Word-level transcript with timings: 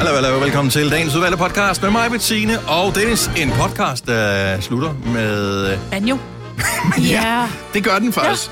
Hallo, 0.00 0.14
hallo, 0.14 0.38
velkommen 0.40 0.70
til 0.70 0.90
dagens 0.90 1.14
udvalgte 1.16 1.38
podcast 1.38 1.82
med 1.82 1.90
mig, 1.90 2.10
Bettine 2.10 2.58
og 2.60 2.94
Dennis. 2.94 3.30
En 3.36 3.50
podcast, 3.50 4.06
der 4.06 4.60
slutter 4.60 4.94
med... 5.14 5.78
Banjo. 5.90 6.18
ja, 7.10 7.46
det 7.74 7.84
gør 7.84 7.98
den 7.98 8.12
faktisk. 8.12 8.50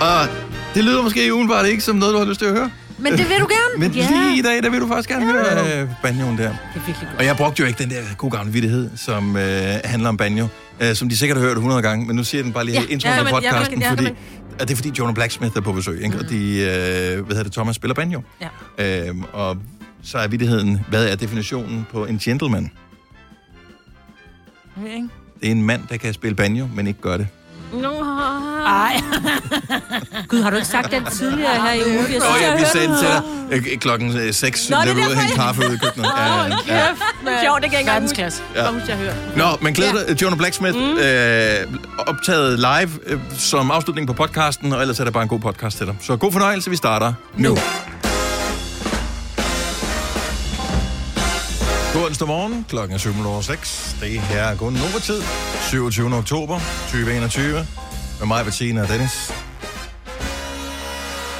Ja. 0.00 0.04
Og 0.22 0.28
det 0.74 0.84
lyder 0.84 1.02
måske 1.02 1.34
udenbart 1.34 1.66
ikke 1.66 1.82
som 1.82 1.96
noget, 1.96 2.12
du 2.14 2.18
har 2.18 2.24
lyst 2.26 2.40
til 2.40 2.46
at 2.46 2.52
høre. 2.52 2.70
Men 2.98 3.12
det 3.12 3.28
vil 3.28 3.40
du 3.40 3.46
gerne. 3.50 3.78
Men 3.88 3.90
ja. 3.92 4.08
lige 4.10 4.38
i 4.38 4.42
dag, 4.42 4.62
der 4.62 4.70
vil 4.70 4.80
du 4.80 4.88
faktisk 4.88 5.08
gerne 5.08 5.26
Ja. 5.26 5.32
høre 5.32 5.80
øh, 5.82 5.88
banjoen 6.02 6.38
der. 6.38 6.42
Det 6.44 6.50
er 6.50 6.86
virkelig 6.86 7.08
godt. 7.08 7.18
Og 7.18 7.24
jeg 7.24 7.36
brugte 7.36 7.60
jo 7.60 7.66
ikke 7.66 7.82
den 7.82 7.90
der 7.90 8.00
god 8.18 8.30
gamle 8.30 8.52
vittighed, 8.52 8.90
som 8.96 9.36
øh, 9.36 9.74
handler 9.84 10.08
om 10.08 10.16
banjo, 10.16 10.46
øh, 10.80 10.94
som 10.94 11.08
de 11.08 11.16
sikkert 11.16 11.38
har 11.38 11.44
hørt 11.46 11.56
100 11.56 11.82
gange, 11.82 12.06
men 12.06 12.16
nu 12.16 12.24
siger 12.24 12.42
den 12.42 12.52
bare 12.52 12.64
lige 12.64 12.74
Ja, 12.74 12.80
ja, 12.88 12.92
intro 12.92 13.08
ja, 13.08 13.14
ja, 13.14 13.22
ja, 13.24 13.30
podcasten, 13.30 13.80
ja, 13.82 13.90
fordi, 13.90 14.04
men- 14.04 14.16
at 14.58 14.68
det 14.68 14.74
er 14.74 14.76
fordi 14.76 14.92
Jonah 14.98 15.14
Blacksmith 15.14 15.56
er 15.56 15.60
på 15.60 15.72
besøg, 15.72 16.04
ikke? 16.04 16.18
og 16.18 16.28
de, 16.30 16.58
øh, 16.58 16.66
hvad 17.24 17.26
hedder 17.28 17.42
det, 17.42 17.52
Thomas 17.52 17.76
spiller 17.76 17.94
banjo. 17.94 18.22
Ja. 18.78 19.08
Øhm, 19.08 19.24
og 19.32 19.56
så 20.06 20.18
er 20.18 20.28
vittigheden, 20.28 20.80
hvad 20.88 21.08
er 21.08 21.16
definitionen 21.16 21.86
på 21.92 22.04
en 22.04 22.18
gentleman? 22.18 22.70
Ikke? 24.86 25.08
Det 25.40 25.46
er 25.46 25.50
en 25.50 25.62
mand, 25.62 25.82
der 25.90 25.96
kan 25.96 26.14
spille 26.14 26.34
banjo, 26.34 26.68
men 26.74 26.86
ikke 26.86 27.00
gør 27.00 27.16
det. 27.16 27.28
Ej. 28.66 29.00
Gud, 30.28 30.42
har 30.42 30.50
du 30.50 30.56
ikke 30.56 30.68
sagt 30.68 30.90
den 30.90 31.04
tidligere 31.04 31.62
her 31.62 31.72
i 31.72 31.80
ugen? 31.84 31.96
Jeg 31.98 32.06
synes, 32.06 32.24
Åh 32.24 32.30
jeg 32.32 32.40
ja, 32.40 32.48
har 32.48 32.56
vi 32.56 32.62
hørt 32.62 32.72
sagde 32.72 32.88
den. 32.88 32.96
til 33.50 33.60
dig 33.60 33.72
øh, 33.72 33.78
klokken 33.78 34.32
6, 34.32 34.70
Nå, 34.70 34.76
da 34.76 34.82
er 34.82 34.94
var 34.94 35.00
ude 35.00 35.10
og 35.10 35.20
hente 35.20 35.34
kaffe 35.34 35.62
ude 35.66 35.74
i 35.74 35.78
køkkenet. 35.78 36.10
Ja, 36.16 36.44
ja, 36.44 36.54
ja. 36.68 37.42
Sjovt, 37.42 37.62
det 37.62 37.62
kan 37.62 37.62
jeg 37.62 37.64
ikke 37.64 37.76
engang 37.78 37.86
Verdensklasse. 37.86 38.42
Jeg 38.54 38.68
husker, 38.68 38.96
jeg. 38.96 39.14
Nå, 39.36 39.44
men 39.60 39.74
glæder 39.74 40.06
dig, 40.06 40.22
Jonah 40.22 40.38
Blacksmith, 40.38 40.78
mm. 40.78 40.98
øh, 40.98 42.06
optaget 42.06 42.58
live 42.58 42.90
øh, 43.06 43.18
som 43.38 43.70
afslutning 43.70 44.06
på 44.06 44.12
podcasten, 44.12 44.72
og 44.72 44.80
ellers 44.80 45.00
er 45.00 45.04
det 45.04 45.12
bare 45.12 45.22
en 45.22 45.28
god 45.28 45.40
podcast 45.40 45.76
til 45.76 45.86
dig. 45.86 45.96
Så 46.00 46.16
god 46.16 46.32
fornøjelse, 46.32 46.70
vi 46.70 46.76
starter 46.76 47.12
nu. 47.36 47.48
God 47.48 48.05
onsdag 52.16 52.28
morgen, 52.28 52.66
klokken 52.68 52.94
er 52.94 53.00
7.06. 53.00 54.04
Det 54.04 54.20
her 54.20 54.42
er 54.42 54.56
kun 54.56 54.78
tid 55.02 55.22
27. 55.68 56.14
oktober 56.14 56.60
2021. 56.86 57.66
Med 58.18 58.26
mig, 58.26 58.44
Bettina 58.44 58.82
og 58.82 58.88
Dennis. 58.88 59.32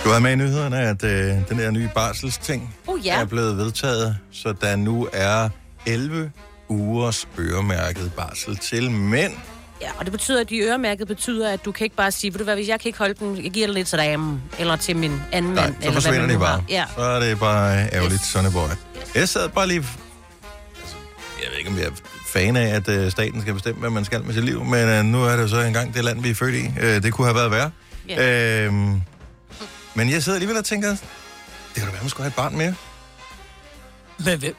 Du 0.04 0.08
har 0.10 0.18
med 0.18 0.32
i 0.32 0.36
nyhederne, 0.36 0.78
at 0.80 1.04
øh, 1.04 1.48
den 1.48 1.58
der 1.58 1.70
nye 1.70 1.90
barselsting 1.94 2.74
Uh, 2.86 3.06
ja. 3.06 3.20
er 3.20 3.24
blevet 3.24 3.56
vedtaget, 3.56 4.16
så 4.32 4.54
der 4.60 4.76
nu 4.76 5.08
er 5.12 5.48
11 5.86 6.30
ugers 6.68 7.28
øremærket 7.38 8.12
barsel 8.16 8.56
til 8.56 8.90
mænd. 8.90 9.32
Ja, 9.80 9.88
og 9.98 10.04
det 10.04 10.12
betyder, 10.12 10.40
at 10.40 10.50
de 10.50 10.58
øremærket 10.58 11.06
betyder, 11.08 11.52
at 11.52 11.64
du 11.64 11.72
kan 11.72 11.84
ikke 11.84 11.96
bare 11.96 12.10
sige, 12.10 12.32
ved 12.32 12.38
du 12.38 12.44
hvad, 12.44 12.54
hvis 12.54 12.68
jeg 12.68 12.80
kan 12.80 12.88
ikke 12.88 12.98
holde 12.98 13.14
den, 13.14 13.44
jeg 13.44 13.50
giver 13.52 13.66
det 13.66 13.74
lidt 13.74 13.88
til 13.88 13.98
damen, 13.98 14.42
eller 14.58 14.76
til 14.76 14.96
min 14.96 15.12
anden 15.32 15.52
Nej, 15.52 15.64
mand. 15.64 15.74
så 15.74 15.78
eller 15.80 15.92
hvad 15.92 16.02
forsvinder 16.02 16.20
man 16.20 16.28
de 16.30 16.34
nu 16.34 16.40
bare. 16.40 16.64
Ja. 16.68 16.84
Så 16.96 17.02
er 17.02 17.20
det 17.20 17.38
bare 17.38 17.88
ærgerligt, 17.92 18.20
Yes. 18.22 18.36
yes. 18.44 18.52
boy. 18.52 18.68
Jeg 19.14 19.28
sad 19.28 19.48
bare 19.48 19.68
lige... 19.68 19.84
Jeg 21.42 21.50
ved 21.50 21.58
ikke, 21.58 21.70
om 21.70 21.76
jeg 21.78 21.84
er 21.86 21.90
fan 22.26 22.56
af, 22.56 22.68
at 22.74 22.88
øh, 22.88 23.10
staten 23.10 23.40
skal 23.40 23.54
bestemme, 23.54 23.80
hvad 23.80 23.90
man 23.90 24.04
skal 24.04 24.24
med 24.24 24.34
sit 24.34 24.44
liv, 24.44 24.64
men 24.64 24.88
øh, 24.88 25.04
nu 25.04 25.24
er 25.24 25.36
det 25.36 25.42
jo 25.42 25.48
så 25.48 25.60
engang 25.60 25.94
det 25.94 26.04
land, 26.04 26.22
vi 26.22 26.30
er 26.30 26.34
født 26.34 26.54
i. 26.54 26.66
Øh, 26.80 27.02
det 27.02 27.12
kunne 27.12 27.26
have 27.26 27.34
været 27.34 27.50
værre. 27.50 27.70
Ja. 28.08 28.64
Øhm, 28.66 29.02
men 29.94 30.10
jeg 30.10 30.22
sidder 30.22 30.36
alligevel 30.36 30.58
og 30.58 30.64
tænker, 30.64 30.90
det 30.90 30.98
kan 31.74 31.84
da 31.84 31.90
være, 31.90 32.00
man 32.02 32.10
skulle 32.10 32.24
have 32.24 32.28
et 32.30 32.34
barn 32.36 32.56
mere. 32.56 32.74
Men 34.18 34.38
hvem? 34.38 34.56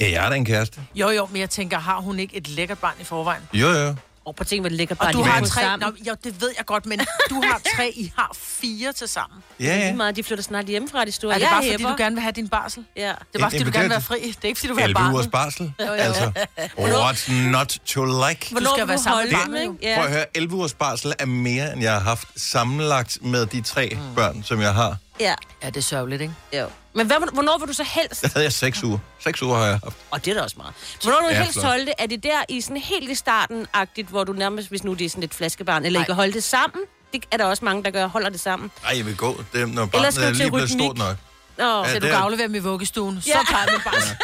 Ja, 0.00 0.10
jeg 0.10 0.24
er 0.26 0.28
da 0.30 0.36
en 0.36 0.44
kæreste. 0.44 0.80
Jo, 0.94 1.08
jo, 1.10 1.26
men 1.32 1.40
jeg 1.40 1.50
tænker, 1.50 1.78
har 1.78 2.00
hun 2.00 2.18
ikke 2.18 2.36
et 2.36 2.48
lækkert 2.48 2.78
barn 2.78 2.94
i 3.00 3.04
forvejen? 3.04 3.42
Jo, 3.52 3.68
jo. 3.68 3.94
Og 4.28 4.34
på 4.36 4.44
ting, 4.44 4.60
hvor 4.60 4.68
det 4.68 4.76
ligger 4.78 4.94
Og 4.94 4.98
bare 4.98 5.12
du 5.12 5.18
de 5.18 5.24
har 5.24 5.40
tre... 5.40 5.62
sammen. 5.62 5.88
Nå, 5.88 6.04
jo, 6.08 6.14
det 6.24 6.40
ved 6.40 6.50
jeg 6.56 6.66
godt, 6.66 6.86
men 6.86 6.98
du 7.30 7.34
har 7.44 7.60
tre, 7.76 7.90
I 7.96 8.12
har 8.16 8.36
fire 8.60 8.92
til 8.92 9.08
sammen. 9.08 9.38
Ja, 9.60 9.64
ja. 9.76 9.94
meget, 9.94 10.16
de 10.16 10.22
flytter 10.22 10.44
snart 10.44 10.64
hjemmefra, 10.66 11.04
de 11.04 11.12
store. 11.12 11.30
Er 11.34 11.38
det 11.38 11.42
Jeg 11.42 11.50
bare, 11.50 11.62
fordi 11.72 11.82
du 11.82 11.94
gerne 11.98 12.14
vil 12.16 12.22
have 12.22 12.32
din 12.32 12.48
barsel? 12.48 12.84
Ja. 12.96 13.02
Det 13.02 13.14
er 13.34 13.38
bare, 13.38 13.50
fordi 13.50 13.58
du 13.58 13.64
det 13.64 13.72
gerne 13.74 13.84
er- 13.84 13.88
vil 13.88 13.90
være 13.90 14.00
fri. 14.00 14.18
Det 14.28 14.44
er 14.44 14.48
ikke, 14.48 14.58
fordi 14.58 14.68
du 14.68 14.74
vil 14.74 14.82
have 14.82 14.88
11 14.90 15.12
ugers 15.14 15.26
barnet. 15.26 15.72
barsel. 15.78 15.98
Altså, 15.98 16.32
what's 16.78 17.32
not 17.32 17.68
to 17.86 18.04
like? 18.28 18.46
Hvornår 18.50 18.70
skal 18.74 18.80
vil 18.82 18.88
være 18.88 18.96
du 18.98 19.02
sammen 19.02 19.24
med 19.24 19.30
dem, 19.30 19.38
barnet, 19.52 19.62
ikke? 19.62 19.90
jo. 19.90 19.94
Prøv 19.96 20.04
at 20.04 20.12
høre, 20.12 20.24
11 20.36 20.54
ugers 20.54 20.74
barsel 20.74 21.12
er 21.18 21.26
mere, 21.26 21.72
end 21.72 21.82
jeg 21.82 21.92
har 21.92 22.00
haft 22.00 22.28
sammenlagt 22.36 23.18
med 23.22 23.46
de 23.46 23.60
tre 23.60 23.98
børn, 24.16 24.42
som 24.44 24.60
jeg 24.60 24.74
har. 24.74 24.96
Ja. 25.20 25.34
Ja, 25.62 25.66
det 25.66 25.76
er 25.76 25.80
sørgeligt, 25.80 26.22
ikke? 26.22 26.34
Jo. 26.52 26.66
Men 26.94 27.06
hvad, 27.06 27.16
hvornår 27.32 27.58
vil 27.58 27.68
du 27.68 27.72
så 27.72 27.84
helst? 27.84 28.22
Der 28.22 28.28
havde 28.32 28.44
jeg 28.44 28.52
6 28.52 28.82
uger. 28.82 28.98
6 29.20 29.42
uger 29.42 29.56
har 29.56 29.64
jeg 29.66 29.80
haft. 29.84 29.96
Og 30.10 30.24
det 30.24 30.30
er 30.30 30.34
da 30.34 30.42
også 30.42 30.56
meget. 30.58 30.74
Hvornår 31.02 31.18
vil 31.20 31.28
du 31.28 31.34
Ja, 31.34 31.38
helst 31.42 31.52
flot. 31.52 31.64
holde 31.66 31.86
det? 31.86 31.94
Er 31.98 32.06
det 32.06 32.22
der 32.22 32.42
i 32.48 32.60
sådan 32.60 32.76
helt 32.76 33.10
i 33.10 33.14
starten-agtigt, 33.14 34.08
hvor 34.08 34.24
du 34.24 34.32
nærmest, 34.32 34.68
hvis 34.68 34.84
nu 34.84 34.94
det 34.94 35.04
er 35.04 35.08
sådan 35.10 35.22
et 35.22 35.34
flaskebarn, 35.34 35.84
eller 35.84 35.98
Nej. 35.98 36.04
ikke 36.04 36.12
holde 36.14 36.32
det 36.32 36.44
sammen? 36.44 36.80
Det 37.12 37.24
er 37.32 37.36
der 37.36 37.44
også 37.44 37.64
mange, 37.64 37.84
der 37.84 37.90
gør, 37.90 38.06
holder 38.06 38.28
det 38.28 38.40
sammen. 38.40 38.70
Ej, 38.84 38.96
jeg 38.96 39.06
vil 39.06 39.16
gå. 39.16 39.44
Det, 39.52 39.68
når 39.68 39.88
Ellers 39.94 40.14
barnet 40.14 40.28
er 40.28 40.32
lige 40.32 40.50
blevet 40.50 40.70
stort 40.70 40.98
nok. 40.98 41.16
Nå, 41.58 41.64
Ja, 41.64 41.88
Så 41.88 41.94
det 41.94 42.02
du 42.02 42.06
er- 42.06 42.10
kan 42.10 42.20
aflevere 42.20 42.46
dem 42.46 42.54
i 42.54 42.58
vuggestuen. 42.58 43.22
Så 43.22 43.28
Ja. 43.28 43.38
tager 43.50 43.62
jeg 43.62 43.68
min 43.72 43.80
barsel. 43.92 44.16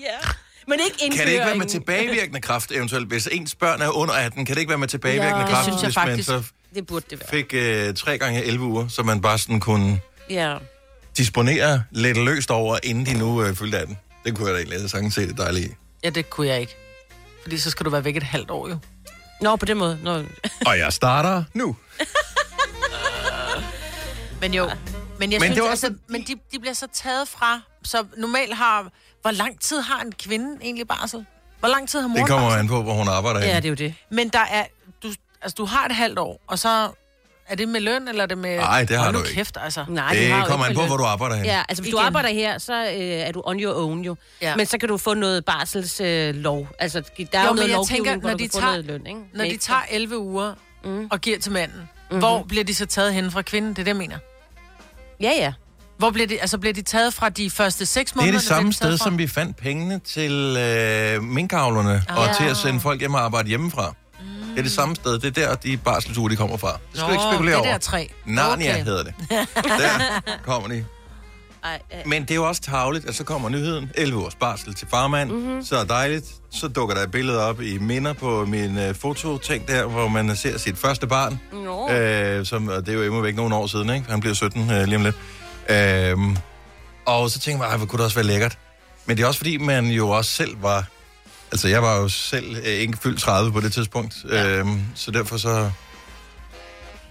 ja. 0.00 0.06
Men 0.68 0.80
ikke 0.80 0.90
indføringen. 1.04 1.16
Kan 1.18 1.26
det 1.26 1.32
ikke 1.32 1.46
være 1.46 1.54
med 1.56 1.66
tilbagevirkende 1.66 2.40
kraft 2.40 2.72
eventuelt? 2.72 3.08
Hvis 3.08 3.28
ens 3.32 3.54
børn 3.54 3.82
er 3.82 3.88
under 3.88 4.14
18, 4.14 4.46
kan 4.46 4.54
det 4.54 4.60
ikke 4.60 4.68
være 4.70 4.78
med 4.78 4.88
tilbagevirkende 4.88 5.36
Ja, 5.38 5.42
det 5.42 5.50
kraft, 5.52 5.64
synes 5.64 5.82
jeg 5.82 5.86
hvis 5.86 5.94
faktisk. 5.94 6.28
man 6.28 6.42
så 6.42 6.48
Det 6.74 6.86
burde 6.86 7.06
det 7.10 7.20
være. 7.20 7.28
fik 7.30 7.54
øh, 7.54 7.94
3 7.94 8.18
gange 8.18 8.42
11 8.44 8.64
uger, 8.64 8.88
så 8.88 9.02
man 9.02 9.20
bare 9.20 9.38
sådan 9.38 9.60
kunne 9.60 10.00
Ja. 10.30 10.56
disponere 11.16 11.82
lidt 11.90 12.16
løst 12.24 12.50
over, 12.50 12.78
inden 12.82 13.06
de 13.06 13.18
nu 13.18 13.42
øh, 13.42 13.54
fyldte 13.56 13.78
18? 13.78 13.98
Det 14.24 14.36
kunne 14.36 14.46
jeg 14.48 14.54
da 14.54 14.60
egentlig 14.62 14.90
sagtens 14.90 15.14
se 15.14 15.28
det 15.28 15.38
dejligt 15.38 15.66
i. 15.66 15.74
Ja, 16.04 16.10
det 16.10 16.30
kunne 16.30 16.46
jeg 16.46 16.60
ikke. 16.60 16.76
Fordi 17.42 17.58
så 17.58 17.70
skal 17.70 17.84
du 17.86 17.90
være 17.90 18.04
væk 18.04 18.16
et 18.16 18.22
halvt 18.22 18.50
år, 18.50 18.68
jo. 18.68 18.78
Nå, 19.40 19.56
på 19.56 19.66
den 19.66 19.78
måde. 19.78 19.98
Nå. 20.02 20.14
Og 20.66 20.78
jeg 20.78 20.92
starter 20.92 21.44
nu. 21.54 21.76
Men 24.40 24.54
jo, 24.54 24.70
men 25.18 25.32
jeg 25.32 25.40
Men 25.40 25.46
synes, 25.46 25.54
det 25.54 25.62
var 25.62 25.70
altså, 25.70 25.86
også- 25.86 25.98
men 26.08 26.22
de, 26.22 26.34
de 26.52 26.58
bliver 26.60 26.74
så 26.74 26.86
taget 26.92 27.28
fra, 27.28 27.60
så 27.84 28.04
normalt 28.16 28.54
har, 28.54 28.88
hvor 29.22 29.30
lang 29.30 29.60
tid 29.60 29.80
har 29.80 30.00
en 30.00 30.12
kvinde 30.12 30.58
egentlig 30.62 30.88
barsel? 30.88 31.26
Hvor 31.60 31.68
lang 31.68 31.88
tid 31.88 32.00
har 32.00 32.08
mor 32.08 32.16
Det 32.16 32.26
kommer 32.28 32.48
barsel? 32.48 32.60
an 32.60 32.68
på, 32.68 32.82
hvor 32.82 32.94
hun 32.94 33.08
arbejder 33.08 33.40
Ja, 33.40 33.46
henne. 33.46 33.56
det 33.60 33.64
er 33.64 33.68
jo 33.68 33.74
det. 33.74 33.94
Men 34.10 34.28
der 34.28 34.38
er, 34.50 34.64
altså, 35.44 35.54
du 35.58 35.64
har 35.64 35.86
et 35.86 35.92
halvt 35.94 36.18
år, 36.18 36.40
og 36.46 36.58
så 36.58 36.88
er 37.48 37.54
det 37.54 37.68
med 37.68 37.80
løn, 37.80 38.08
eller 38.08 38.22
er 38.22 38.26
det 38.26 38.38
med... 38.38 38.56
Nej, 38.56 38.84
det 38.84 38.96
har 38.96 39.04
Hold 39.04 39.12
du 39.14 39.18
nu 39.18 39.24
ikke. 39.24 39.34
kæft, 39.34 39.56
altså. 39.60 39.84
Nej, 39.88 40.12
det, 40.14 40.26
har 40.26 40.36
Det 40.36 40.42
jo 40.42 40.48
kommer 40.50 40.66
ikke 40.66 40.80
an 40.80 40.84
på, 40.84 40.86
hvor 40.88 40.96
du 40.96 41.04
arbejder 41.04 41.34
henne. 41.36 41.48
Ja, 41.52 41.62
altså 41.68 41.82
hvis 41.82 41.90
du 41.92 41.96
Igen. 41.98 42.06
arbejder 42.06 42.28
her, 42.28 42.58
så 42.58 42.72
øh, 42.84 43.00
er 43.00 43.32
du 43.32 43.42
on 43.44 43.60
your 43.60 43.74
own 43.84 44.00
jo. 44.00 44.16
Ja. 44.42 44.48
Ja. 44.48 44.56
Men 44.56 44.66
så 44.66 44.78
kan 44.78 44.88
du 44.88 44.96
få 44.98 45.14
noget 45.14 45.44
barselslov. 45.44 46.06
Øh, 46.08 46.34
lov. 46.34 46.68
altså, 46.78 47.02
der 47.32 47.38
er 47.38 47.46
Jo, 47.48 47.52
noget 47.54 47.70
lovgivning, 47.70 47.86
tænker, 48.06 48.16
hvor 48.20 48.28
når 48.30 48.36
du 48.36 48.44
de 48.44 48.48
tager- 48.48 48.66
noget 48.66 48.84
løn, 48.84 49.06
ikke? 49.06 49.20
Når 49.34 49.44
de 49.44 49.56
tager 49.56 49.80
11 49.90 50.18
uger 50.18 50.54
mm. 50.84 51.08
og 51.10 51.20
giver 51.20 51.38
til 51.38 51.52
manden, 51.52 51.76
mm-hmm. 51.78 52.18
hvor 52.18 52.42
bliver 52.48 52.64
de 52.64 52.74
så 52.74 52.86
taget 52.86 53.14
hen 53.14 53.30
fra 53.30 53.42
kvinden? 53.42 53.70
Det 53.70 53.78
er 53.78 53.84
det, 53.84 53.88
jeg 53.88 53.96
mener. 53.96 54.18
Ja, 55.20 55.30
ja. 55.38 55.52
Hvor 55.98 56.10
bliver 56.10 56.26
de, 56.26 56.40
altså 56.40 56.58
bliver 56.58 56.72
de 56.74 56.82
taget 56.82 57.14
fra 57.14 57.28
de 57.28 57.50
første 57.50 57.86
6 57.86 58.10
Det 58.10 58.16
måneder? 58.16 58.32
er 58.34 58.38
det 58.38 58.44
eller 58.44 58.48
bliver 58.48 58.56
samme 58.60 58.72
sted, 58.72 58.98
fra? 58.98 59.04
som 59.04 59.18
vi 59.18 59.26
fandt 59.26 59.56
pengene 59.56 59.98
til 59.98 60.56
øh, 60.58 61.22
minkavlerne, 61.22 62.02
ah. 62.08 62.18
og 62.18 62.28
Ah. 62.28 62.34
til 62.36 62.44
at 62.44 62.56
sende 62.56 62.80
folk 62.80 63.00
hjem 63.00 63.14
og 63.14 63.20
arbejde 63.20 63.48
hjemmefra. 63.48 63.94
Det 64.54 64.58
er 64.58 64.62
det 64.62 64.72
samme 64.72 64.96
sted. 64.96 65.18
Det 65.18 65.38
er 65.38 65.48
der, 65.48 65.54
de 65.54 65.76
barselsuger, 65.76 66.28
de 66.28 66.36
kommer 66.36 66.56
fra. 66.56 66.72
Det 66.72 66.78
skal 67.00 67.06
du 67.08 67.12
ikke 67.12 67.24
Nå, 67.24 67.30
spekulere 67.32 67.54
det 67.56 67.60
over. 67.62 67.70
der 67.72 67.78
træ. 67.78 68.06
Narnia 68.26 68.70
Okay. 68.72 68.84
hedder 68.84 69.02
det. 69.02 69.14
Der 69.64 70.38
kommer 70.44 70.68
de. 70.68 70.84
Ej, 71.64 71.80
øh, 71.92 71.98
Men 72.06 72.22
det 72.22 72.30
er 72.30 72.34
jo 72.34 72.48
også 72.48 72.62
tavligt, 72.62 73.08
at 73.08 73.14
så 73.14 73.24
kommer 73.24 73.48
nyheden. 73.48 73.90
11 73.94 74.18
ugers 74.18 74.34
barsel 74.34 74.74
til 74.74 74.88
farmand. 74.90 75.30
Mhm. 75.30 75.40
Mm-hmm. 75.40 75.64
Så 75.64 75.84
dejligt. 75.84 76.24
Så 76.50 76.68
dukker 76.68 76.94
der 76.94 77.02
et 77.02 77.10
billede 77.10 77.42
op 77.44 77.62
i 77.62 77.78
minder 77.78 78.12
på 78.12 78.44
min 78.44 78.78
øh, 78.78 78.94
fototing 78.94 79.68
der, 79.68 79.86
hvor 79.86 80.08
man 80.08 80.36
ser 80.36 80.58
sit 80.58 80.78
første 80.78 81.06
barn. 81.06 81.40
Nå. 81.52 81.90
Øh, 81.90 82.46
som, 82.46 82.68
og 82.68 82.86
det 82.86 82.88
er 82.88 82.92
jo 82.96 83.02
imod 83.02 83.22
væk 83.22 83.36
nogle 83.36 83.54
år 83.54 83.66
siden, 83.66 83.90
ikke? 83.90 84.10
Han 84.10 84.20
bliver 84.20 84.34
17 84.34 84.70
øh, 84.70 84.84
lige 84.84 84.96
om 84.96 85.02
lidt. 85.02 85.16
Øh, 85.68 86.16
og 87.06 87.30
så 87.30 87.38
tænker 87.40 87.64
jeg, 87.64 87.70
ej, 87.70 87.76
hvor 87.76 87.86
kunne 87.86 87.98
det 87.98 88.04
også 88.04 88.16
være 88.16 88.26
lækkert. 88.26 88.58
Men 89.06 89.16
det 89.16 89.22
er 89.22 89.26
også 89.26 89.38
fordi, 89.38 89.56
man 89.56 89.86
jo 89.86 90.10
også 90.10 90.30
selv 90.30 90.62
var... 90.62 90.84
Altså, 91.54 91.68
jeg 91.68 91.82
var 91.82 91.96
jo 91.96 92.08
selv 92.08 92.56
øh, 92.56 92.62
ikke 92.64 92.98
fyldt 93.02 93.20
30 93.20 93.52
på 93.52 93.60
det 93.60 93.72
tidspunkt. 93.72 94.24
Ja. 94.30 94.58
Øh, 94.58 94.66
så 94.94 95.10
derfor 95.10 95.36
så... 95.36 95.70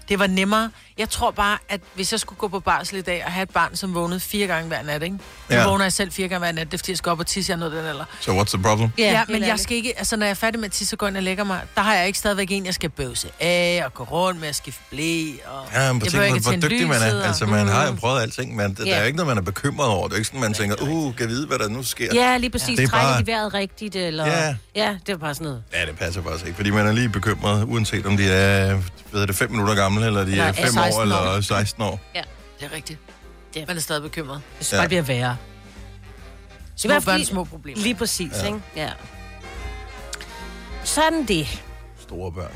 Det 0.08 0.18
var 0.18 0.26
nemmere. 0.26 0.70
Jeg 0.98 1.08
tror 1.10 1.30
bare, 1.30 1.58
at 1.68 1.80
hvis 1.94 2.12
jeg 2.12 2.20
skulle 2.20 2.38
gå 2.38 2.48
på 2.48 2.60
barsel 2.60 2.98
i 2.98 3.02
dag 3.02 3.22
og 3.26 3.32
have 3.32 3.42
et 3.42 3.50
barn, 3.50 3.76
som 3.76 3.94
vågnede 3.94 4.20
fire 4.20 4.46
gange 4.46 4.68
hver 4.68 4.82
nat, 4.82 5.02
ikke? 5.02 5.14
Nu 5.14 5.20
Ja. 5.50 5.68
vågner 5.68 5.84
jeg 5.84 5.92
selv 5.92 6.12
fire 6.12 6.28
gange 6.28 6.38
hver 6.38 6.52
nat, 6.52 6.66
det 6.66 6.74
er 6.74 6.78
fordi, 6.78 6.90
jeg 6.92 6.98
skal 6.98 7.10
op 7.12 7.20
og 7.20 7.26
tisse, 7.26 7.52
jeg 7.52 7.60
er 7.64 7.68
den 7.68 7.78
alder. 7.86 8.04
Så 8.20 8.30
what's 8.30 8.44
the 8.54 8.62
problem? 8.62 8.90
Ja, 8.98 9.04
ja 9.04 9.22
men 9.28 9.42
jeg 9.42 9.58
skal 9.58 9.76
ikke, 9.76 9.98
altså 9.98 10.16
når 10.16 10.26
jeg 10.26 10.30
er 10.30 10.34
færdig 10.34 10.60
med 10.60 10.66
at 10.68 10.72
tisse 10.72 10.94
og 10.94 10.98
går 10.98 11.06
ind 11.08 11.16
og 11.16 11.22
lægger 11.22 11.44
mig, 11.44 11.60
der 11.74 11.80
har 11.82 11.94
jeg 11.94 12.06
ikke 12.06 12.18
stadigvæk 12.18 12.48
en, 12.50 12.66
jeg 12.66 12.74
skal 12.74 12.90
bøvse 12.90 13.28
af 13.40 13.82
og 13.84 13.94
gå 13.94 14.04
rundt 14.04 14.40
med 14.40 14.48
at 14.48 14.56
skifte 14.56 14.80
blæ. 14.90 15.24
Og 15.46 15.66
Ja, 15.74 15.92
men 15.92 16.02
jeg 16.02 16.12
tænk, 16.12 16.42
hvor, 16.42 16.50
hvor 16.52 16.60
dygtig 16.68 16.88
man 16.88 17.02
er. 17.02 17.14
og- 17.20 17.26
Altså, 17.26 17.46
man 17.46 17.68
har 17.68 17.86
jo 17.86 17.92
prøvet 17.92 18.20
alting, 18.22 18.56
men 18.56 18.74
der 18.74 18.84
Ja. 18.86 18.94
er 18.94 19.00
jo 19.00 19.06
ikke 19.06 19.16
noget, 19.16 19.28
man 19.28 19.38
er 19.38 19.42
bekymret 19.42 19.88
over. 19.88 20.08
Det 20.08 20.12
er 20.14 20.16
ikke 20.18 20.26
sådan, 20.26 20.40
man 20.40 20.54
tænker, 20.54 20.76
uh, 20.82 21.14
kan 21.16 21.28
vide, 21.28 21.46
hvad 21.46 21.58
der 21.58 21.68
nu 21.68 21.82
sker. 21.82 22.08
Ja, 22.14 22.36
lige 22.36 22.50
præcis. 22.50 22.76
Det 22.76 22.84
er 22.84 22.88
Trækker 22.88 23.08
bare- 23.12 23.20
de 23.20 23.26
vejret 23.26 23.54
rigtigt, 23.54 23.96
eller... 23.96 24.26
Ja. 24.26 24.54
Ja, 24.76 24.96
det 25.06 25.12
er 25.12 25.16
bare 25.16 25.34
sådan 25.34 25.44
noget. 25.44 25.62
Ja, 25.74 25.86
det 25.86 25.98
passer 25.98 26.22
faktisk 26.22 26.44
ikke, 26.46 26.56
fordi 26.56 26.70
man 26.70 26.86
er 26.86 26.92
lige 26.92 27.08
bekymret, 27.08 27.64
uanset 27.64 28.06
om 28.06 28.16
de 28.16 28.30
er, 28.30 28.78
ved 29.12 29.26
det, 29.26 29.36
5 29.36 29.50
minutter 29.50 29.74
gamle, 29.74 30.06
eller 30.06 30.24
de 30.24 30.30
Eller 30.30 30.44
er 30.44 30.48
er 30.48 30.52
5 30.52 30.74
år, 30.84 30.90
16 30.90 31.12
år. 31.12 31.18
eller 31.30 31.40
16 31.40 31.82
år. 31.82 32.00
Det 32.60 32.60
er 32.60 32.72
rigtigt. 32.76 32.98
Det- 33.54 33.68
Man 33.68 33.76
er 33.76 33.80
stadig 33.80 34.02
bekymret. 34.02 34.42
Det 34.58 34.72
Ja. 34.72 34.76
bare 34.78 34.88
bliver 34.88 35.02
værre. 35.02 35.36
Små 36.76 36.92
hvert 36.92 37.04
børn, 37.04 37.24
små 37.24 37.44
problemer. 37.44 37.82
Lige 37.82 37.94
præcis, 37.94 38.32
Ja. 38.32 38.38
ja. 38.40 38.46
ikke? 38.46 38.60
Ja. 38.76 38.90
Sådan 40.84 41.26
det. 41.26 41.62
Store 42.00 42.32
børn. 42.32 42.52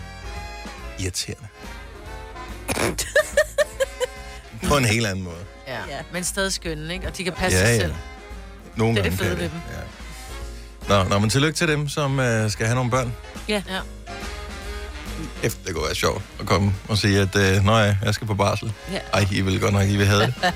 Irriterende. 0.98 1.48
På 4.68 4.76
en 4.76 4.84
helt 4.84 5.06
anden 5.06 5.24
måde. 5.24 5.44
Ja. 5.66 5.78
Ja. 5.88 5.98
Men 6.12 6.24
stadig 6.24 6.52
skønne, 6.52 6.94
ikke? 6.94 7.06
Og 7.06 7.16
de 7.16 7.24
kan 7.24 7.32
passe 7.32 7.58
Ja, 7.58 7.66
sig 7.66 7.72
ja. 7.74 7.80
selv. 7.80 7.94
Nogle 8.76 8.94
Det 8.94 9.00
er 9.00 9.04
gange 9.10 9.18
det 9.18 9.26
fede 9.26 9.38
ved 9.38 9.50
de. 9.50 9.60
Ja. 10.88 11.02
Nå, 11.04 11.08
nå, 11.08 11.18
men 11.18 11.30
tillykke 11.30 11.56
til 11.56 11.68
dem, 11.68 11.88
som 11.88 12.20
øh, 12.20 12.50
skal 12.50 12.66
have 12.66 12.74
nogle 12.74 12.90
børn. 12.90 13.14
Ja. 13.48 13.62
Ja. 13.68 13.80
Efter 15.42 15.64
det 15.64 15.74
kunne 15.74 15.84
være 15.84 15.94
sjovt 15.94 16.22
at 16.40 16.46
komme 16.46 16.74
og 16.88 16.98
sige, 16.98 17.20
at 17.20 17.36
øh, 17.36 17.64
nå 17.64 17.78
ja, 17.78 17.96
jeg 18.04 18.14
skal 18.14 18.26
på 18.26 18.34
barsel. 18.34 18.72
Ja. 18.92 18.98
Ej, 19.12 19.26
I 19.32 19.40
vil 19.40 19.60
godt 19.60 19.72
nok, 19.72 19.88
I 19.88 19.96
vil 19.96 20.06
have 20.06 20.20
det. 20.20 20.34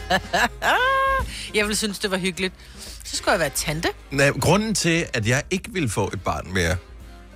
Jeg 1.55 1.65
ville 1.65 1.77
synes, 1.77 1.99
det 1.99 2.11
var 2.11 2.19
hyggeligt. 2.19 2.55
Så 3.05 3.17
skulle 3.17 3.33
jeg 3.33 3.41
være 3.41 3.51
tante. 3.55 3.89
Nej, 4.11 4.31
grunden 4.31 4.75
til, 4.75 5.07
at 5.13 5.27
jeg 5.27 5.43
ikke 5.51 5.73
vil 5.73 5.91
få 5.91 6.11
et 6.13 6.23
barn 6.23 6.53
mere, 6.53 6.77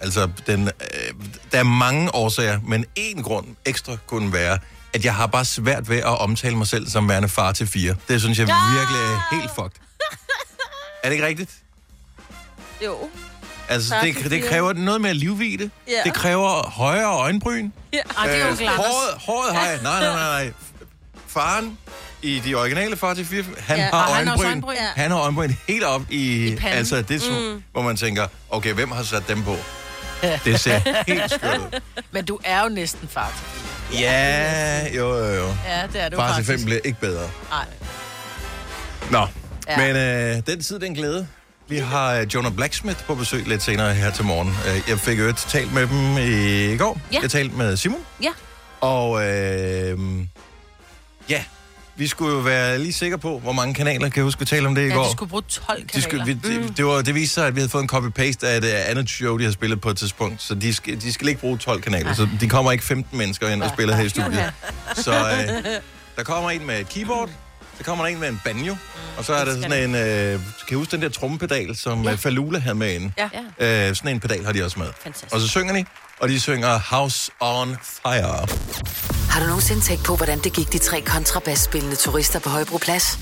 altså, 0.01 0.29
den, 0.47 0.69
øh, 0.69 1.15
der 1.53 1.59
er 1.59 1.63
mange 1.63 2.15
årsager, 2.15 2.61
men 2.69 2.85
en 2.97 3.23
grund 3.23 3.47
ekstra 3.65 3.97
kunne 4.07 4.33
være, 4.33 4.59
at 4.93 5.05
jeg 5.05 5.15
har 5.15 5.27
bare 5.27 5.45
svært 5.45 5.89
ved 5.89 5.97
at 5.97 6.19
omtale 6.19 6.57
mig 6.57 6.67
selv 6.67 6.89
som 6.89 7.09
værende 7.09 7.29
far 7.29 7.53
til 7.53 7.67
fire. 7.67 7.97
Det 8.09 8.21
synes 8.21 8.39
jeg 8.39 8.47
virkelig 8.47 9.01
er 9.01 9.35
helt 9.35 9.51
fucked. 9.55 9.81
Er 11.03 11.09
det 11.09 11.13
ikke 11.13 11.27
rigtigt? 11.27 11.51
Jo. 12.85 13.11
Altså, 13.69 13.95
det, 14.03 14.31
det 14.31 14.45
kræver 14.45 14.73
noget 14.73 15.01
mere 15.01 15.15
livvide. 15.15 15.71
Ja. 15.89 15.93
Det 16.05 16.15
kræver 16.15 16.71
højere 16.71 17.07
øjenbryn. 17.19 17.71
Ja. 17.93 17.99
Ej, 18.19 18.27
det 18.27 18.37
er 18.43 18.47
jo 18.47 18.53
Øh, 18.53 18.59
håret, 18.77 19.21
håret 19.21 19.55
har 19.57 19.67
jeg. 19.67 19.79
Nej, 19.83 20.01
nej, 20.01 20.09
nej, 20.15 20.45
nej. 20.45 20.53
Faren 21.29 21.79
i 22.23 22.41
de 22.45 22.55
originale 22.55 22.97
far 22.97 23.15
til 23.15 23.25
fire, 23.27 23.45
han 23.59 23.77
Ja, 23.79 23.85
har 23.85 23.91
og 23.91 24.17
han 24.17 24.27
har 24.27 24.35
øjenbryn. 24.39 24.47
øjenbryn. 24.47 24.77
Han 24.97 25.11
har 25.11 25.19
øjenbryn 25.19 25.53
helt 25.69 25.85
op 25.85 26.03
i, 26.11 26.47
I 26.47 26.57
panden. 26.57 26.79
altså 26.79 27.03
det 27.03 27.23
er 27.23 27.53
mm. 27.55 27.63
hvor 27.73 27.83
man 27.83 27.97
tænker, 27.97 28.27
okay, 28.51 28.73
hvem 28.73 28.91
har 28.91 29.03
sat 29.03 29.29
dem 29.29 29.43
på? 29.43 29.57
Det 30.45 30.61
ser 30.61 30.81
helt 31.13 31.31
skørt 31.33 31.59
ud. 31.59 31.81
Men 32.11 32.25
du 32.25 32.39
er 32.45 32.63
jo 32.63 32.69
næsten 32.69 33.09
far 33.09 33.33
til. 33.91 33.99
Ja, 34.01 34.87
jo, 34.97 35.17
jo, 35.17 35.25
jo. 35.35 35.55
Ja, 35.67 35.83
det 35.93 36.01
er 36.03 36.09
du 36.09 36.17
Far 36.17 36.37
til 36.37 36.45
fem 36.45 36.65
bliver 36.65 36.81
ikke 36.85 37.01
bedre. 37.01 37.31
Nej. 37.51 37.65
Nå, 39.11 39.27
Ja. 39.69 39.77
men 39.77 39.97
øh, 39.97 40.43
den 40.47 40.63
tid, 40.63 40.79
den 40.79 40.95
glæde. 40.95 41.27
Vi 41.69 41.79
har 41.79 42.15
øh, 42.15 42.27
Jonah 42.35 42.53
Blacksmith 42.53 43.05
på 43.05 43.15
besøg 43.15 43.49
lidt 43.49 43.63
senere 43.63 43.95
her 43.95 44.11
til 44.11 44.25
morgen. 44.25 44.49
Øh, 44.49 44.81
Jeg 44.89 44.99
fik 44.99 45.19
jo 45.19 45.33
talt 45.33 45.73
med 45.73 45.87
dem 45.87 46.19
i 46.73 46.77
går. 46.77 47.01
Ja. 47.13 47.19
Jeg 47.23 47.31
talte 47.31 47.57
med 47.57 47.77
Simon. 47.77 48.01
Ja. 48.23 48.31
Og 48.81 49.27
øh, 49.27 49.99
ja, 51.29 51.45
vi 51.97 52.07
skulle 52.07 52.33
jo 52.35 52.39
være 52.41 52.79
lige 52.79 52.93
sikre 52.93 53.19
på, 53.19 53.39
hvor 53.39 53.53
mange 53.53 53.75
kanaler. 53.75 54.09
Kan 54.09 54.17
jeg 54.17 54.25
huske, 54.25 54.39
vi 54.39 54.45
talte 54.45 54.67
om 54.67 54.75
det 54.75 54.83
i 54.83 54.87
Ja, 54.89 54.95
går? 54.95 55.05
de 55.05 55.11
skulle 55.13 55.31
bruge 55.31 55.43
12 55.43 55.67
kanaler. 55.67 55.87
De 55.95 56.03
skulle, 56.03 56.25
vi, 56.25 56.33
det, 56.33 56.77
det, 56.77 56.85
var, 56.87 57.03
det 57.03 57.15
viste 57.15 57.35
sig, 57.35 57.47
at 57.47 57.55
vi 57.55 57.61
havde 57.61 57.71
fået 57.71 57.83
en 57.83 57.89
copy-paste 57.93 58.47
af 58.47 58.57
et 58.57 58.65
uh, 58.65 58.91
andet 58.91 59.11
show, 59.11 59.37
de 59.39 59.45
har 59.45 59.51
spillet 59.53 59.81
på 59.81 59.91
et 59.91 59.97
tidspunkt. 59.97 60.43
Så 60.43 60.55
de 60.55 60.75
skal, 60.75 61.01
de 61.01 61.13
skal 61.13 61.29
ikke 61.29 61.41
bruge 61.41 61.59
12 61.59 61.83
kanaler. 61.83 62.15
Så 62.15 62.29
de 62.41 62.49
kommer 62.49 62.73
ikke 62.73 62.85
15 62.85 63.19
mennesker 63.19 63.49
ind 63.49 63.63
og 63.63 63.71
spiller 63.71 63.97
her 63.97 64.05
i 64.05 64.09
studiet. 64.09 64.53
Så 64.95 65.13
øh, 65.15 65.65
der 66.17 66.23
kommer 66.23 66.51
en 66.51 66.67
med 66.67 66.81
et 66.81 66.89
keyboard, 66.89 67.31
så 67.79 67.85
kommer 67.85 68.05
der 68.05 68.13
en 68.13 68.21
med 68.21 68.29
en 68.29 68.41
banjo, 68.45 68.77
og 69.19 69.25
så 69.25 69.35
er 69.35 69.45
der 69.45 69.55
sådan 69.63 69.91
en... 69.91 69.95
Øh, 69.95 70.33
kan 70.33 70.41
I 70.71 70.75
huske 70.75 70.91
den 70.91 71.03
der 71.03 71.09
trommepedal, 71.09 71.77
som 71.77 72.03
ja. 72.03 72.15
Falula 72.15 72.59
havde 72.59 72.75
med 72.75 72.95
inde? 72.95 73.13
Ja. 73.59 73.89
Øh, 73.89 73.97
sådan 73.97 74.11
en 74.11 74.21
pedal 74.21 74.45
har 74.45 74.53
de 74.53 74.65
også 74.65 74.79
med. 74.79 74.89
Fantastisk. 75.03 75.35
Og 75.35 75.41
så 75.41 75.49
synger 75.49 75.75
de, 75.75 75.85
og 76.21 76.29
de 76.29 76.41
synger 76.41 76.79
House 76.79 77.31
on 77.41 77.77
Fire. 77.83 78.47
Har 79.31 79.41
du 79.41 79.47
nogensinde 79.47 79.81
tænkt 79.81 80.05
på, 80.05 80.17
hvordan 80.17 80.39
det 80.39 80.53
gik 80.53 80.73
de 80.73 80.79
tre 80.79 81.01
kontrabasspillende 81.01 81.97
turister 81.97 82.39
på 82.39 82.49
Højbroplads? 82.49 83.19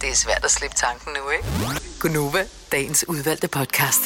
Det 0.00 0.08
er 0.10 0.14
svært 0.14 0.44
at 0.44 0.50
slippe 0.50 0.76
tanken 0.76 1.12
nu, 1.12 1.30
ikke? 1.30 1.80
Gunova, 2.00 2.44
dagens 2.72 3.04
udvalgte 3.08 3.48
podcast. 3.48 4.00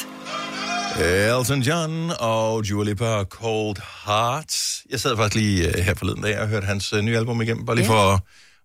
Elton 0.99 1.59
John 1.61 2.11
og 2.19 2.69
Dua 2.69 2.83
Lipa, 2.83 3.23
Cold 3.23 3.75
Heart. 4.05 4.55
Jeg 4.89 4.99
sad 4.99 5.15
faktisk 5.17 5.35
lige 5.35 5.67
uh, 5.67 5.73
her 5.85 5.93
forleden 5.95 6.21
dag 6.23 6.39
og 6.39 6.47
hørte 6.47 6.65
hans 6.67 6.93
uh, 6.93 6.99
nye 6.99 7.17
album 7.17 7.41
igennem, 7.41 7.65
bare 7.65 7.75
lige 7.75 7.85
Ja. 7.85 7.91
for 7.93 8.19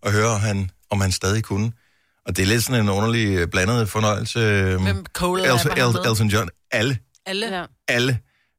at, 0.06 0.12
at 0.12 0.12
høre, 0.12 0.38
han, 0.38 0.70
om 0.90 1.00
han 1.00 1.12
stadig 1.12 1.44
kunne. 1.44 1.72
Og 2.26 2.36
det 2.36 2.42
er 2.42 2.46
lidt 2.46 2.64
sådan 2.64 2.80
en 2.80 2.88
underlig 2.88 3.42
uh, 3.42 3.48
blandet 3.50 3.88
fornøjelse. 3.88 4.40
Hvem 4.82 5.06
collab 5.12 5.44
Elton, 5.52 5.78
er? 5.78 6.00
El, 6.04 6.10
Elton 6.10 6.28
John. 6.28 6.48
Alle. 6.70 6.98
Alle. 7.26 7.46
Ja. 7.46 7.64
Alle. 7.88 8.18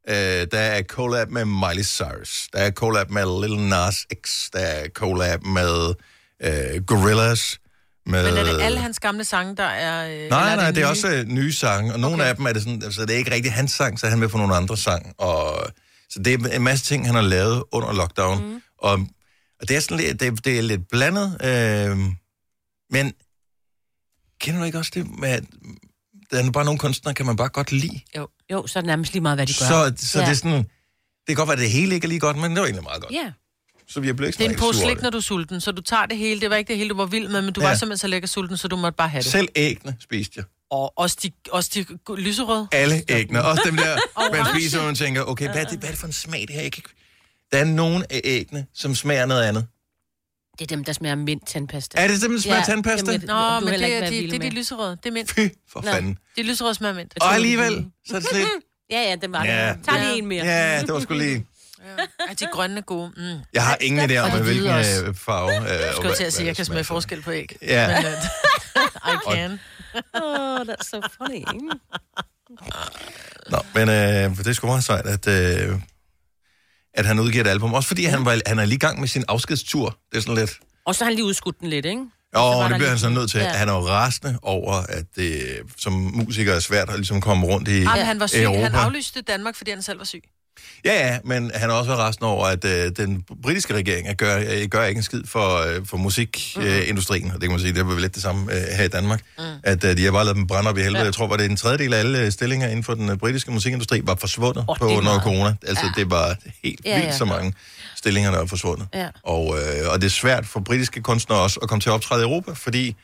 Uh, 0.09 0.13
der 0.51 0.59
er 0.59 0.81
collab 0.83 1.29
med 1.29 1.45
Miley 1.45 1.83
Cyrus. 1.83 2.47
Der 2.53 2.59
er 2.59 2.71
collab 2.71 3.09
med 3.11 3.47
Lil 3.47 3.59
Nas 3.59 4.05
X. 4.25 4.49
Der 4.53 4.59
er 4.59 4.87
collab 4.89 5.43
med 5.45 5.87
uh, 6.45 6.85
Gorillaz. 6.85 7.55
Med, 8.09 8.23
Men 8.23 8.37
er 8.37 8.43
det 8.53 8.61
alle 8.61 8.79
hans 8.79 8.99
gamle 8.99 9.23
sange, 9.23 9.55
der 9.55 9.63
er... 9.63 10.23
Øh, 10.23 10.29
Nej, 10.29 10.51
er 10.51 10.55
nej, 10.55 10.71
det 10.71 10.77
er 10.77 10.85
nye? 10.85 10.89
også 10.89 11.07
øh, 11.07 11.25
nye 11.25 11.53
sange, 11.53 11.93
og 11.93 11.99
nogle 11.99 12.15
Okay. 12.15 12.29
af 12.29 12.35
dem 12.35 12.45
er 12.45 12.53
det 12.53 12.61
sådan, 12.63 12.83
altså 12.83 13.01
det 13.01 13.13
er 13.13 13.17
ikke 13.17 13.33
rigtig 13.33 13.53
hans 13.53 13.71
sang, 13.71 13.99
så 13.99 14.05
er 14.05 14.09
han 14.09 14.19
med 14.19 14.27
på 14.27 14.37
nogle 14.37 14.55
andre 14.55 14.77
sang, 14.77 15.13
og 15.17 15.67
så 16.09 16.19
det 16.19 16.33
er 16.33 16.55
en 16.55 16.61
masse 16.61 16.85
ting, 16.85 17.05
han 17.05 17.15
har 17.15 17.21
lavet 17.21 17.63
under 17.71 17.93
lockdown, 17.93 18.43
mm. 18.43 18.61
og, 18.77 18.99
og 19.61 19.67
det 19.67 19.75
er 19.75 19.79
sådan 19.79 19.97
lidt, 19.97 20.19
det, 20.19 20.45
det 20.45 20.57
er 20.57 20.61
lidt 20.61 20.81
blandet, 20.89 21.37
øh, 21.43 21.97
men 22.89 23.13
kender 24.41 24.59
du 24.59 24.65
ikke 24.65 24.77
også 24.77 24.91
det 24.93 25.19
med, 25.19 25.29
at 25.29 25.43
der 26.31 26.43
er 26.43 26.51
bare 26.51 26.65
nogle 26.65 26.79
kunstnere, 26.79 27.15
kan 27.15 27.25
man 27.25 27.35
bare 27.35 27.49
godt 27.49 27.71
lide, 27.71 27.99
Jo, 28.51 28.67
så 28.67 28.79
er 28.79 28.81
det 28.81 28.87
nærmest 28.87 29.13
lige 29.13 29.21
meget, 29.21 29.37
hvad 29.37 29.47
de 29.47 29.53
gør. 29.53 29.65
så, 29.67 30.05
så 30.07 30.19
Ja. 30.19 30.25
det 30.25 30.31
er 30.31 30.35
sådan, 30.35 30.57
det 30.57 30.67
kan 31.27 31.35
godt 31.35 31.47
være, 31.47 31.53
at 31.57 31.61
det 31.61 31.69
hele 31.71 31.95
ikke 31.95 32.05
er 32.05 32.09
lige 32.09 32.19
godt, 32.19 32.37
men 32.37 32.51
det 32.51 32.59
var 32.59 32.65
egentlig 32.65 32.83
meget 32.83 33.01
godt. 33.01 33.13
Ja. 33.13 33.31
Så 33.87 33.99
vi 33.99 34.13
blev 34.13 34.27
ikke 34.27 34.37
Det 34.37 34.45
er 34.45 34.49
en 34.49 34.55
pose 34.57 34.79
slik, 34.79 35.01
når 35.01 35.09
du 35.09 35.17
er 35.17 35.21
sulten, 35.21 35.61
så 35.61 35.71
du 35.71 35.81
tager 35.81 36.05
det 36.05 36.17
hele. 36.17 36.41
Det 36.41 36.49
var 36.49 36.55
ikke 36.55 36.67
det 36.69 36.77
hele, 36.77 36.89
du 36.89 36.95
var 36.97 37.05
vild 37.05 37.27
med, 37.27 37.41
men 37.41 37.53
du 37.53 37.61
Ja. 37.61 37.67
var 37.67 37.75
simpelthen 37.75 37.97
så 37.97 38.07
lækker 38.07 38.27
sulten, 38.27 38.57
så 38.57 38.67
du 38.67 38.75
måtte 38.75 38.95
bare 38.97 39.09
have 39.09 39.21
det. 39.23 39.31
Selv 39.31 39.47
æggene 39.55 39.95
spiste 39.99 40.33
jeg. 40.37 40.45
Og 40.71 40.93
også 40.97 41.17
de, 41.23 41.31
også 41.51 41.71
de 41.73 41.85
lyserøde. 42.15 42.67
Alle 42.71 43.03
æggene. 43.09 43.43
Også 43.45 43.61
dem 43.65 43.75
der, 43.77 43.97
man 44.31 44.45
spiser, 44.55 44.79
og 44.79 44.85
man 44.85 44.95
tænker, 44.95 45.23
okay, 45.23 45.51
hvad 45.51 45.61
er 45.61 45.65
det, 45.65 45.79
hvad 45.79 45.89
er 45.89 45.91
det 45.93 45.99
for 45.99 46.07
en 46.07 46.13
smag, 46.13 46.41
det 46.41 46.49
her? 46.49 46.61
Jeg 46.61 46.71
kan 46.71 46.79
ikke... 46.79 46.89
Der 47.51 47.57
er 47.57 47.63
nogle 47.65 48.05
af 48.09 48.21
æggene, 48.23 48.65
som 48.73 48.95
smager 48.95 49.25
noget 49.25 49.43
andet. 49.43 49.67
Det 50.59 50.61
er 50.71 50.75
dem, 50.75 50.83
der 50.83 50.93
smager 50.93 51.15
mint 51.15 51.47
tandpasta. 51.47 51.97
Er 52.03 52.07
det 52.07 52.19
simpelthen 52.21 52.41
smager 52.51 52.59
Ja, 52.59 52.65
tandpasta? 52.65 53.11
jamen, 53.11 53.27
Nå, 53.27 53.59
men 53.59 53.73
det 53.73 53.93
er, 53.95 53.99
være 53.99 54.09
de, 54.09 54.15
vild 54.15 54.31
det 54.31 54.45
er 54.45 54.49
de 54.49 54.55
lyserøde. 54.55 54.91
Det 55.03 55.05
er 55.05 55.11
mint. 55.11 55.31
Fy 55.31 55.39
for 55.71 55.81
Nå. 55.81 55.91
fanden. 55.91 56.17
De 56.35 56.43
lyserøde 56.43 56.73
smager 56.75 56.93
mint. 56.95 57.13
Og 57.21 57.33
alligevel, 57.33 57.85
så 58.07 58.15
er 58.15 58.19
det 58.19 58.29
slet... 58.29 58.47
Ja, 58.91 59.01
ja, 59.09 59.15
det 59.15 59.31
var 59.31 59.41
det. 59.43 59.49
Ja. 59.49 59.75
Tag 59.89 59.99
lige 60.05 60.17
en 60.17 60.25
mere. 60.25 60.45
Ja, 60.45 60.81
det 60.81 60.93
var 60.93 60.99
sgu 60.99 61.13
lige... 61.13 61.45
Ja, 62.29 62.33
de 62.33 62.47
grønne 62.51 62.77
er 62.77 62.81
gode. 62.81 63.11
Mm. 63.17 63.23
Jeg 63.23 63.39
Jeg 63.53 63.65
har 63.65 63.77
ingen 63.81 64.11
idé 64.11 64.17
om, 64.17 64.41
hvilken 64.43 64.67
øh, 64.71 65.15
farve... 65.15 65.87
Øh, 65.87 65.93
skulle 65.95 66.15
til 66.15 66.23
at 66.23 66.33
sige, 66.33 66.41
at 66.43 66.47
jeg 66.47 66.55
kan 66.55 66.65
smage 66.65 66.83
forskel 66.83 67.21
på 67.21 67.31
æg. 67.31 67.55
Ja. 67.61 67.87
Men, 68.01 68.05
uh, 68.05 69.13
I 69.13 69.17
can. 69.35 69.59
Oh, 70.13 70.59
that's 70.59 70.89
so 70.89 71.01
funny. 71.17 71.45
Nå, 73.49 73.57
men 73.75 73.89
øh, 73.89 74.37
det 74.37 74.47
er 74.47 74.53
sgu 74.53 74.67
meget 74.67 74.83
sejt, 74.83 75.05
at, 75.05 75.27
øh, 75.27 75.75
at 76.97 77.05
han 77.05 77.19
udgiver 77.19 77.43
et 77.43 77.47
album. 77.47 77.73
Også 77.73 77.87
fordi 77.87 78.03
han, 78.03 78.25
var, 78.25 78.39
han 78.45 78.59
er 78.59 78.65
lige 78.65 78.75
i 78.75 78.79
gang 78.79 78.99
med 78.99 79.07
sin 79.07 79.23
afskedstur. 79.27 79.97
Det 80.11 80.17
er 80.17 80.21
sådan 80.21 80.35
lidt... 80.35 80.59
Og 80.85 80.95
så 80.95 81.03
har 81.03 81.09
han 81.09 81.15
lige 81.15 81.25
udskudt 81.25 81.59
den 81.59 81.69
lidt, 81.69 81.85
ikke? 81.85 82.01
Jo, 82.35 82.59
var 82.59 82.67
det 82.67 82.77
bliver 82.77 82.89
han 82.89 82.99
så 82.99 83.09
nødt 83.09 83.31
til. 83.31 83.39
Ja. 83.39 83.49
Han 83.49 83.69
er 83.69 83.73
jo 83.73 83.79
rasende 83.79 84.39
over, 84.41 84.73
at 84.73 85.05
det 85.15 85.59
som 85.77 85.93
musiker 85.93 86.53
er 86.53 86.59
svært 86.59 86.89
at 86.89 86.95
ligesom 86.95 87.21
komme 87.21 87.47
rundt 87.47 87.67
i 87.67 87.71
Jamen, 87.71 88.05
han 88.05 88.19
var 88.19 88.27
syg. 88.27 88.43
Europa. 88.43 88.61
Han 88.61 88.75
aflyste 88.75 89.21
Danmark, 89.21 89.55
fordi 89.55 89.71
han 89.71 89.81
selv 89.81 89.99
var 89.99 90.05
syg. 90.05 90.23
Ja, 90.85 91.07
ja, 91.07 91.17
men 91.23 91.51
han 91.55 91.69
er 91.69 91.73
også 91.73 91.91
været 91.91 92.07
resten 92.07 92.25
over, 92.25 92.45
at 92.45 92.65
øh, 92.65 92.91
den 92.97 93.23
britiske 93.43 93.73
regering 93.73 94.07
øh, 94.07 94.15
gør, 94.15 94.37
øh, 94.37 94.67
gør 94.67 94.83
ikke 94.83 94.97
en 94.97 95.03
skid 95.03 95.21
for, 95.25 95.57
øh, 95.57 95.85
for 95.85 95.97
musikindustrien, 95.97 96.81
øh, 96.81 96.89
industrien. 96.89 97.25
og 97.25 97.33
det 97.33 97.41
kan 97.41 97.51
man 97.51 97.59
sige, 97.59 97.73
det 97.73 97.79
er 97.79 97.83
vel 97.83 98.01
lidt 98.01 98.15
det 98.15 98.23
samme 98.23 98.53
øh, 98.53 98.61
her 98.77 98.83
i 98.83 98.87
Danmark, 98.87 99.21
mm. 99.37 99.43
at 99.63 99.83
øh, 99.83 99.97
de 99.97 100.05
har 100.05 100.11
bare 100.11 100.25
lavet 100.25 100.35
dem 100.35 100.47
brænde 100.47 100.69
op 100.69 100.77
i 100.77 100.81
helvede. 100.81 100.99
Ja. 100.99 101.05
Jeg 101.05 101.13
tror, 101.13 101.27
var 101.27 101.37
det 101.37 101.45
en 101.45 101.57
tredjedel 101.57 101.93
af 101.93 101.99
alle 101.99 102.19
øh, 102.19 102.31
stillinger 102.31 102.67
inden 102.67 102.83
for 102.83 102.93
den 102.93 103.09
øh, 103.09 103.17
britiske 103.17 103.51
musikindustri 103.51 104.01
var 104.03 104.15
forsvundet 104.15 104.65
oh, 104.67 104.77
på 104.77 104.85
er 104.85 104.97
under 104.97 105.19
corona. 105.19 105.55
Altså, 105.67 105.85
ja. 105.85 106.01
det 106.01 106.11
var 106.11 106.35
helt 106.63 106.81
Ja, 106.85 106.95
vildt 106.95 107.07
ja. 107.07 107.17
så 107.17 107.25
mange 107.25 107.53
stillinger, 107.95 108.31
der 108.31 108.41
er 108.41 108.45
forsvundet. 108.45 108.87
Ja. 108.93 109.07
Og, 109.23 109.57
øh, 109.59 109.91
og 109.91 110.01
det 110.01 110.07
er 110.07 110.11
svært 110.11 110.45
for 110.45 110.59
britiske 110.59 111.01
kunstnere 111.01 111.39
også 111.39 111.59
at 111.61 111.69
komme 111.69 111.81
til 111.81 111.89
at 111.89 111.93
optræde 111.93 112.21
i 112.21 112.23
Europa, 112.23 112.51
fordi 112.51 112.95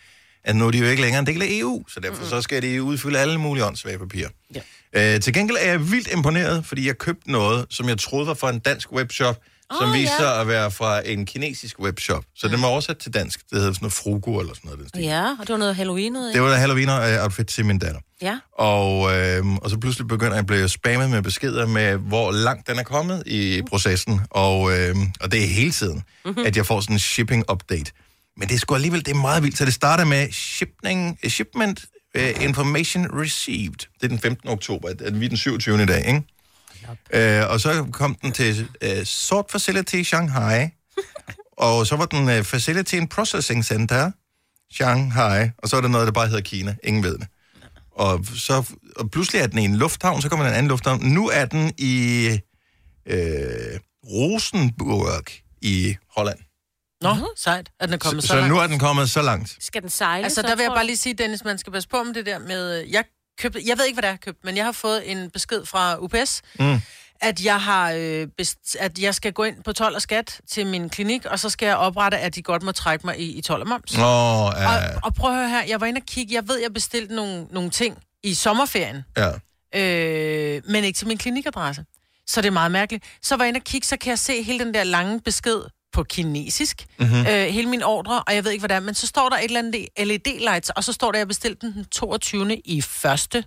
at 0.43 0.55
nu 0.55 0.67
er 0.67 0.71
de 0.71 0.77
jo 0.77 0.85
ikke 0.85 1.01
længere 1.01 1.19
en 1.19 1.25
del 1.27 1.41
af 1.41 1.47
EU, 1.49 1.83
så 1.87 1.99
derfor 1.99 2.23
mm. 2.23 2.29
så 2.29 2.41
skal 2.41 2.61
de 2.61 2.83
udfylde 2.83 3.19
alle 3.19 3.37
mulige 3.37 3.65
åndssvage 3.65 3.99
papirer. 3.99 4.29
Ja. 4.55 4.59
Øh, 4.95 5.19
til 5.19 5.33
gengæld 5.33 5.57
er 5.61 5.71
jeg 5.71 5.91
vildt 5.91 6.13
imponeret, 6.13 6.65
fordi 6.65 6.87
jeg 6.87 6.97
købte 6.97 7.31
noget, 7.31 7.65
som 7.69 7.89
jeg 7.89 7.99
troede 7.99 8.27
var 8.27 8.33
fra 8.33 8.49
en 8.49 8.59
dansk 8.59 8.91
webshop, 8.91 9.37
som 9.79 9.89
Åh, 9.89 9.93
viste 9.95 10.13
ja. 10.13 10.19
sig 10.19 10.41
at 10.41 10.47
være 10.47 10.71
fra 10.71 11.07
en 11.07 11.25
kinesisk 11.25 11.79
webshop. 11.79 12.23
Så 12.35 12.47
den 12.47 12.61
var 12.61 12.67
oversat 12.67 12.97
til 12.97 13.13
dansk. 13.13 13.39
Det 13.49 13.57
hedder 13.57 13.73
sådan 13.73 13.83
noget 13.83 13.93
frugo 13.93 14.39
eller 14.39 14.53
sådan 14.53 14.67
noget. 14.67 14.79
Den 14.79 14.89
stil. 14.89 15.03
Ja, 15.03 15.23
og 15.23 15.37
det 15.39 15.49
var 15.49 15.57
noget 15.57 15.75
Halloween 15.75 16.13
noget. 16.13 16.33
Det 16.33 16.41
var 16.41 16.49
der 16.49 16.57
Halloween-outfit 16.57 17.43
til 17.43 17.65
min 17.65 17.79
datter. 17.79 17.99
Ja. 18.21 18.39
Og, 18.57 19.15
øh, 19.17 19.45
og 19.55 19.69
så 19.69 19.77
pludselig 19.77 20.07
begynder 20.07 20.33
jeg 20.33 20.39
at 20.39 20.45
blive 20.45 20.69
spammet 20.69 21.09
med 21.09 21.21
beskeder 21.21 21.67
med, 21.67 21.97
hvor 21.97 22.31
langt 22.31 22.67
den 22.67 22.79
er 22.79 22.83
kommet 22.83 23.23
i 23.25 23.61
processen. 23.69 24.21
Og, 24.29 24.79
øh, 24.79 24.95
og 25.21 25.31
det 25.31 25.43
er 25.43 25.47
hele 25.47 25.71
tiden, 25.71 26.03
mm-hmm. 26.25 26.45
at 26.45 26.57
jeg 26.57 26.65
får 26.65 26.81
sådan 26.81 26.95
en 26.95 26.99
shipping 26.99 27.51
update. 27.51 27.91
Men 28.37 28.47
det 28.47 28.55
er 28.55 28.59
sgu 28.59 28.75
alligevel, 28.75 29.05
det 29.05 29.11
er 29.11 29.21
meget 29.21 29.43
vildt. 29.43 29.57
Så 29.57 29.65
det 29.65 29.73
starter 29.73 30.05
med 30.05 30.31
shipping, 30.31 31.19
shipment 31.27 31.85
uh, 32.19 32.43
information 32.43 33.07
received. 33.21 33.77
Det 33.77 34.03
er 34.03 34.07
den 34.07 34.19
15. 34.19 34.49
oktober, 34.49 34.89
er 34.89 35.11
vi 35.11 35.25
er 35.25 35.29
den 35.29 35.37
27. 35.37 35.83
i 35.83 35.85
dag, 35.85 36.07
ikke? 36.07 36.23
Uh, 37.43 37.51
og 37.51 37.59
så 37.59 37.87
kom 37.91 38.15
den 38.15 38.31
til 38.31 38.67
uh, 38.85 39.03
Sort 39.03 39.45
Facility 39.51 40.01
Shanghai. 40.03 40.69
og 41.57 41.87
så 41.87 41.95
var 41.95 42.05
den 42.05 42.39
uh, 42.39 42.45
Facility 42.45 42.95
and 42.95 43.09
Processing 43.09 43.65
Center 43.65 44.11
Shanghai. 44.73 45.49
Og 45.57 45.69
så 45.69 45.77
er 45.77 45.81
der 45.81 45.87
noget, 45.87 46.05
der 46.05 46.13
bare 46.13 46.27
hedder 46.27 46.41
Kina. 46.41 46.75
Ingen 46.83 47.03
ved 47.03 47.17
det. 47.17 47.27
Og, 47.91 48.25
så, 48.35 48.75
og 48.95 49.11
pludselig 49.11 49.41
er 49.41 49.47
den 49.47 49.59
i 49.59 49.65
en 49.65 49.75
lufthavn, 49.75 50.21
så 50.21 50.29
kommer 50.29 50.45
den 50.45 50.53
en 50.53 50.57
anden 50.57 50.69
lufthavn. 50.69 50.99
Nu 50.99 51.29
er 51.29 51.45
den 51.45 51.73
i 51.77 52.27
øh, 53.05 53.79
Rosenburg 54.03 55.23
i 55.61 55.95
Holland. 56.15 56.39
Nå, 57.03 57.33
sejt, 57.37 57.69
at 57.79 57.87
den 57.89 57.93
er 57.93 57.97
kommet 57.97 58.23
Så, 58.23 58.27
så, 58.27 58.33
så 58.33 58.39
langt. 58.39 58.49
nu 58.53 58.59
er 58.59 58.67
den 58.67 58.79
kommet 58.79 59.09
så 59.09 59.21
langt. 59.21 59.57
Skal 59.59 59.81
den 59.81 59.89
sejle? 59.89 60.23
Altså, 60.23 60.41
så, 60.41 60.47
der 60.47 60.55
vil 60.55 60.63
jeg 60.63 60.69
tror 60.69 60.75
bare 60.75 60.85
lige 60.85 60.97
sige, 60.97 61.13
Dennis, 61.13 61.43
man 61.43 61.57
skal 61.57 61.73
passe 61.73 61.89
på 61.89 62.03
med 62.03 62.13
det 62.13 62.25
der 62.25 62.39
med... 62.39 62.81
øh, 62.81 62.91
Jeg, 62.93 63.03
købte, 63.39 63.61
jeg 63.65 63.77
ved 63.77 63.85
ikke, 63.85 63.95
hvad 63.95 64.01
det 64.01 64.07
er, 64.07 64.11
jeg 64.11 64.13
har 64.13 64.31
købt, 64.31 64.43
men 64.45 64.57
jeg 64.57 64.65
har 64.65 64.71
fået 64.71 65.11
en 65.11 65.29
besked 65.29 65.65
fra 65.65 65.97
UPS, 65.99 66.41
mm. 66.59 66.81
at, 67.21 67.45
jeg 67.45 67.61
har, 67.61 67.91
øh, 67.91 68.27
best, 68.37 68.57
at 68.79 68.99
jeg 68.99 69.15
skal 69.15 69.33
gå 69.33 69.43
ind 69.43 69.63
på 69.63 69.73
12 69.73 69.95
og 69.95 70.01
skat 70.01 70.39
til 70.49 70.67
min 70.67 70.89
klinik, 70.89 71.25
og 71.25 71.39
så 71.39 71.49
skal 71.49 71.65
jeg 71.65 71.75
oprette, 71.77 72.17
at 72.17 72.35
de 72.35 72.41
godt 72.41 72.63
må 72.63 72.71
trække 72.71 73.05
mig 73.07 73.19
i, 73.19 73.31
i 73.37 73.41
12 73.41 73.61
og 73.61 73.67
moms. 73.67 73.93
Åh, 73.93 73.99
ja, 73.99 74.05
Og, 74.07 75.01
og 75.03 75.13
prøv 75.13 75.31
at 75.31 75.37
høre 75.37 75.49
her, 75.49 75.63
jeg 75.67 75.81
var 75.81 75.87
inde 75.87 75.99
og 75.99 76.05
kigge, 76.05 76.33
jeg 76.35 76.47
ved, 76.47 76.59
jeg 76.59 76.73
bestilte 76.73 77.15
nogle, 77.15 77.47
nogle 77.51 77.69
ting 77.69 77.97
i 78.23 78.33
sommerferien, 78.33 79.03
ja. 79.17 79.31
øh, 79.75 80.61
men 80.69 80.83
ikke 80.83 80.97
til 80.97 81.07
min 81.07 81.17
klinikadresse. 81.17 81.85
Så 82.27 82.41
det 82.41 82.47
er 82.47 82.51
meget 82.51 82.71
mærkeligt. 82.71 83.03
Så 83.21 83.35
var 83.35 83.43
jeg 83.43 83.47
inde 83.49 83.57
og 83.57 83.63
kigge, 83.63 83.87
så 83.87 83.97
kan 83.97 84.09
jeg 84.09 84.19
se 84.19 84.43
hele 84.43 84.65
den 84.65 84.73
der 84.73 84.83
lange 84.83 85.21
besked 85.21 85.61
på 85.93 86.03
kinesisk, 86.03 86.85
mm-hmm. 86.99 87.19
øh, 87.19 87.45
hele 87.47 87.69
min 87.69 87.83
ordre, 87.83 88.23
og 88.27 88.35
jeg 88.35 88.43
ved 88.43 88.51
ikke, 88.51 88.61
hvad 88.61 88.69
det 88.69 88.75
er, 88.75 88.79
men 88.79 88.93
så 88.95 89.07
står 89.07 89.29
der 89.29 89.37
et 89.37 89.43
eller 89.43 89.59
andet 89.59 89.87
LED-lights, 89.99 90.69
og 90.69 90.83
så 90.83 90.93
står 90.93 91.11
der, 91.11 91.17
at 91.17 91.19
jeg 91.19 91.27
bestilte 91.27 91.67
den 91.67 91.73
den 91.73 91.85
22. 91.85 92.61
i 92.67 92.81
første. 92.81 93.45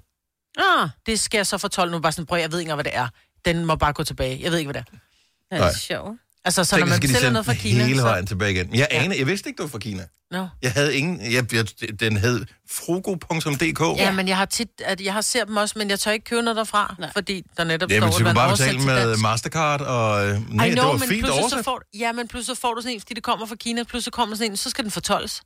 Ah, 0.58 0.88
Det 1.06 1.20
skal 1.20 1.38
jeg 1.38 1.46
så 1.46 1.58
fortolke 1.58 1.92
nu, 1.92 1.98
bare 2.00 2.12
sådan, 2.12 2.26
prøv, 2.26 2.38
jeg 2.38 2.52
ved 2.52 2.58
ikke 2.58 2.74
hvad 2.74 2.84
det 2.84 2.96
er. 2.96 3.08
Den 3.44 3.64
må 3.64 3.74
bare 3.76 3.92
gå 3.92 4.04
tilbage. 4.04 4.40
Jeg 4.42 4.50
ved 4.50 4.58
ikke, 4.58 4.72
hvad 4.72 4.82
det 4.82 4.88
er. 4.92 5.56
det 5.56 5.64
er 5.66 5.78
sjovt. 5.78 6.18
Altså, 6.46 6.64
så 6.64 6.70
Tænk, 6.70 6.80
når 6.80 6.86
man 6.86 6.96
skal 6.96 7.08
de 7.08 7.12
bestiller 7.12 7.20
sende 7.20 7.32
noget 7.32 7.46
fra 7.46 7.54
Kina, 7.54 7.84
hele 7.84 7.98
så... 7.98 8.04
vejen 8.04 8.26
tilbage 8.26 8.52
igen. 8.52 8.74
Jeg 8.74 8.88
aner, 8.90 9.16
jeg 9.16 9.26
vidste 9.26 9.48
ikke, 9.48 9.58
du 9.58 9.62
var 9.62 9.70
fra 9.70 9.78
Kina. 9.78 10.04
No. 10.32 10.46
Jeg 10.62 10.72
havde 10.72 10.96
ingen... 10.96 11.32
Jeg, 11.32 11.54
jeg, 11.54 11.66
den 12.00 12.16
hed 12.16 12.44
frugo.dk. 12.70 13.98
Ja, 13.98 14.12
men 14.12 14.28
jeg 14.28 14.36
har 14.36 14.44
tit, 14.44 14.68
at 14.84 15.00
jeg 15.00 15.12
har 15.12 15.20
ser 15.20 15.44
dem 15.44 15.56
også, 15.56 15.74
men 15.78 15.90
jeg 15.90 16.00
tør 16.00 16.10
ikke 16.10 16.24
købe 16.24 16.42
noget 16.42 16.56
derfra, 16.56 16.94
Nej. 16.98 17.10
fordi 17.12 17.42
der 17.56 17.64
netop 17.64 17.90
Jamen, 17.90 18.12
står, 18.12 18.18
så 18.18 18.24
du 18.24 18.28
at 18.28 18.34
man 18.34 18.34
bare 18.34 18.50
betale 18.56 18.78
med 18.80 19.08
dansk. 19.08 19.22
Mastercard, 19.22 19.80
og... 19.80 20.26
øh, 20.28 20.54
Nej, 20.54 20.66
I 20.66 20.70
det 20.70 20.78
know, 20.78 20.86
var 20.86 20.92
men 20.92 21.00
fint 21.00 21.08
pludselig 21.10 21.26
så 21.34 21.40
oversat. 21.40 21.64
får, 21.64 21.82
ja, 21.98 22.12
men 22.12 22.28
pludselig 22.28 22.56
så 22.56 22.60
får 22.60 22.74
du 22.74 22.80
sådan 22.80 22.94
en, 22.94 23.00
fordi 23.00 23.14
det 23.14 23.22
kommer 23.22 23.46
fra 23.46 23.54
Kina, 23.54 23.82
pludselig 23.82 24.12
kommer 24.12 24.36
sådan 24.36 24.50
en, 24.52 24.56
så 24.56 24.70
skal 24.70 24.84
den 24.84 24.90
fortolles. 24.90 25.42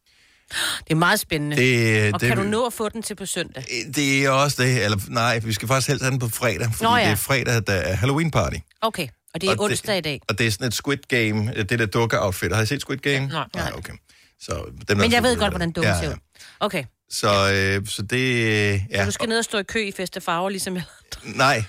Det 0.78 0.90
er 0.90 0.94
meget 0.94 1.20
spændende. 1.20 1.56
Det, 1.56 2.14
og 2.14 2.20
det, 2.20 2.28
kan 2.28 2.36
du 2.36 2.42
nå 2.42 2.66
at 2.66 2.72
få 2.72 2.88
den 2.88 3.02
til 3.02 3.14
på 3.14 3.26
søndag? 3.26 3.64
Det 3.94 4.24
er 4.24 4.30
også 4.30 4.62
det. 4.62 4.84
Eller, 4.84 4.98
nej, 5.08 5.38
vi 5.38 5.52
skal 5.52 5.68
faktisk 5.68 5.88
helst 5.88 6.02
have 6.04 6.10
den 6.10 6.18
på 6.18 6.28
fredag, 6.28 6.68
fordi 6.72 6.84
Nå, 6.84 6.96
ja. 6.96 7.04
det 7.04 7.10
er 7.12 7.16
fredag, 7.16 7.62
der 7.66 7.72
er 7.72 7.94
Halloween 7.94 8.30
party. 8.30 8.56
Okay, 8.80 9.08
og 9.34 9.40
det 9.40 9.46
er 9.46 9.50
Og 9.50 9.56
det- 9.58 9.64
onsdag 9.72 9.98
i 9.98 10.00
dag. 10.00 10.20
Og 10.28 10.38
det 10.38 10.46
er 10.46 10.50
sådan 10.50 10.66
et 10.68 10.74
Squid 10.74 10.98
Game, 11.08 11.54
det 11.54 11.78
der 11.78 11.86
dukke-outfit. 11.86 12.52
Har 12.54 12.62
I 12.62 12.66
set 12.66 12.80
Squid 12.80 12.98
Game? 12.98 13.26
nej. 13.26 13.44
nej. 13.54 13.72
okay. 13.76 13.92
Så, 14.40 14.64
den 14.88 14.98
Men 14.98 15.12
jeg 15.12 15.22
ved 15.22 15.36
godt, 15.36 15.52
hvordan 15.52 15.72
dukken 15.72 15.94
ser 16.02 16.08
ud. 16.10 16.14
Okay, 16.60 16.84
Så, 17.10 17.52
øh, 17.52 17.86
så 17.86 18.02
det... 18.02 18.82
Ja. 18.90 18.98
så 19.00 19.04
du 19.06 19.10
skal 19.10 19.28
ned 19.28 19.38
og 19.38 19.44
stå 19.44 19.58
i 19.58 19.62
kø 19.62 19.84
i 19.86 19.92
feste 19.96 20.20
farver, 20.20 20.50
ligesom 20.50 20.74
jeg. 20.76 20.82
Nej, 21.24 21.64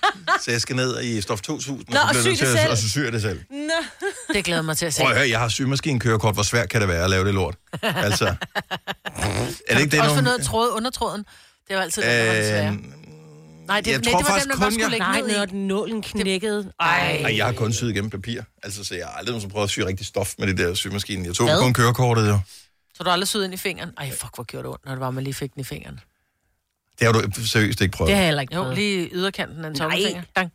så 0.45 0.51
jeg 0.51 0.61
skal 0.61 0.75
ned 0.75 1.01
i 1.03 1.21
Stof 1.21 1.41
2000, 1.41 1.85
Nå, 1.89 1.99
og 1.99 2.09
og 2.09 2.15
så 2.15 2.21
sy 2.21 2.27
bliver 2.27 2.37
jeg 2.37 2.39
det 2.39 2.39
nødt 2.39 2.39
til 2.39 2.45
at, 2.45 2.59
selv. 2.61 2.71
og 2.71 2.77
så 2.77 2.89
syr 2.89 3.03
jeg 3.03 3.11
det 3.13 3.21
selv. 3.21 3.41
Nå. 3.51 4.03
Det 4.33 4.45
glæder 4.45 4.61
mig 4.61 4.77
til 4.77 4.85
at 4.85 4.93
se. 4.93 5.01
Prøv 5.01 5.11
at 5.11 5.17
høre, 5.17 5.29
jeg 5.29 5.39
har 5.39 5.49
symaskinkørekort. 5.49 6.33
Hvor 6.35 6.43
svært 6.43 6.69
kan 6.69 6.81
det 6.81 6.89
være 6.89 7.03
at 7.03 7.09
lave 7.09 7.25
det 7.25 7.33
lort? 7.33 7.55
Altså, 7.81 8.25
er 9.67 9.73
det 9.75 9.79
ikke 9.81 9.91
det, 9.91 9.99
Også 10.01 10.09
for 10.09 10.15
nogen... 10.15 10.23
noget 10.23 10.39
af 10.39 10.45
tråd, 10.45 10.69
undertråden. 10.71 11.25
Det 11.67 11.75
var 11.75 11.81
altid 11.81 12.01
den, 12.01 12.09
der 12.11 12.25
var 12.27 12.33
det 12.33 12.45
svære. 12.45 12.77
Nej, 13.71 13.81
det, 13.81 13.91
jeg 13.91 13.99
nej, 13.99 14.11
tror 14.11 14.19
det 14.19 14.27
var 14.27 14.33
faktisk 14.33 14.59
bare 14.59 14.71
kun, 14.71 14.79
jeg- 14.79 14.99
Nej, 14.99 15.37
når 15.37 15.45
den 15.45 15.67
nålen 15.67 16.01
knækkede. 16.01 16.71
Ej. 16.79 17.21
Ej, 17.25 17.37
jeg 17.37 17.45
har 17.45 17.53
kun 17.53 17.73
syet 17.73 17.89
igennem 17.91 18.09
papir. 18.09 18.41
Altså, 18.63 18.83
så 18.83 18.95
jeg 18.95 19.05
har 19.05 19.13
aldrig 19.13 19.31
nogensinde 19.31 19.51
prøvet 19.53 19.63
at 19.63 19.69
sy 19.69 19.79
rigtig 19.79 20.05
stof 20.05 20.33
med 20.37 20.47
det 20.47 20.57
der 20.57 20.73
symaskine. 20.73 21.25
Jeg 21.27 21.35
tog 21.35 21.47
Hvad? 21.47 21.59
kun 21.59 21.73
kørekortet, 21.73 22.27
jo. 22.29 22.39
Så 22.93 23.03
du 23.03 23.09
har 23.09 23.13
aldrig 23.13 23.27
syet 23.27 23.45
ind 23.45 23.53
i 23.53 23.57
fingeren? 23.57 23.89
Ej, 23.97 24.11
fuck, 24.11 24.35
hvor 24.35 24.43
gjorde 24.43 24.63
det 24.63 24.71
ondt, 24.71 24.85
når 24.85 24.91
det 24.91 24.99
var, 24.99 25.11
man 25.11 25.23
lige 25.23 25.33
fik 25.33 25.53
den 25.53 25.61
i 25.61 25.63
fingeren. 25.63 25.99
Det 26.99 27.05
har 27.07 27.13
du 27.21 27.45
seriøst 27.45 27.81
ikke 27.81 27.91
prøvet. 27.97 28.07
Det 28.07 28.15
har 28.15 28.21
jeg 28.21 28.27
heller 28.27 28.41
ikke 28.41 28.55
Jo, 28.55 28.61
prøvet. 28.61 28.75
lige 28.77 29.05
i 29.05 29.09
yderkanten 29.13 29.65
af 29.65 29.67
en 29.69 29.73
Nej. 29.73 29.89
tommelfinger. 29.89 30.23
Dang. 30.35 30.51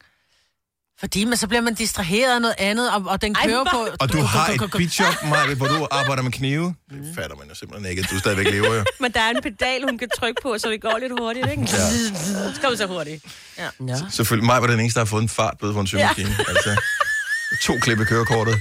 Fordi, 1.00 1.24
men 1.24 1.36
så 1.36 1.46
bliver 1.48 1.60
man 1.60 1.74
distraheret 1.74 2.34
af 2.34 2.40
noget 2.40 2.54
andet, 2.58 2.90
og, 2.92 3.02
og 3.06 3.22
den 3.22 3.36
Ej, 3.36 3.46
kører 3.46 3.62
hvor- 3.72 3.86
på... 3.86 3.96
Og 4.00 4.12
du 4.12 4.20
har 4.20 4.48
et 4.48 4.70
bitjob, 4.76 5.14
Maja, 5.30 5.54
hvor 5.54 5.66
du 5.66 5.86
arbejder 5.90 6.22
med 6.22 6.32
knive. 6.32 6.74
Det 6.90 7.12
fatter 7.18 7.36
man 7.36 7.48
jo 7.48 7.54
simpelthen 7.54 7.90
ikke, 7.90 8.00
at 8.02 8.10
du 8.10 8.18
stadigvæk 8.18 8.46
lever, 8.50 8.74
jo. 8.74 8.84
Men 9.00 9.12
der 9.12 9.20
er 9.20 9.30
en 9.30 9.42
pedal, 9.42 9.82
hun 9.84 9.98
kan 9.98 10.08
trykke 10.18 10.40
på, 10.42 10.58
så 10.58 10.70
det 10.70 10.82
går 10.82 10.98
lidt 11.00 11.12
hurtigt, 11.20 11.50
ikke? 11.50 11.62
Ja. 11.62 11.66
Så 12.60 12.70
vi 12.70 12.76
så 12.76 12.86
hurtigt. 12.86 13.24
Ja. 13.58 13.68
Nå. 13.80 13.94
Selvfølgelig, 14.10 14.46
mig 14.46 14.60
var 14.62 14.66
den 14.68 14.80
eneste, 14.80 15.00
der 15.00 15.04
har 15.04 15.10
fået 15.10 15.22
en 15.22 15.28
fartbøde 15.28 15.72
for 15.72 15.80
en 15.80 15.86
symaskine. 15.86 16.36
Ja. 16.38 16.44
Altså, 16.48 16.76
to 17.62 17.74
klip 17.80 18.00
i 18.00 18.04
kørekortet. 18.04 18.54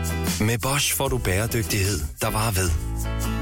Med 0.45 0.57
Bosch 0.57 0.95
får 0.95 1.07
du 1.07 1.17
bæredygtighed, 1.17 1.99
der 2.21 2.29
varer 2.29 2.51
ved. 2.51 2.69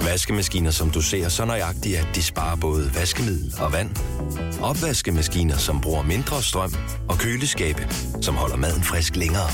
Vaskemaskiner, 0.01 0.71
som 0.71 0.89
du 0.89 1.01
ser 1.01 1.29
så 1.29 1.45
nøjagtigt, 1.45 1.97
at 1.97 2.07
de 2.15 2.23
sparer 2.23 2.55
både 2.55 2.91
vaskemiddel 2.95 3.53
og 3.61 3.73
vand. 3.73 3.89
Opvaskemaskiner, 4.61 5.57
som 5.57 5.81
bruger 5.81 6.03
mindre 6.03 6.43
strøm. 6.43 6.73
Og 7.09 7.17
køleskabe, 7.17 7.87
som 8.21 8.35
holder 8.35 8.55
maden 8.55 8.83
frisk 8.83 9.15
længere. 9.15 9.49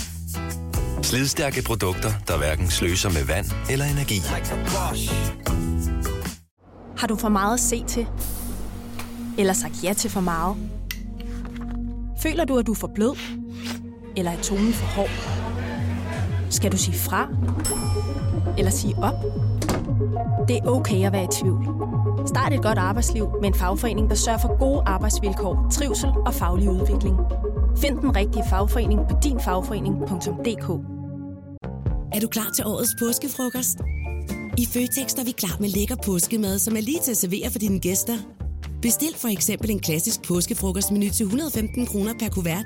Slidstærke 1.02 1.64
produkter, 1.64 2.12
der 2.28 2.38
hverken 2.38 2.70
sløser 2.70 3.10
med 3.10 3.26
vand 3.26 3.46
eller 3.70 3.86
energi. 3.86 4.20
Har 6.98 7.08
du 7.08 7.16
for 7.16 7.30
meget 7.30 7.54
at 7.54 7.60
se 7.60 7.84
til? 7.88 8.08
Eller 9.38 9.54
sagt 9.54 9.84
ja 9.84 9.94
til 9.94 10.10
for 10.10 10.22
meget? 10.22 10.56
Føler 12.22 12.46
du, 12.46 12.58
at 12.58 12.68
du 12.68 12.72
er 12.72 12.76
for 12.76 12.92
blød? 12.96 13.18
Eller 14.18 14.32
er 14.32 14.42
tonen 14.42 14.74
for 14.74 14.86
hård? 14.86 15.55
Skal 16.50 16.72
du 16.72 16.78
sige 16.78 16.98
fra? 16.98 17.28
Eller 18.58 18.72
sige 18.72 18.96
op? 18.98 19.14
Det 20.48 20.58
er 20.58 20.68
okay 20.68 21.06
at 21.06 21.14
være 21.14 21.24
i 21.24 21.28
tvivl. 21.32 21.66
Start 22.28 22.54
et 22.54 22.62
godt 22.64 22.78
arbejdsliv 22.78 23.28
med 23.42 23.50
en 23.50 23.56
fagforening, 23.56 24.10
der 24.10 24.16
sørger 24.16 24.40
for 24.40 24.60
gode 24.60 24.82
arbejdsvilkår, 24.86 25.68
trivsel 25.72 26.10
og 26.26 26.34
faglig 26.34 26.70
udvikling. 26.70 27.16
Find 27.78 27.98
den 28.00 28.16
rigtige 28.16 28.44
fagforening 28.50 29.00
på 29.10 29.16
dinfagforening.dk 29.24 30.70
Er 32.16 32.20
du 32.20 32.28
klar 32.28 32.52
til 32.56 32.66
årets 32.66 32.96
påskefrokost? 33.00 33.78
I 34.58 34.66
Føtex 34.66 35.14
er 35.14 35.24
vi 35.26 35.32
klar 35.32 35.58
med 35.60 35.70
lækker 35.70 35.96
påskemad, 36.06 36.60
som 36.60 36.76
er 36.76 36.82
lige 36.82 37.00
til 37.04 37.12
at 37.12 37.18
servere 37.18 37.52
for 37.52 37.60
dine 37.60 37.80
gæster. 37.80 38.18
Bestil 38.82 39.16
for 39.16 39.28
eksempel 39.28 39.72
en 39.72 39.80
klassisk 39.80 40.22
påskefrokostmenu 40.28 41.10
til 41.10 41.24
115 41.24 41.86
kroner 41.86 42.14
per 42.20 42.30
kuvert. 42.30 42.66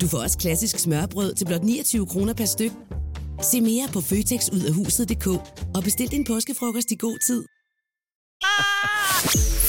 Du 0.00 0.08
får 0.08 0.18
også 0.18 0.38
klassisk 0.38 0.78
smørbrød 0.78 1.34
til 1.34 1.44
blot 1.44 1.64
29 1.64 2.06
kroner 2.06 2.34
per 2.34 2.44
styk. 2.44 2.72
Se 3.42 3.60
mere 3.60 3.88
på 3.92 4.00
føtexudafhuset.dk 4.00 5.26
og 5.74 5.82
bestil 5.84 6.10
din 6.10 6.24
påskefrokost 6.24 6.90
i 6.90 6.96
god 6.96 7.18
tid. 7.26 7.44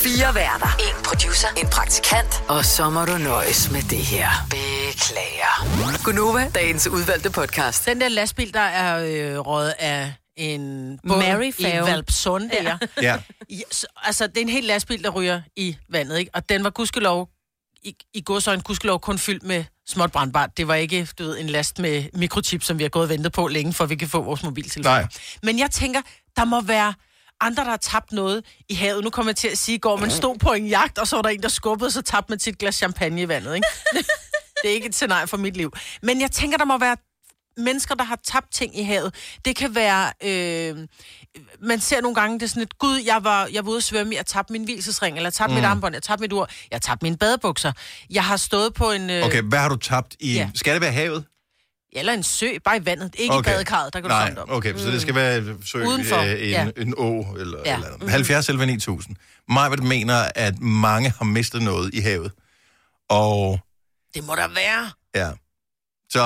Fire 0.04 0.36
værter. 0.36 0.68
En 0.80 1.04
producer. 1.04 1.48
En 1.58 1.68
praktikant. 1.68 2.44
Og 2.50 2.66
så 2.66 2.90
må 2.90 3.06
du 3.06 3.18
nøjes 3.18 3.72
med 3.72 3.82
det 3.82 3.98
her. 3.98 4.30
Beklager. 4.50 6.04
Gunova, 6.04 6.52
dagens 6.56 6.88
udvalgte 6.88 7.32
podcast. 7.32 7.86
Den 7.86 8.02
der 8.02 8.10
lastbil, 8.10 8.54
der 8.54 8.60
er 8.60 8.92
øh, 9.34 9.40
røget 9.40 9.74
af 9.80 10.14
en 10.38 11.00
Mary 11.04 11.52
i. 11.60 11.64
Valpsund, 11.64 12.50
der. 12.50 12.64
Ja. 12.64 12.78
Ja. 13.02 13.18
Ja, 13.50 13.62
så, 13.72 13.88
altså, 14.04 14.28
det 14.28 14.38
er 14.38 14.42
en 14.42 14.50
helt 14.50 14.68
lastbil, 14.68 15.04
der 15.04 15.10
ryger 15.10 15.42
i 15.56 15.78
vandet, 15.90 16.20
ikke? 16.20 16.32
Og 16.34 16.50
den 16.50 16.64
var 16.64 16.70
gudskelov, 16.70 17.30
i, 17.84 17.96
i 18.14 18.22
godsøjne 18.26 18.62
gudskelov 18.62 19.00
kun 19.00 19.20
fyldt 19.20 19.44
med 19.44 19.64
småt 19.88 20.12
brandbart. 20.12 20.58
Det 20.58 20.68
var 20.68 20.76
ikke, 20.76 21.08
du 21.20 21.24
ved, 21.24 21.40
en 21.40 21.50
last 21.50 21.80
med 21.80 22.04
mikrochip, 22.14 22.64
som 22.64 22.78
vi 22.78 22.84
har 22.84 22.90
gået 22.90 23.04
og 23.04 23.10
ventet 23.10 23.32
på 23.32 23.48
længe, 23.48 23.74
for 23.74 23.86
vi 23.86 23.96
kan 23.96 24.08
få 24.08 24.22
vores 24.22 24.44
mobiltelefoner. 24.44 25.00
Nej. 25.00 25.08
Men 25.44 25.60
jeg 25.60 25.72
tænker, 25.72 26.02
der 26.38 26.46
må 26.46 26.62
være 26.62 26.94
andre, 27.42 27.64
der 27.64 27.70
har 27.70 27.78
tabt 27.78 28.12
noget 28.12 28.46
i 28.70 28.74
havet. 28.74 29.04
Nu 29.04 29.10
kommer 29.10 29.30
jeg 29.30 29.36
til 29.36 29.48
at 29.48 29.58
sige, 29.58 29.80
går 29.80 29.98
man 29.98 30.12
stod 30.12 30.38
på 30.38 30.54
en 30.54 30.68
jagt, 30.68 30.98
og 30.98 31.08
så 31.08 31.16
var 31.16 31.22
der 31.22 31.30
en, 31.30 31.42
der 31.42 31.50
skubbede, 31.50 31.92
så 31.92 32.02
tabte 32.02 32.32
man 32.32 32.40
sit 32.40 32.58
glas 32.58 32.76
champagne 32.76 33.22
i 33.22 33.28
vandet, 33.28 33.56
ikke? 33.56 33.68
det 34.64 34.70
er 34.70 34.74
ikke 34.74 34.88
et 34.88 34.96
scenarie 34.96 35.28
for 35.28 35.38
mit 35.38 35.58
liv. 35.58 35.72
Men 36.02 36.22
jeg 36.22 36.32
tænker, 36.32 36.58
der 36.58 36.66
må 36.66 36.78
være 36.78 36.98
mennesker, 37.58 37.96
der 37.96 38.04
har 38.04 38.20
tabt 38.24 38.54
ting 38.54 38.80
i 38.80 38.84
havet. 38.84 39.16
Det 39.46 39.56
kan 39.56 39.76
være... 39.76 40.12
Øh, 40.24 40.88
man 41.62 41.80
ser 41.80 42.02
nogle 42.02 42.16
gange, 42.16 42.40
det 42.40 42.44
er 42.46 42.50
sådan 42.50 42.64
et, 42.64 42.78
gud, 42.80 42.98
jeg 43.06 43.24
var, 43.24 43.50
jeg 43.54 43.66
var 43.66 43.70
ude 43.72 43.78
at 43.78 43.84
svømme, 43.84 44.16
jeg 44.16 44.26
tabte 44.26 44.52
min 44.54 44.64
hvilesesring, 44.64 45.16
eller 45.18 45.28
jeg 45.28 45.34
tabte 45.34 45.52
mm. 45.52 45.56
mit 45.56 45.66
armbånd, 45.66 45.94
jeg 45.94 46.04
tabte 46.04 46.22
mit 46.22 46.34
ur, 46.34 46.50
jeg 46.72 46.82
tabte 46.82 47.06
mine 47.06 47.18
badebukser. 47.18 47.72
Jeg 48.10 48.24
har 48.24 48.38
stået 48.38 48.74
på 48.74 48.92
en... 48.92 49.10
Øh, 49.10 49.26
Okay, 49.26 49.42
hvad 49.42 49.60
har 49.60 49.70
du 49.70 49.76
tabt 49.76 50.16
i... 50.20 50.34
Ja. 50.34 50.50
Skal 50.56 50.74
det 50.74 50.82
være 50.82 50.92
havet? 50.92 51.26
Eller 51.96 52.14
en 52.14 52.24
sø, 52.24 52.48
bare 52.66 52.78
i 52.78 52.86
vandet. 52.86 53.16
Ikke 53.18 53.34
okay. 53.34 53.52
i 53.52 53.54
badekarret, 53.54 53.94
der 53.94 54.00
kan 54.00 54.10
du 54.10 54.16
Nej, 54.16 54.26
samle 54.28 54.42
op. 54.42 54.50
okay, 54.50 54.78
så 54.78 54.88
det 54.88 55.02
skal 55.02 55.16
være 55.16 55.56
sø, 55.66 55.84
Udenfor, 55.86 56.18
øh, 56.18 56.32
en, 56.32 56.38
ja. 56.50 56.68
en 56.78 56.94
å 56.98 57.36
eller, 57.40 57.60
Ja. 57.66 57.76
eller 57.76 57.88
andet. 57.94 58.10
70 58.12 58.50
eller 58.50 58.66
9000. 58.66 59.16
Majbert 59.50 59.84
mener, 59.84 60.32
at 60.36 60.60
mange 60.60 61.14
har 61.18 61.26
mistet 61.26 61.62
noget 61.62 61.94
i 61.94 62.00
havet. 62.00 62.32
Og 63.10 63.60
Det 64.16 64.24
må 64.24 64.36
der 64.36 64.48
være. 64.48 64.92
ja, 65.16 65.30
så 66.14 66.22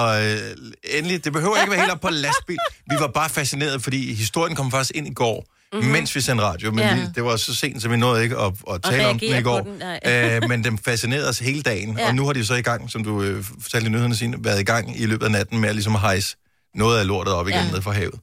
øh, 0.53 0.58
endelig, 0.98 1.25
det 1.25 1.34
behøver 1.34 1.58
ikke 1.58 1.72
være 1.72 1.79
helt 1.79 1.91
op 1.91 2.01
på 2.01 2.10
lastbil. 2.10 2.58
Vi 2.89 2.96
var 3.00 3.08
bare 3.08 3.29
fascineret, 3.29 3.84
fordi 3.84 4.13
historien 4.13 4.56
kom 4.56 4.72
faktisk 4.72 4.91
ind 4.96 5.08
i 5.08 5.13
går, 5.13 5.46
mm-hmm. 5.74 5.91
mens 5.91 6.15
vi 6.15 6.22
sendte 6.22 6.44
radio. 6.44 6.72
Men 6.72 6.79
Ja. 6.79 6.96
vi, 6.96 7.01
det 7.15 7.24
var 7.24 7.36
så 7.38 7.56
sent, 7.56 7.82
så 7.82 7.89
vi 7.89 7.98
nåede 7.98 8.24
ikke 8.24 8.38
at, 8.38 8.53
at 8.74 8.84
tale 8.84 9.08
om 9.08 9.20
den 9.20 9.39
i 9.39 9.41
går. 9.41 9.60
den, 9.62 9.82
øh, 10.44 10.50
men 10.50 10.63
den 10.63 10.77
fascinerede 10.77 11.29
os 11.29 11.39
hele 11.39 11.62
dagen. 11.62 11.98
Ja. 11.98 12.08
Og 12.08 12.15
nu 12.15 12.25
har 12.25 12.34
de 12.34 12.46
så 12.46 12.53
i 12.56 12.62
gang, 12.62 12.91
som 12.91 13.03
du 13.03 13.24
øh, 13.24 13.44
fortalte 13.62 13.88
i 13.88 13.89
nyhederne 13.89 14.15
sine, 14.15 14.38
været 14.39 14.60
i 14.60 14.63
gang 14.63 15.00
i 15.00 15.06
løbet 15.06 15.25
af 15.25 15.32
natten 15.32 15.60
med 15.60 15.70
at 15.70 15.75
ligesom 15.75 15.96
hejse 15.96 16.36
noget 16.75 17.00
af 17.00 17.08
lortet 17.08 17.34
op 17.34 17.48
igen 17.48 17.60
Ja. 17.65 17.72
ned 17.72 17.82
fra 17.82 17.91
havet. 17.91 18.20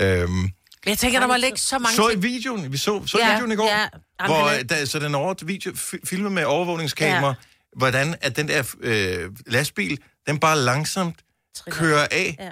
Øhm, 0.00 0.48
jeg 0.86 0.98
tænker, 0.98 1.20
der 1.20 1.26
må 1.26 1.36
ligge 1.36 1.58
så 1.58 1.78
mange 1.78 1.96
så 1.96 2.08
i 2.08 2.18
videoen, 2.18 2.72
vi 2.72 2.76
så, 2.76 3.02
så 3.06 3.18
Ja, 3.18 3.32
videoen 3.32 3.52
i 3.52 3.56
går, 3.56 3.68
ja. 3.68 3.78
Jamen, 3.78 4.36
hvor 4.36 4.48
den 4.48 4.58
er- 4.58 4.62
der, 4.62 4.84
så 4.84 4.98
den 4.98 5.14
over 5.14 5.34
video, 5.44 5.70
fi- 5.72 6.00
filmet 6.04 6.32
med 6.32 6.44
overvågningskamera, 6.44 7.26
ja. 7.28 7.34
hvordan 7.76 8.14
at 8.20 8.36
den 8.36 8.48
der 8.48 8.62
øh, 8.80 9.30
lastbil, 9.46 9.98
den 10.28 10.38
bare 10.38 10.58
langsomt 10.58 11.16
kører 11.70 12.06
af 12.10 12.36
Ja. 12.38 12.50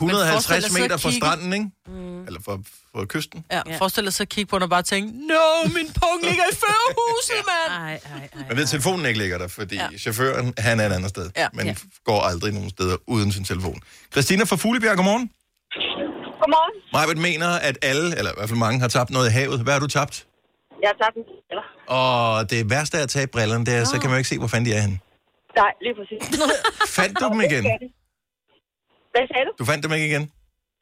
150 0.00 0.48
Men 0.50 0.62
forestil 0.62 0.72
dig 0.74 0.82
meter 0.82 0.96
fra 0.96 1.10
kigge- 1.10 1.26
stranden, 1.26 1.52
ikke? 1.52 1.66
Mm. 1.88 2.24
Eller 2.26 2.40
fra, 2.44 2.54
fra 2.92 3.04
kysten. 3.04 3.44
Ja, 3.52 3.62
forestil 3.78 4.04
dig 4.04 4.12
så 4.12 4.22
at 4.22 4.28
kigge 4.28 4.48
på 4.50 4.56
den 4.56 4.62
og 4.62 4.70
bare 4.70 4.82
tænke, 4.82 5.08
no, 5.26 5.68
min 5.78 5.86
pung 6.00 6.18
ligger 6.28 6.44
i 6.52 6.54
førerhuset, 6.62 7.40
mand. 7.50 7.70
Ej, 7.82 7.92
ej, 7.92 8.28
ej. 8.34 8.44
Man 8.48 8.56
ved, 8.56 8.62
at 8.62 8.68
telefonen 8.68 9.06
ikke 9.06 9.18
ligger 9.18 9.38
der, 9.38 9.48
fordi 9.48 9.74
ja. 9.76 9.88
chaufføren, 9.98 10.54
han 10.58 10.80
er 10.80 10.86
et 10.86 10.92
andet 10.92 11.10
sted. 11.10 11.30
Ja. 11.36 11.48
Men 11.52 11.66
Ja. 11.66 11.74
går 12.04 12.20
aldrig 12.22 12.52
nogen 12.52 12.70
steder 12.70 12.96
uden 13.06 13.32
sin 13.32 13.44
telefon. 13.44 13.80
Christina 14.12 14.44
fra 14.44 14.56
Fuglebjerg, 14.56 14.96
godmorgen. 14.96 15.30
Godmorgen. 16.42 16.82
Majbet 16.92 17.18
mener, 17.18 17.48
at 17.48 17.78
alle, 17.82 18.18
eller 18.18 18.30
i 18.30 18.34
hvert 18.36 18.48
fald 18.48 18.58
mange, 18.58 18.80
har 18.80 18.88
tabt 18.88 19.10
noget 19.10 19.28
i 19.28 19.32
havet. 19.32 19.60
Hvad 19.60 19.72
har 19.72 19.80
du 19.80 19.86
tabt? 19.86 20.26
Jeg 20.82 20.90
har 20.92 21.04
tabt 21.04 21.16
en 21.16 21.22
briller. 21.48 21.62
Og 21.88 22.50
det 22.50 22.70
værste 22.70 22.98
af 22.98 23.02
at 23.02 23.08
tabe 23.08 23.30
brillerne, 23.30 23.66
det 23.66 23.74
er, 23.74 23.84
så 23.84 23.92
kan 23.92 24.02
man 24.04 24.10
jo 24.10 24.16
ikke 24.16 24.28
se, 24.28 24.38
hvor 24.38 24.46
fanden 24.48 24.70
de 24.70 24.76
er 24.76 24.80
henne. 24.80 24.98
Nej, 25.56 25.72
lige 25.84 25.94
præcis. 25.98 26.20
Fandt 26.98 27.20
du 27.20 27.24
dem 27.32 27.40
igen? 27.40 27.64
Hvad 29.12 29.24
sagde 29.32 29.44
du? 29.48 29.52
Du 29.58 29.64
fandt 29.64 29.84
dem 29.84 29.92
ikke 29.92 30.06
igen? 30.06 30.32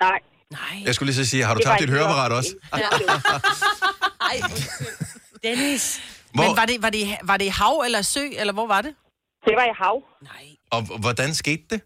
Nej. 0.00 0.18
Jeg 0.87 0.94
skulle 0.94 1.06
lige 1.11 1.20
så 1.25 1.30
sige, 1.30 1.42
har 1.44 1.54
du 1.54 1.58
Det 1.58 1.66
tabt 1.66 1.80
dit 1.80 1.90
høreapparat 1.90 2.32
også? 2.32 2.50
Ej, 4.30 4.37
Dennis. 5.46 5.85
Hvor- 6.35 6.42
Men 6.42 6.50
var 6.61 6.66
det, 6.70 6.76
var, 6.85 6.90
det, 6.96 7.02
var 7.30 7.37
det 7.40 7.44
i 7.52 7.54
hav 7.61 7.75
eller 7.87 8.02
sø, 8.14 8.25
eller 8.40 8.52
hvor 8.58 8.66
var 8.75 8.80
det? 8.87 8.92
Det 9.46 9.54
var 9.61 9.66
i 9.73 9.75
hav. 9.82 9.96
Og 10.75 10.80
hvordan 11.04 11.30
skete 11.42 11.64
det? 11.73 11.80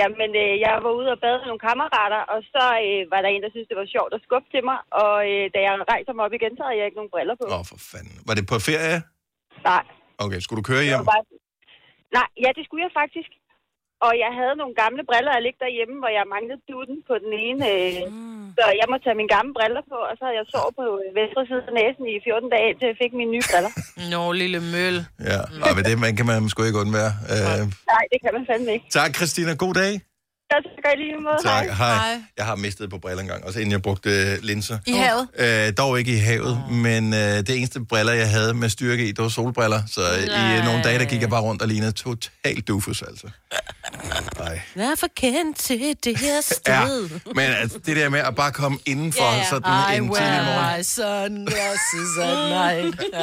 Jamen, 0.00 0.30
øh, 0.44 0.52
jeg 0.64 0.72
var 0.86 0.92
ude 1.00 1.08
og 1.14 1.18
bade 1.24 1.36
med 1.40 1.46
nogle 1.50 1.64
kammerater, 1.68 2.20
og 2.34 2.38
så 2.54 2.64
øh, 2.86 3.00
var 3.12 3.20
der 3.24 3.30
en, 3.34 3.42
der 3.44 3.50
syntes, 3.54 3.68
det 3.72 3.78
var 3.82 3.88
sjovt 3.96 4.12
at 4.16 4.20
skubbe 4.26 4.48
til 4.54 4.62
mig. 4.70 4.78
Og 5.02 5.14
øh, 5.32 5.42
da 5.54 5.58
jeg 5.66 5.72
rejser 5.94 6.12
mig 6.16 6.22
op 6.28 6.34
igen, 6.38 6.52
så 6.58 6.62
havde 6.66 6.78
jeg 6.80 6.86
ikke 6.88 6.98
nogen 7.00 7.12
briller 7.14 7.36
på. 7.40 7.44
Åh, 7.56 7.64
for 7.70 7.78
fanden. 7.92 8.16
Var 8.28 8.34
det 8.38 8.44
på 8.52 8.56
ferie? 8.68 8.98
Nej. 9.70 9.84
Okay, 10.24 10.38
skulle 10.44 10.58
du 10.60 10.66
køre 10.72 10.82
Det 10.84 10.90
hjem? 10.90 11.00
var 11.02 11.08
bare... 11.14 11.24
Nej, 12.16 12.28
ja, 12.44 12.50
det 12.56 12.62
skulle 12.66 12.84
jeg 12.86 12.94
faktisk. 13.02 13.30
Og 14.06 14.12
jeg 14.24 14.30
havde 14.38 14.54
nogle 14.60 14.74
gamle 14.82 15.02
briller, 15.10 15.32
jeg 15.36 15.44
ligge 15.44 15.60
derhjemme, 15.64 15.96
hvor 16.02 16.12
jeg 16.18 16.24
manglede 16.34 16.60
duden 16.70 16.96
på 17.08 17.14
den 17.24 17.32
ene. 17.46 17.64
Øh, 17.74 18.02
Mm. 18.48 18.54
Så 18.58 18.64
jeg 18.80 18.86
måtte 18.90 19.04
tage 19.06 19.18
mine 19.20 19.32
gamle 19.36 19.52
briller 19.58 19.82
på, 19.92 19.98
og 20.08 20.14
så 20.18 20.22
havde 20.26 20.38
jeg 20.40 20.46
sovet 20.54 20.72
på 20.80 20.84
øh, 21.02 21.08
venstre 21.20 21.42
side 21.48 21.62
af 21.70 21.74
næsen 21.80 22.04
i 22.14 22.16
14 22.26 22.50
dage, 22.54 22.66
indtil 22.70 22.86
jeg 22.92 22.98
fik 23.02 23.12
mine 23.20 23.32
nye 23.34 23.46
briller. 23.50 23.72
Nå, 24.12 24.20
lille 24.42 24.60
møl. 24.74 24.96
Ja, 25.30 25.40
og 25.64 25.70
ved 25.76 25.84
det 25.90 25.96
man 26.04 26.12
kan 26.18 26.26
man 26.30 26.48
sgu 26.52 26.60
ikke 26.68 26.82
undvære. 26.84 27.12
Uh, 27.34 27.64
Nej, 27.92 28.04
det 28.12 28.18
kan 28.24 28.30
man 28.36 28.42
fandme 28.50 28.70
ikke. 28.76 28.86
tak, 28.98 29.10
Christina. 29.18 29.52
God 29.64 29.74
dag. 29.82 29.92
Ja, 30.52 30.56
så 30.62 30.68
gør 30.82 30.88
jeg 30.90 30.98
lige 30.98 31.16
måde. 31.22 31.36
Tak. 31.42 31.64
Hej. 31.66 31.94
Hej. 31.94 32.22
Jeg 32.36 32.44
har 32.46 32.56
mistet 32.56 32.90
på 32.90 32.98
briller 32.98 33.20
engang, 33.22 33.44
også 33.44 33.58
inden 33.58 33.72
jeg 33.72 33.82
brugte 33.82 34.10
øh, 34.10 34.38
linser. 34.42 34.78
I 34.86 34.92
havet? 34.92 35.28
Øh, 35.68 35.72
dog 35.78 35.98
ikke 35.98 36.12
i 36.12 36.16
havet, 36.16 36.62
men 36.70 37.14
øh, 37.14 37.18
det 37.20 37.50
eneste 37.50 37.80
briller, 37.84 38.12
jeg 38.12 38.30
havde 38.30 38.54
med 38.54 38.68
styrke 38.68 39.04
i, 39.08 39.12
det 39.12 39.22
var 39.22 39.28
solbriller. 39.28 39.82
Så 39.86 40.00
øh, 40.00 40.22
i 40.24 40.58
øh, 40.58 40.64
nogle 40.64 40.82
dage, 40.84 40.98
der 40.98 41.04
gik 41.04 41.20
jeg 41.20 41.30
bare 41.30 41.42
rundt 41.42 41.62
og 41.62 41.68
lignede 41.68 41.92
totalt 41.92 42.68
dufus, 42.68 43.02
altså. 43.02 43.26
Nej. 44.38 44.60
Vær 44.74 44.94
for 44.98 45.06
kendt 45.16 45.58
til 45.58 45.96
det 46.04 46.18
her 46.18 46.34
Ja, 46.34 46.40
sted. 46.40 47.10
men 47.34 47.44
altså, 47.44 47.78
det 47.86 47.96
der 47.96 48.08
med 48.08 48.20
at 48.20 48.34
bare 48.34 48.52
komme 48.52 48.78
indenfor 48.86 49.22
Ja, 49.24 49.30
yeah, 49.30 49.38
ja. 49.38 49.48
sådan 49.48 49.94
I 49.94 49.96
en 49.96 50.02
tidlig 50.02 50.20
wear 50.20 50.44
morgen, 50.44 50.78
my 50.78 50.82
sunglasses 50.82 52.18
at 52.22 52.38
night. 52.50 53.02
Ja. 53.12 53.20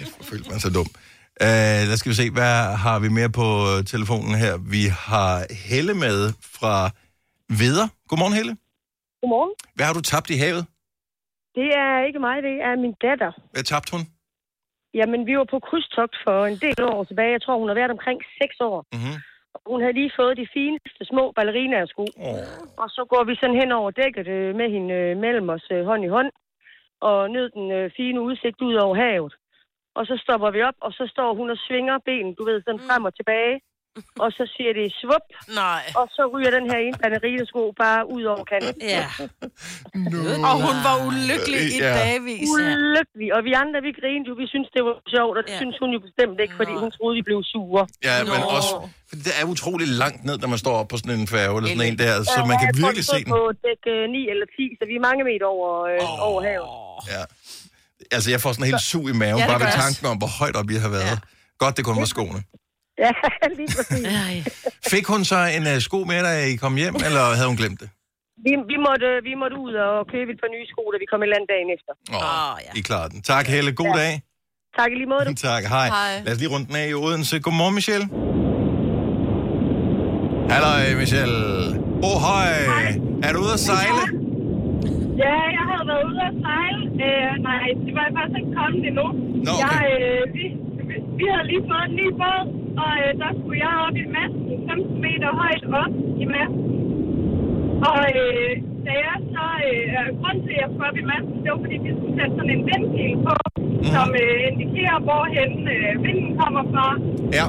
jeg 0.00 0.06
følte 0.22 0.50
mig 0.50 0.60
så 0.60 0.70
dum. 0.70 0.86
Uh, 1.44 1.80
lad 1.88 1.96
skal 1.98 2.10
vi 2.12 2.18
se, 2.22 2.26
hvad 2.38 2.56
har 2.84 2.98
vi 3.04 3.08
mere 3.18 3.32
på 3.40 3.46
øh, 3.70 3.78
telefonen 3.94 4.34
her? 4.44 4.52
Vi 4.74 4.82
har 5.08 5.32
Helle 5.70 5.94
med 6.04 6.18
fra 6.58 6.76
Veder. 7.60 7.86
Godmorgen, 8.08 8.36
Helle. 8.38 8.52
Godmorgen. 9.20 9.52
Hvad 9.76 9.86
har 9.88 9.94
du 9.98 10.02
tabt 10.12 10.28
i 10.34 10.38
havet? 10.44 10.62
Det 11.58 11.68
er 11.84 11.94
ikke 12.08 12.20
mig, 12.26 12.36
det 12.48 12.56
er 12.68 12.74
min 12.84 12.94
datter. 13.06 13.30
Hvad 13.54 13.64
tabte 13.70 13.90
hun? 13.94 14.02
Jamen, 14.98 15.20
vi 15.28 15.34
var 15.40 15.48
på 15.54 15.58
krydstogt 15.68 16.16
for 16.24 16.38
en 16.52 16.58
del 16.64 16.80
år 16.94 17.04
tilbage. 17.04 17.32
Jeg 17.36 17.42
tror, 17.42 17.58
hun 17.62 17.68
har 17.68 17.78
været 17.80 17.96
omkring 17.96 18.18
6 18.42 18.60
år. 18.70 18.78
Mm-hmm. 18.92 19.16
Hun 19.70 19.80
havde 19.82 19.98
lige 20.00 20.12
fået 20.20 20.34
de 20.42 20.48
fineste 20.56 21.02
små 21.12 21.24
ballerinasko. 21.36 22.02
Oh. 22.28 22.82
Og 22.82 22.88
så 22.96 23.02
går 23.12 23.22
vi 23.28 23.34
sådan 23.40 23.60
hen 23.62 23.70
over 23.80 23.90
dækket 24.00 24.26
øh, 24.36 24.50
med 24.60 24.68
hende 24.74 24.94
øh, 24.94 25.16
mellem 25.24 25.48
os 25.56 25.66
øh, 25.76 25.84
hånd 25.90 26.02
i 26.04 26.14
hånd. 26.16 26.30
Og 27.08 27.30
nød 27.34 27.48
den 27.56 27.66
øh, 27.78 27.90
fine 27.96 28.20
udsigt 28.20 28.60
ud 28.68 28.74
over 28.84 28.94
havet. 29.04 29.34
Og 29.98 30.02
så 30.10 30.14
stopper 30.24 30.50
vi 30.56 30.60
op, 30.68 30.78
og 30.86 30.92
så 30.98 31.04
står 31.14 31.30
hun 31.38 31.48
og 31.54 31.58
svinger 31.66 31.96
benen, 32.08 32.32
du 32.38 32.42
ved, 32.48 32.58
sådan 32.66 32.80
frem 32.88 33.02
og 33.08 33.14
tilbage. 33.20 33.56
Og 34.24 34.30
så 34.38 34.44
siger 34.54 34.72
det 34.78 34.86
svup. 35.00 35.26
Nej. 35.62 35.82
Og 36.00 36.06
så 36.16 36.22
ryger 36.34 36.50
den 36.58 36.66
her 36.70 36.78
ene 36.86 36.96
ballerinasko 37.02 37.60
bare 37.84 38.00
ud 38.16 38.24
over 38.32 38.44
kanten. 38.52 38.82
Ja. 38.96 39.06
Og 40.48 40.54
hun 40.66 40.76
var 40.88 40.96
ulykkelig 41.08 41.60
i 41.76 41.78
Ja. 41.86 41.92
dagvis. 42.02 42.48
Ulykkelig. 42.54 43.28
Og 43.36 43.40
vi 43.48 43.52
andre, 43.62 43.78
vi 43.88 43.92
grinede 44.00 44.28
jo. 44.30 44.34
Vi 44.42 44.46
synes 44.54 44.68
det 44.76 44.82
var 44.88 44.94
sjovt, 45.14 45.34
og 45.38 45.42
det 45.46 45.52
ja. 45.54 45.60
synes 45.62 45.76
hun 45.82 45.90
jo 45.96 46.00
bestemt 46.08 46.36
ikke, 46.44 46.54
fordi 46.60 46.72
hun 46.82 46.90
troede, 46.96 47.14
vi 47.20 47.24
blev 47.28 47.38
sure. 47.52 47.82
Ja, 48.08 48.14
men 48.32 48.40
også, 48.56 48.72
fordi 49.10 49.22
det 49.28 49.34
er 49.40 49.44
utrolig 49.54 49.88
langt 50.02 50.20
ned, 50.28 50.36
når 50.42 50.48
man 50.54 50.60
står 50.64 50.74
op 50.80 50.88
på 50.92 50.96
sådan 51.00 51.16
en 51.22 51.28
færge, 51.36 51.54
eller 51.58 51.70
sådan 51.74 51.88
en 51.92 51.98
der, 52.04 52.14
så 52.34 52.38
man 52.50 52.56
kan 52.62 52.68
virkelig 52.82 53.04
se 53.14 53.18
den. 53.24 53.30
på 53.34 53.40
dæk 53.66 53.82
øh, 53.94 54.02
9 54.10 54.30
eller 54.32 54.46
10, 54.56 54.78
så 54.78 54.82
vi 54.90 54.94
er 55.00 55.04
mange 55.08 55.22
meter 55.30 55.46
over, 55.56 55.70
øh, 55.92 56.28
over 56.28 56.40
havet. 56.48 56.70
Ja. 57.14 57.22
Altså, 58.12 58.30
jeg 58.30 58.40
får 58.40 58.52
sådan 58.52 58.64
en 58.64 58.70
helt 58.72 58.82
sug 58.92 59.04
i 59.08 59.12
maven, 59.12 59.38
Ja, 59.38 59.46
bare 59.46 59.60
ved 59.60 59.72
tanken 59.82 60.06
om, 60.12 60.16
hvor 60.22 60.30
højt 60.40 60.56
op 60.60 60.68
jeg 60.70 60.82
har 60.86 60.88
været. 60.98 61.18
Godt, 61.58 61.76
det 61.76 61.84
kun 61.84 61.96
var 61.96 62.04
skoene. 62.14 62.40
Ja, 63.04 63.12
lige 63.58 63.68
præcis. 63.76 64.06
Fik 64.92 65.06
hun 65.06 65.24
så 65.32 65.38
en 65.56 65.62
uh, 65.72 65.78
sko 65.88 65.98
med, 66.10 66.22
da 66.26 66.32
I 66.52 66.56
kom 66.56 66.74
hjem, 66.82 66.94
eller 67.06 67.22
havde 67.38 67.48
hun 67.52 67.56
glemt 67.62 67.80
det? 67.82 67.88
Vi, 68.46 68.52
vi, 68.72 68.76
måtte, 68.86 69.08
vi 69.28 69.32
måtte 69.42 69.56
ud 69.66 69.74
og 69.86 69.94
købe 70.14 70.28
et 70.34 70.38
par 70.42 70.50
nye 70.54 70.66
sko, 70.72 70.82
da 70.92 70.96
vi 71.02 71.06
kom 71.12 71.20
et 71.20 71.24
eller 71.26 71.36
andet 71.38 71.50
dagen 71.54 71.68
efter. 71.76 71.92
Åh, 72.16 72.52
oh, 72.52 72.58
ja. 72.66 72.70
I 72.78 72.80
klarer 72.88 73.08
den. 73.08 73.22
Tak, 73.22 73.46
Helle. 73.54 73.72
God 73.82 73.86
Ja. 73.94 74.00
dag. 74.02 74.12
Tak 74.78 74.88
i 74.92 74.94
lige 75.00 75.10
måde. 75.14 75.34
tak, 75.48 75.62
hej. 75.64 75.88
Hej. 75.88 76.22
Lad 76.24 76.32
os 76.34 76.38
lige 76.38 76.50
runde 76.54 76.66
den 76.66 76.76
af 76.76 76.86
i 76.88 76.94
Odense. 76.94 77.40
Godmorgen, 77.40 77.74
Michelle. 77.74 78.06
Hallo, 80.52 80.98
Michelle. 81.02 81.38
Oh, 82.08 82.18
hej. 82.26 82.50
Er 83.26 83.32
du 83.32 83.38
ude 83.44 83.52
at 83.52 83.60
sejle? 83.70 84.02
Ja, 85.24 85.34
jeg 85.56 85.62
havde 85.65 85.65
været 85.90 86.04
ude 86.10 86.20
at 86.30 86.34
sejle. 86.44 86.80
Øh, 87.06 87.32
nej, 87.48 87.64
det 87.86 87.92
var 87.98 88.06
faktisk 88.18 88.36
ikke 88.40 88.52
kommet 88.60 88.82
endnu. 88.90 89.06
Nå, 89.46 89.52
okay. 89.54 89.62
jeg, 89.64 89.80
øh, 89.94 90.22
vi, 90.36 90.44
vi- 90.88 91.04
vi 91.18 91.24
havde 91.32 91.46
lige 91.52 91.64
fået 91.70 91.84
en 91.88 91.94
ny 92.00 92.06
båd, 92.20 92.42
og 92.82 92.90
øh, 93.02 93.10
der 93.22 93.30
skulle 93.38 93.58
jeg 93.66 93.74
op 93.86 93.96
i 94.04 94.06
masten, 94.16 94.44
15 94.68 95.00
meter 95.06 95.28
højt 95.42 95.64
op 95.82 95.92
i 96.22 96.26
masten. 96.34 96.62
Og 97.90 98.00
øh, 98.20 98.52
da 98.86 98.92
jeg 99.06 99.16
så, 99.34 99.46
øh, 99.70 100.06
grund 100.20 100.38
til, 100.46 100.52
at 100.56 100.60
jeg 100.62 100.68
skulle 100.72 100.88
op 100.90 100.98
i 101.02 101.06
masten, 101.12 101.36
det 101.42 101.48
var 101.52 101.60
fordi, 101.64 101.76
vi 101.86 101.90
skulle 101.96 102.14
sætte 102.18 102.32
sådan 102.38 102.52
en 102.56 102.62
vindpil 102.70 103.12
på, 103.26 103.32
mm. 103.78 103.84
som 103.94 104.08
øh, 104.22 104.36
indikerer, 104.50 104.98
hvorhen 105.06 105.52
øh, 105.76 105.90
vinden 106.04 106.30
kommer 106.42 106.62
fra. 106.72 106.86
Ja. 107.38 107.46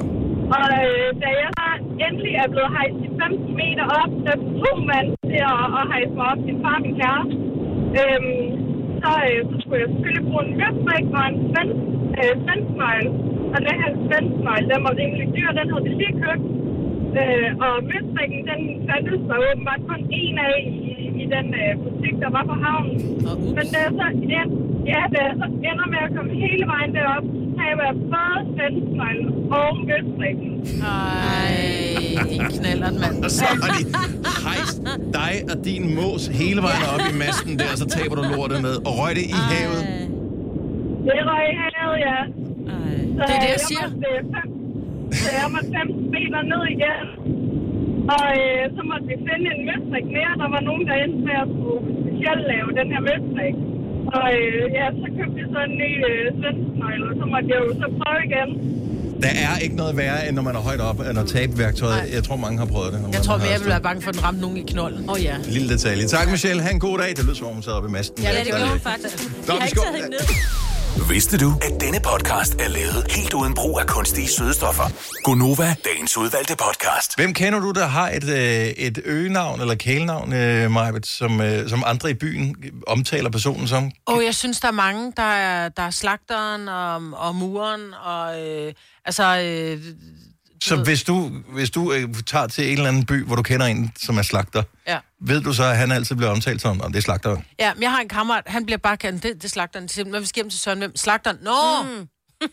Og 0.58 0.68
øh, 0.88 1.08
da 1.24 1.30
jeg 1.42 1.50
så 1.60 1.68
endelig 2.06 2.34
er 2.44 2.48
blevet 2.54 2.72
hejst 2.78 2.98
de 3.04 3.10
15 3.22 3.56
meter 3.62 3.86
op, 4.02 4.12
så 4.26 4.32
tog 4.62 4.78
man 4.94 5.04
til 5.30 5.42
at, 5.54 5.64
at 5.80 5.84
hejse 5.92 6.12
mig 6.18 6.26
op, 6.32 6.40
min 6.48 6.58
far 6.64 6.76
og 6.80 6.82
min 6.86 6.96
kæreste. 7.02 7.36
Øhm, 8.02 8.40
så, 9.02 9.12
øh, 9.30 9.40
så 9.50 9.56
skulle 9.62 9.82
jeg 9.84 9.90
selvfølgelig 9.94 10.26
bruge 10.30 10.44
en 10.48 10.54
møstrik 10.62 11.06
og 11.18 11.24
en 11.30 11.38
svensk, 11.52 11.82
øh, 12.20 12.34
svensknøgle. 12.44 13.10
Og 13.54 13.60
den 13.68 13.76
her 13.82 13.92
svensknøgle, 14.06 14.70
den 14.72 14.82
var 14.86 14.94
rimelig 15.02 15.28
dyr, 15.36 15.50
den 15.58 15.66
havde 15.72 15.84
vi 15.88 15.92
lige 16.02 16.16
købt. 16.24 16.46
Øh, 17.22 17.50
og 17.66 17.74
møstrikken, 17.92 18.40
den 18.52 18.62
fandtes 18.88 19.22
der 19.30 19.38
åbenbart 19.48 19.82
kun 19.90 20.02
en 20.22 20.36
af 20.50 20.56
i 20.87 20.87
den 21.36 21.48
øh, 21.62 21.72
butik, 21.84 22.16
der 22.24 22.30
var 22.38 22.44
på 22.52 22.56
havnen. 22.66 22.96
Men 23.58 23.66
da 23.74 23.78
jeg 23.86 23.92
så, 24.00 24.06
ja, 24.36 24.44
ja, 24.94 25.02
da 25.14 25.18
jeg 25.28 25.34
så 25.42 25.48
ender 25.70 25.88
med 25.94 26.00
at 26.08 26.12
komme 26.16 26.32
hele 26.46 26.66
vejen 26.74 26.92
derop, 26.98 27.26
har 27.58 27.66
jeg 27.72 27.78
været 27.84 27.98
både 28.14 28.40
svensknøglen 28.54 29.30
og 29.60 29.70
møstrikken. 29.90 30.50
Ej, 30.84 31.58
din 32.32 32.46
knaller, 32.58 32.90
mand. 33.02 33.16
Og 33.26 33.32
så 33.40 33.46
har 33.62 33.70
de 33.78 33.82
hejst 34.48 34.78
dig 35.18 35.34
og 35.52 35.58
din 35.66 35.84
mås 36.00 36.24
hele 36.42 36.60
vejen 36.68 36.84
op 36.94 37.02
i 37.12 37.14
masten 37.24 37.54
der, 37.60 37.70
og 37.74 37.78
så 37.84 37.88
taber 37.96 38.16
du 38.20 38.24
lortet 38.36 38.60
med. 38.68 38.76
Og 38.88 38.92
røg 39.00 39.12
det 39.20 39.26
i 39.36 39.40
havet. 39.52 39.82
Det 41.08 41.20
røg 41.30 41.44
i 41.54 41.56
havet, 41.64 41.98
ja. 42.08 42.18
Så 43.18 43.24
Det 43.28 43.36
er 43.36 43.42
det, 43.46 43.50
jeg 43.56 43.58
jeg 43.58 43.60
siger. 43.72 43.88
Måtte, 43.90 44.08
øh, 44.18 44.22
fem, 44.36 44.48
så 45.22 45.30
jeg 45.42 45.50
måtte 45.56 45.70
15 45.78 46.12
meter 46.16 46.42
ned 46.52 46.62
igen. 46.76 47.00
Og 48.16 48.28
øh, 48.44 48.64
så 48.76 48.82
måtte 48.90 49.06
vi 49.12 49.16
finde 49.28 49.48
en 49.56 49.62
møstrik 49.70 50.06
mere. 50.18 50.32
Der 50.44 50.50
var 50.56 50.62
nogen, 50.70 50.84
der 50.90 50.96
endte 51.04 51.20
med 51.30 51.38
at 51.44 51.48
skulle 51.56 51.82
specielt 52.02 52.44
lave 52.54 52.68
den 52.80 52.88
her 52.94 53.02
møstrik. 53.10 53.56
Og 54.18 54.28
øh, 54.42 54.62
ja, 54.80 54.86
så 55.02 55.08
købte 55.18 55.36
vi 55.40 55.44
så 55.54 55.60
en 55.70 55.76
ny 55.84 55.92
øh, 56.12 56.24
svensknøgle, 56.40 57.06
og 57.12 57.16
så 57.22 57.26
måtte 57.34 57.48
jeg 57.54 57.60
jo 57.66 57.70
så 57.82 57.88
prøve 58.00 58.20
igen. 58.30 58.50
Der 59.26 59.32
er 59.48 59.54
ikke 59.66 59.76
noget 59.82 59.94
værre, 60.02 60.20
end 60.28 60.34
når 60.40 60.46
man 60.50 60.56
er 60.60 60.64
højt 60.70 60.82
op, 60.90 61.00
end 61.10 61.18
at 61.24 61.28
tabe 61.36 61.52
værktøjet. 61.64 62.00
Jeg 62.18 62.24
tror, 62.28 62.36
mange 62.46 62.58
har 62.64 62.66
prøvet 62.76 62.90
det. 62.94 63.00
Jeg 63.18 63.22
tror 63.28 63.38
mere, 63.38 63.52
jeg 63.56 63.60
ville 63.62 63.74
være 63.78 63.86
bange 63.90 64.02
for, 64.04 64.10
at 64.10 64.16
den 64.16 64.24
ramte 64.28 64.42
nogen 64.42 64.58
i 64.58 64.66
knolden. 64.74 65.02
Åh 65.10 65.14
oh, 65.14 65.24
ja. 65.30 65.36
Lille 65.56 65.68
detalje. 65.74 66.04
Tak, 66.18 66.28
Michelle. 66.36 66.62
Ha' 66.66 66.72
en 66.72 66.80
god 66.80 66.98
dag. 67.04 67.10
Det 67.18 67.24
lyder 67.28 67.36
som 67.42 67.48
om, 67.48 67.54
hun 67.54 67.64
sad 67.68 67.74
oppe 67.80 67.90
i 67.90 67.92
masten. 67.92 68.24
Ja, 68.24 68.30
det 68.30 68.46
gjorde 68.48 68.64
er 68.64 68.70
hun 68.70 68.80
faktisk. 68.92 69.16
Nå, 69.48 69.54
Jeg 69.54 69.54
har 69.54 69.60
vi 69.60 69.64
ikke 69.66 69.70
skal- 69.70 69.84
taget 69.84 69.96
hende 70.04 70.10
ned. 70.18 70.67
Vidste 71.06 71.38
du, 71.38 71.54
at 71.62 71.82
denne 71.82 72.00
podcast 72.00 72.54
er 72.54 72.68
lavet 72.68 73.06
helt 73.10 73.34
uden 73.34 73.54
brug 73.54 73.80
af 73.80 73.88
kunstige 73.88 74.28
sødestoffer? 74.28 74.84
Gonova, 75.24 75.76
dagens 75.86 76.18
udvalgte 76.18 76.56
podcast. 76.56 77.16
Hvem 77.16 77.34
kender 77.34 77.60
du, 77.60 77.72
der 77.72 77.86
har 77.86 78.10
et, 78.10 78.24
øh, 78.24 78.68
et 78.68 79.00
øgenavn 79.06 79.62
eller 79.62 79.76
kælenavn, 79.76 80.34
øh, 80.34 80.72
Majbet, 80.72 81.06
som, 81.06 81.42
øh, 81.42 81.70
som 81.70 81.84
andre 81.86 82.10
i 82.10 82.14
byen 82.14 82.56
omtaler 82.88 83.30
personen 83.30 83.68
som? 83.68 83.92
Og 84.06 84.26
jeg 84.26 84.36
synes, 84.36 84.60
der 84.60 84.68
er 84.68 84.72
mange, 84.72 85.14
der 85.18 85.24
er, 85.24 85.70
der 85.70 85.84
er 85.84 85.92
slagteren 85.92 86.70
og, 86.70 87.28
og 87.28 87.36
muren, 87.36 87.94
og 87.94 88.42
øh, 88.48 88.74
altså... 89.06 89.24
Øh, 89.44 89.84
Så 90.64 90.76
hvis 90.76 91.04
du, 91.04 91.32
hvis 91.50 91.70
du 91.70 91.94
øh, 91.94 92.10
tager 92.26 92.48
til 92.48 92.64
en 92.66 92.74
eller 92.78 92.88
anden 92.88 93.06
by, 93.06 93.26
hvor 93.26 93.36
du 93.36 93.42
kender 93.44 93.66
en, 93.66 93.92
som 94.00 94.18
er 94.18 94.22
slagter, 94.22 94.64
ja. 94.88 95.00
ved 95.22 95.42
du 95.42 95.54
så, 95.54 95.64
at 95.64 95.78
han 95.78 95.92
altid 95.92 96.16
bliver 96.16 96.32
omtalt 96.32 96.62
som, 96.62 96.82
om 96.82 96.92
det 96.92 96.98
er 96.98 97.02
slagteren? 97.02 97.46
ja, 97.60 97.74
men 97.74 97.84
jeg 97.84 97.92
har 97.92 98.00
en 98.00 98.10
kammerat, 98.10 98.44
han 98.48 98.66
bliver 98.66 98.78
bare 98.78 98.98
kaldt, 98.98 99.24
det, 99.24 99.36
det 99.36 99.44
er 99.44 99.50
slagteren. 99.50 99.90
Så 99.90 100.04
Når 100.04 100.20
vi 100.20 100.26
skal 100.26 100.42
hjem 100.44 100.50
til 100.50 100.60
Søren, 100.60 100.78
hvem? 100.78 100.96
Slagteren? 100.96 101.38
Nå! 101.42 101.84
Mm. 101.84 102.08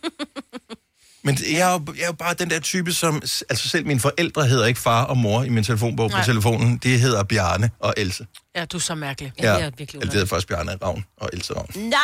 Men 1.27 1.39
jeg 1.53 1.61
er, 1.61 1.73
jo, 1.73 1.95
jeg 1.97 2.03
er 2.03 2.07
jo 2.07 2.13
bare 2.13 2.35
den 2.35 2.51
der 2.51 2.61
type, 2.61 2.93
som... 2.93 3.15
Altså 3.51 3.69
selv 3.69 3.87
mine 3.87 4.01
forældre 4.01 4.47
hedder 4.47 4.67
ikke 4.67 4.81
far 4.81 5.05
og 5.05 5.17
mor 5.17 5.43
i 5.43 5.49
min 5.49 5.65
telefonbog 5.65 6.11
på 6.11 6.17
Nej. 6.17 6.25
telefonen. 6.25 6.77
De 6.77 6.99
hedder 6.99 7.23
Bjarne 7.23 7.71
og 7.79 7.95
Else. 7.97 8.27
Ja, 8.57 8.65
du 8.65 8.77
er 8.77 8.81
så 8.81 8.95
mærkelig. 8.95 9.33
Ja, 9.43 9.57
eller 9.57 9.71
det 10.01 10.13
hedder 10.13 10.27
først 10.27 10.49
Bjarne 10.49 10.77
Ravn 10.83 11.05
og 11.17 11.31
Else 11.33 11.55
Ravn. 11.55 11.71
Nej! 11.77 11.99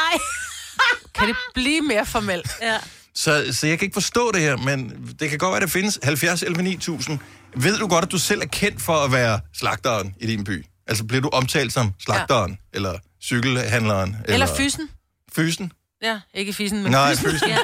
kan 1.14 1.28
det 1.28 1.36
blive 1.54 1.80
mere 1.80 2.06
formelt? 2.06 2.50
Ja. 2.62 2.76
Så, 3.14 3.46
så 3.52 3.66
jeg 3.66 3.78
kan 3.78 3.86
ikke 3.86 3.94
forstå 3.94 4.32
det 4.32 4.40
her, 4.40 4.56
men 4.56 5.08
det 5.20 5.30
kan 5.30 5.38
godt 5.38 5.52
være, 5.52 5.60
det 5.60 5.70
findes 5.70 5.98
70 6.02 6.42
11 6.42 6.62
9000. 6.62 7.18
Ved 7.54 7.78
du 7.78 7.88
godt, 7.88 8.04
at 8.04 8.12
du 8.12 8.18
selv 8.18 8.40
er 8.40 8.46
kendt 8.46 8.82
for 8.82 8.92
at 9.04 9.12
være 9.12 9.40
slagteren 9.54 10.14
i 10.20 10.26
din 10.26 10.44
by? 10.44 10.66
Altså 10.86 11.04
bliver 11.04 11.20
du 11.20 11.28
omtalt 11.28 11.72
som 11.72 11.92
slagteren, 11.98 12.50
ja. 12.50 12.76
eller 12.76 12.98
cykelhandleren? 13.22 14.16
Eller, 14.24 14.34
eller 14.34 14.56
fysen. 14.56 14.90
Fysen? 15.32 15.72
Ja, 16.02 16.20
ikke 16.34 16.52
fisen, 16.52 16.82
men 16.82 16.92
Nej, 16.92 17.10
fysen. 17.10 17.30
fysen. 17.30 17.48
Ja. 17.48 17.58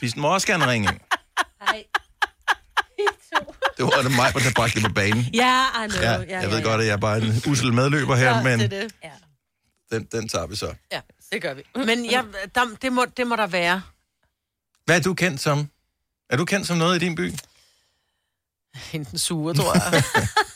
Fysen 0.00 0.20
må 0.20 0.28
også 0.28 0.46
gerne 0.46 0.70
ringe. 0.70 0.88
Hej. 1.66 1.84
Det 3.76 3.84
var 3.84 4.02
det 4.02 4.10
mig, 4.16 4.34
der 4.34 4.52
bragte 4.54 4.80
det 4.80 4.88
på 4.88 4.94
banen. 4.94 5.26
Ja, 5.34 5.64
I 5.84 5.88
know. 5.88 6.02
Ja, 6.02 6.20
ja, 6.20 6.40
jeg 6.40 6.50
ved 6.50 6.62
godt, 6.62 6.80
at 6.80 6.86
jeg 6.86 6.92
er 6.92 6.96
bare 6.96 7.18
en 7.18 7.42
usel 7.46 7.72
medløber 7.72 8.16
her, 8.16 8.36
Ja, 8.36 8.42
men 8.42 8.60
det 8.60 8.70
det. 8.70 8.94
Ja. 9.04 9.10
den, 9.96 10.08
den 10.12 10.28
tager 10.28 10.46
vi 10.46 10.56
så. 10.56 10.74
Ja, 10.92 11.00
det 11.32 11.42
gør 11.42 11.54
vi. 11.54 11.62
Men 11.74 12.10
jeg, 12.10 12.24
der, 12.54 12.60
det, 12.82 12.92
må, 12.92 13.04
det 13.16 13.26
må 13.26 13.36
der 13.36 13.46
være. 13.46 13.82
Hvad 14.90 14.98
er 14.98 15.02
du 15.02 15.14
kendt 15.14 15.40
som? 15.40 15.68
Er 16.30 16.36
du 16.36 16.44
kendt 16.44 16.66
som 16.66 16.76
noget 16.76 17.02
i 17.02 17.04
din 17.06 17.14
by? 17.14 17.32
Hende 18.74 19.10
den 19.10 19.18
sure, 19.18 19.54
tror 19.54 19.74
jeg. 19.74 20.02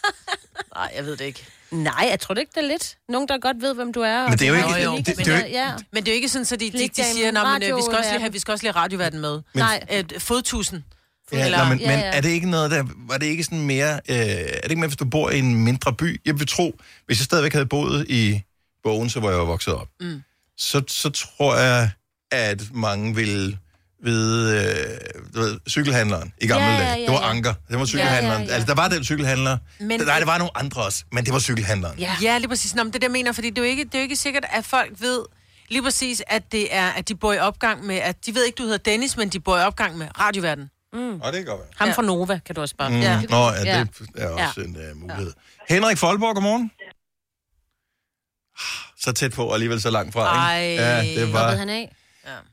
Nej, 0.77 0.93
jeg 0.97 1.05
ved 1.05 1.17
det 1.17 1.25
ikke. 1.25 1.47
Nej, 1.71 2.07
jeg 2.11 2.21
tror 2.21 2.35
det 2.35 2.41
ikke, 2.41 2.53
det 2.55 2.65
er 2.65 2.69
lidt. 2.69 2.97
Nogen, 3.09 3.29
der 3.29 3.39
godt 3.39 3.57
ved, 3.63 3.75
hvem 3.75 3.93
du 3.93 4.01
er. 4.01 4.29
Men 4.29 4.39
det 4.39 4.43
er 4.43 4.49
jo 4.49 4.55
ikke- 4.55 4.69
det- 4.69 4.87
unik- 4.87 4.97
det- 5.07 5.17
men 5.17 5.27
det 5.27 5.33
er 5.33 5.33
jo 5.33 5.39
ja, 5.39 5.45
ikke- 5.45 5.59
ja. 5.59 5.73
Men 5.93 6.03
det 6.05 6.09
er 6.09 6.13
jo 6.13 6.17
ikke 6.17 6.29
sådan, 6.29 6.47
at 6.53 6.61
de, 6.61 6.71
de, 6.71 6.89
de 6.89 6.95
siger, 6.95 7.07
i 7.07 7.23
at 7.23 7.77
vi, 7.77 7.83
skal 7.83 7.97
også 7.97 8.01
lige 8.01 8.01
radioverden. 8.01 8.21
have, 8.21 8.33
vi 8.33 8.39
skal 8.39 8.53
også 8.53 8.65
lige 8.65 8.73
have 8.73 8.83
radioverden 8.83 9.21
med. 9.21 9.43
Nej. 9.55 9.85
Et 9.91 10.13
fodtusen. 10.19 10.85
Ja, 11.33 11.45
Eller- 11.45 11.59
Eller, 11.59 11.69
men, 11.69 11.81
Ja, 11.81 11.89
men 11.89 11.99
ja. 11.99 12.11
er 12.17 12.21
det 12.21 12.29
ikke 12.29 12.51
noget, 12.51 12.71
der... 12.71 12.85
Var 12.97 13.19
det 13.19 13.27
ikke 13.27 13.45
sådan 13.45 13.61
mere... 13.67 13.93
Øh, 14.09 14.17
er 14.17 14.61
det 14.61 14.71
ikke 14.71 14.77
mere, 14.81 14.89
hvis 14.89 14.97
du 14.97 15.05
bor 15.05 15.31
i 15.31 15.39
en 15.39 15.55
mindre 15.65 15.93
by? 15.95 16.21
Jeg 16.25 16.39
vil 16.39 16.47
tro, 16.47 16.79
hvis 17.07 17.19
jeg 17.19 17.25
stadigvæk 17.25 17.53
havde 17.53 17.67
boet 17.67 18.07
i 18.09 18.43
Bogense, 18.83 19.21
hvor 19.21 19.31
jeg 19.31 19.39
var 19.39 19.45
vokset 19.45 19.75
op, 19.75 19.89
Mm. 20.01 20.23
så, 20.59 20.83
så 20.89 21.11
tror 21.11 21.57
jeg, 21.57 21.91
at 22.31 22.63
mange 22.75 23.15
ville 23.15 23.59
vide, 24.05 24.61
øh, 24.61 24.99
du 25.35 25.41
ved, 25.41 25.61
cykelhandleren 25.69 26.33
i 26.41 26.47
gamle 26.47 26.65
Ja, 26.67 26.73
ja, 26.73 26.79
dage. 26.79 26.95
ja, 26.97 27.01
Det 27.03 27.11
var. 27.13 27.21
Anker. 27.21 27.55
Det 27.71 27.79
var 27.79 27.87
cykelhandleren. 27.87 28.41
Ja, 28.43 28.47
ja, 28.47 28.51
ja. 28.51 28.55
Altså, 28.55 28.67
der 28.67 28.75
var 28.75 28.89
den 28.89 29.05
cykelhandler. 29.05 29.59
Men-. 29.81 30.01
Nej, 30.01 30.19
der 30.19 30.27
var 30.27 30.39
nogle 30.39 30.57
andre 30.59 30.83
også, 30.83 31.05
men 31.13 31.25
det 31.25 31.33
var 31.33 31.39
cykelhandleren. 31.39 31.99
Ja. 31.99 32.17
ja, 32.23 32.39
lige 32.39 32.49
præcis. 32.49 32.75
Nå, 32.75 32.83
men 32.85 32.93
det 32.93 32.97
er 32.97 32.99
det, 32.99 33.05
jeg 33.07 33.13
mener, 33.13 33.33
fordi 33.33 33.51
det 33.51 33.59
er, 33.59 33.63
jo 33.63 33.69
ikke, 33.69 33.85
det 33.85 33.95
er 33.95 33.99
jo 33.99 34.03
ikke 34.03 34.17
sikkert, 34.17 34.45
at 34.53 34.65
folk 34.65 34.91
ved 35.01 35.21
lige 35.69 35.83
præcis, 35.83 36.23
at 36.27 36.53
det 36.53 36.75
er, 36.75 36.89
at 36.89 37.09
de 37.09 37.15
bor 37.15 37.33
i 37.33 37.39
opgang 37.39 37.87
med, 37.87 37.97
at 37.97 38.27
de 38.27 38.35
ved 38.35 38.45
ikke, 38.45 38.57
du 38.57 38.63
hedder 38.63 38.79
Dennis, 38.79 39.17
men 39.17 39.29
de 39.29 39.41
bor 39.41 39.57
i 39.59 39.61
opgang 39.61 39.99
med 39.99 40.07
radioverden. 40.21 40.71
Mm. 40.93 41.21
Og 41.21 41.33
det 41.33 41.39
kan 41.41 41.45
godt 41.45 41.59
være. 41.61 41.69
Ham 41.77 41.95
fra 41.95 42.03
Nova, 42.03 42.41
kan 42.47 42.55
du 42.55 42.61
også 42.61 42.75
bare. 42.79 42.91
Mm, 42.91 43.01
Ja. 43.01 43.21
Nå, 43.31 43.51
ja, 43.51 43.61
det 43.61 43.69
er 44.17 44.29
også 44.29 44.61
Ja. 44.61 44.63
en 44.65 44.77
uh, 44.93 45.01
mulighed. 45.01 45.33
Ja. 45.71 45.75
Henrik 45.75 45.99
Folborg, 45.99 46.35
godmorgen. 46.35 46.71
Så 49.01 49.13
tæt 49.13 49.33
på, 49.33 49.45
og 49.47 49.55
alligevel 49.55 49.81
så 49.81 49.91
langt 49.91 50.13
fra, 50.13 50.37
Ej, 50.37 50.63
ikke? 50.67 50.83
Ja, 50.83 51.03
det 51.03 51.33
var... 51.33 51.51
ved 51.51 51.59
han 51.59 51.69
af? 51.69 51.97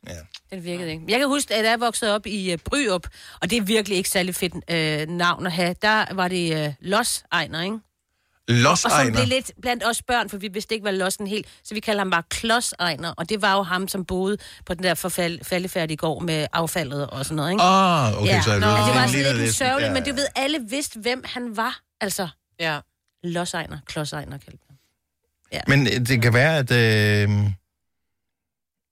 Ja. 0.08 0.14
Det 0.56 0.64
virkede 0.64 0.92
ikke. 0.92 1.04
Jeg 1.08 1.20
kan 1.20 1.28
huske, 1.28 1.56
at 1.56 1.66
jeg 1.66 1.80
voksede 1.80 2.16
op 2.16 2.26
i 2.26 2.54
uh, 2.54 2.60
Bryup, 2.66 3.08
og 3.42 3.50
det 3.50 3.58
er 3.58 3.62
virkelig 3.62 3.98
ikke 3.98 4.10
særlig 4.10 4.36
fedt 4.36 4.54
uh, 4.54 5.16
navn 5.16 5.46
at 5.46 5.52
have. 5.52 5.76
Der 5.82 6.14
var 6.14 6.28
det 6.28 6.68
uh, 6.68 6.74
Los 6.80 7.24
Ejner, 7.32 7.62
ikke? 7.62 7.78
Los 8.48 8.86
Og 8.86 8.92
så 8.92 8.98
Ejner. 8.98 9.12
blev 9.12 9.26
lidt 9.28 9.52
blandt 9.62 9.84
os 9.88 10.02
børn, 10.02 10.30
for 10.30 10.38
vi 10.38 10.48
vidste 10.48 10.74
ikke, 10.76 10.84
hvad 10.84 10.94
Lossen 10.94 11.28
helt, 11.28 11.48
så 11.64 11.74
vi 11.74 11.80
kalder 11.80 12.00
ham 12.02 12.10
bare 12.12 12.24
Klods 12.30 12.74
Ejner, 12.80 13.14
og 13.18 13.30
det 13.30 13.42
var 13.42 13.54
jo 13.56 13.62
ham, 13.64 13.88
som 13.88 14.06
boede 14.06 14.38
på 14.66 14.74
den 14.74 14.84
der 14.84 14.94
forfald, 14.94 15.40
faldefærdige 15.44 15.98
gård 15.98 16.24
med 16.24 16.48
affaldet 16.54 17.08
og 17.10 17.26
sådan 17.26 17.36
noget, 17.36 17.52
ikke? 17.52 17.64
Ah, 17.64 18.18
okay, 18.22 18.28
ja. 18.32 18.42
så 18.42 18.50
er 18.50 18.54
det- 18.54 18.62
Nå, 18.64 18.68
altså, 18.68 18.86
det 18.92 18.96
var 19.02 19.08
sådan 19.08 19.24
lidt 19.24 19.38
lidt- 19.38 19.56
sørgeligt, 19.56 19.88
ja, 19.90 19.94
men 19.94 20.04
du 20.04 20.10
ja. 20.10 20.16
ved, 20.16 20.26
alle 20.36 20.60
vidste, 20.70 21.00
hvem 21.00 21.24
han 21.26 21.58
var. 21.58 21.80
Altså, 22.02 22.28
ja. 22.60 22.80
Los 23.24 23.54
Ejner, 23.54 23.78
Klods 23.86 24.14
Ejner 24.14 24.38
kaldte 24.38 24.60
vi 25.52 25.58
Men 25.68 25.88
øh, 25.88 25.94
det 26.08 26.22
kan 26.22 26.34
være, 26.34 26.58
at, 26.58 26.72
øh, 26.72 27.30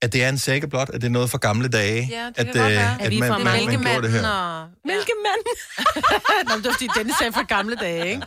at 0.02 0.12
det 0.12 0.24
er 0.24 0.28
en 0.28 0.38
sække 0.38 0.68
blot, 0.68 0.88
at 0.94 1.00
det 1.00 1.06
er 1.08 1.10
noget 1.18 1.30
fra 1.30 1.38
gamle 1.38 1.68
dage. 1.68 2.08
Ja, 2.10 2.26
det 2.26 2.38
at, 2.38 2.46
kan 2.46 2.46
godt 2.46 2.72
være. 2.72 2.94
At, 3.00 3.06
Er 3.06 3.10
vi 3.10 3.18
man, 3.20 3.28
fra 3.28 3.38
man, 3.38 3.66
man 3.66 3.82
gjorde 3.82 4.02
det 4.02 4.10
her. 4.10 4.22
og... 4.28 4.68
Mælkemanden. 4.84 5.54
Nå, 6.48 6.52
men 6.54 6.62
det 6.62 6.66
var 6.70 6.72
fordi, 6.78 6.88
Dennis 6.98 7.14
sagde 7.16 7.32
fra 7.32 7.42
gamle 7.42 7.76
dage, 7.76 8.08
ikke? 8.08 8.22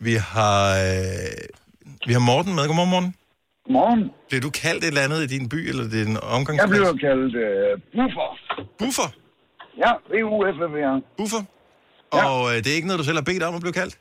Vi 0.00 0.14
har, 0.14 0.60
øh, 0.70 2.06
vi 2.06 2.12
har 2.12 2.20
Morten 2.30 2.54
med. 2.54 2.66
Godmorgen, 2.66 2.90
Morten. 2.90 3.14
Godmorgen. 3.64 4.02
Bliver 4.28 4.40
du 4.40 4.50
kaldt 4.50 4.84
et 4.84 4.88
eller 4.88 5.00
andet 5.02 5.20
i 5.22 5.26
din 5.26 5.48
by, 5.48 5.68
eller 5.68 5.84
din 5.90 6.16
omgangskreds? 6.22 6.60
Jeg 6.60 6.68
bliver 6.68 6.92
kaldt 7.06 7.34
øh, 7.44 7.80
buffer. 7.96 8.28
Buffer? 8.78 9.08
Ja, 9.84 9.92
B-U-F-F-E-R. 10.10 10.96
Buffer? 11.18 11.42
Og 12.10 12.50
øh, 12.50 12.56
det 12.56 12.66
er 12.66 12.74
ikke 12.74 12.86
noget, 12.88 12.98
du 12.98 13.04
selv 13.04 13.16
har 13.16 13.22
bedt 13.30 13.42
om 13.42 13.54
at 13.54 13.60
blive 13.60 13.72
kaldt? 13.72 13.94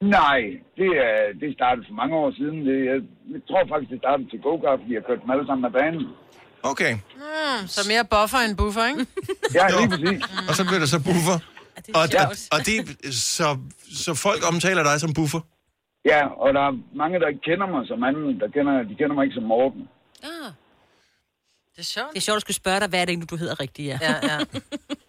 Nej, 0.00 0.40
det, 0.76 0.90
er, 1.06 1.18
det 1.40 1.54
startede 1.54 1.86
for 1.88 1.94
mange 1.94 2.16
år 2.16 2.30
siden. 2.38 2.66
Det, 2.66 2.76
jeg, 2.90 2.98
jeg 3.34 3.40
tror 3.48 3.62
faktisk, 3.72 3.90
det 3.90 3.98
startede 3.98 4.30
til 4.30 4.40
go-kart, 4.40 4.78
fordi 4.82 4.94
jeg 4.94 5.04
kørte 5.06 5.22
dem 5.22 5.30
alle 5.30 5.46
sammen 5.46 5.64
af 5.64 5.72
banen. 5.72 6.06
Okay. 6.62 6.92
Mm, 6.94 7.66
så 7.76 7.80
mere 7.92 8.04
buffer 8.14 8.38
end 8.46 8.56
buffer, 8.56 8.84
ikke? 8.90 9.06
Ja, 9.58 9.64
lige 9.78 9.88
præcis. 9.92 10.20
Og 10.48 10.54
så 10.58 10.62
bliver 10.68 10.80
det 10.84 10.88
så 10.96 11.00
buffer. 11.08 11.38
Og, 11.94 12.00
og, 12.00 12.08
sjovt. 12.08 12.40
og 12.54 12.58
det, 12.68 12.78
så, 13.14 13.46
så 14.04 14.10
folk 14.26 14.40
omtaler 14.52 14.82
dig 14.82 15.00
som 15.00 15.14
buffer? 15.14 15.40
Ja, 16.12 16.22
og 16.42 16.54
der 16.54 16.60
er 16.70 16.72
mange, 17.02 17.20
der 17.20 17.26
ikke 17.28 17.40
kender 17.50 17.66
mig 17.66 17.82
som 17.90 18.04
anden. 18.08 18.40
Der 18.40 18.48
kender, 18.48 18.82
de 18.82 18.94
kender 19.00 19.14
mig 19.14 19.22
ikke 19.24 19.34
som 19.34 19.42
Morten. 19.42 19.88
Ah. 20.22 20.52
Det 21.74 21.80
er 21.86 21.90
sjovt. 21.96 22.10
Det 22.10 22.16
er 22.16 22.26
sjovt, 22.28 22.36
at 22.36 22.40
skulle 22.42 22.56
spørge 22.64 22.80
dig, 22.80 22.88
hvad 22.88 23.00
er 23.00 23.04
det 23.04 23.12
egentlig, 23.12 23.30
du 23.30 23.36
hedder 23.36 23.60
rigtigt, 23.60 23.86
ja. 23.88 23.98
Ja, 24.02 24.14
ja. 24.30 24.38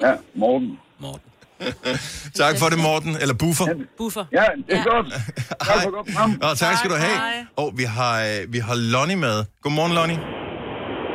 Ja, 0.08 0.14
Morten. 0.34 0.80
Morten. 1.00 1.32
tak 2.42 2.54
for 2.62 2.68
det, 2.74 2.80
Morten. 2.88 3.12
Eller 3.22 3.36
buffer. 3.44 3.66
Buffer. 3.98 4.26
Ja, 4.40 4.46
det 4.68 4.74
er 4.74 4.78
ja. 4.78 4.96
godt. 4.96 5.08
Tak 5.70 5.78
for 5.84 5.92
godt 5.98 6.08
program. 6.08 6.32
Og 6.48 6.58
tak 6.64 6.74
skal 6.80 6.90
du 6.94 6.98
have. 7.08 7.18
Og 7.62 7.68
vi 7.80 7.84
har, 7.98 8.16
øh, 8.28 8.54
vi 8.54 8.60
har 8.68 8.76
Lonnie 8.94 9.20
med. 9.26 9.38
Godmorgen, 9.64 9.94
Lonnie. 10.00 10.20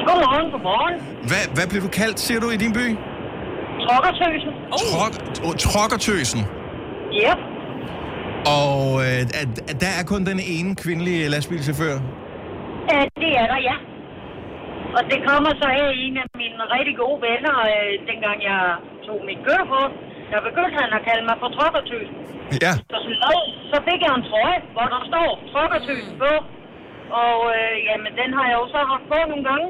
Godmorgen, 0.09 0.47
godmorgen. 0.55 0.95
Hvad, 1.31 1.45
hvad 1.57 1.67
bliver 1.71 1.85
du 1.87 1.91
kaldt, 2.01 2.19
siger 2.27 2.41
du, 2.45 2.49
i 2.57 2.59
din 2.65 2.73
by? 2.79 2.87
Trokkertøsen. 3.87 4.53
Trok, 4.83 5.15
oh, 5.47 5.55
trokkertøsen. 5.67 6.41
Yep. 7.25 7.39
Og 8.61 8.79
øh, 9.07 9.21
at, 9.43 9.51
at 9.71 9.77
der 9.85 9.93
er 10.01 10.05
kun 10.13 10.21
den 10.31 10.41
ene 10.57 10.71
kvindelige 10.85 11.29
lastbilchauffør. 11.35 11.95
Øh, 12.93 13.07
det 13.23 13.31
er 13.43 13.47
der, 13.53 13.61
ja. 13.71 13.77
Og 14.97 15.03
det 15.11 15.19
kommer 15.29 15.51
så 15.61 15.67
af 15.81 15.91
en 16.05 16.15
af 16.23 16.27
mine 16.43 16.63
rigtig 16.77 16.95
gode 17.03 17.19
venner, 17.29 17.57
øh, 17.73 17.93
dengang 18.11 18.39
jeg 18.51 18.63
tog 19.07 19.19
mit 19.29 19.41
kørekort. 19.47 19.93
Der 20.33 20.41
begyndte 20.49 20.77
han 20.83 20.91
at 20.99 21.03
kalde 21.09 21.25
mig 21.31 21.37
for 21.43 21.49
trokkertøsen. 21.57 22.17
Ja. 22.65 22.73
Så, 22.93 22.99
så, 23.23 23.31
så 23.71 23.77
fik 23.89 24.01
jeg 24.07 24.13
en 24.19 24.25
trøje, 24.31 24.59
hvor 24.75 24.87
der 24.95 25.01
står 25.11 25.29
trokkertøsen 25.53 26.15
på. 26.25 26.33
Og 27.25 27.37
øh, 27.57 27.75
jamen, 27.89 28.13
den 28.21 28.31
har 28.37 28.45
jeg 28.51 28.57
jo 28.63 28.67
så 28.75 28.81
haft 28.93 29.05
på 29.13 29.19
nogle 29.31 29.45
gange. 29.51 29.69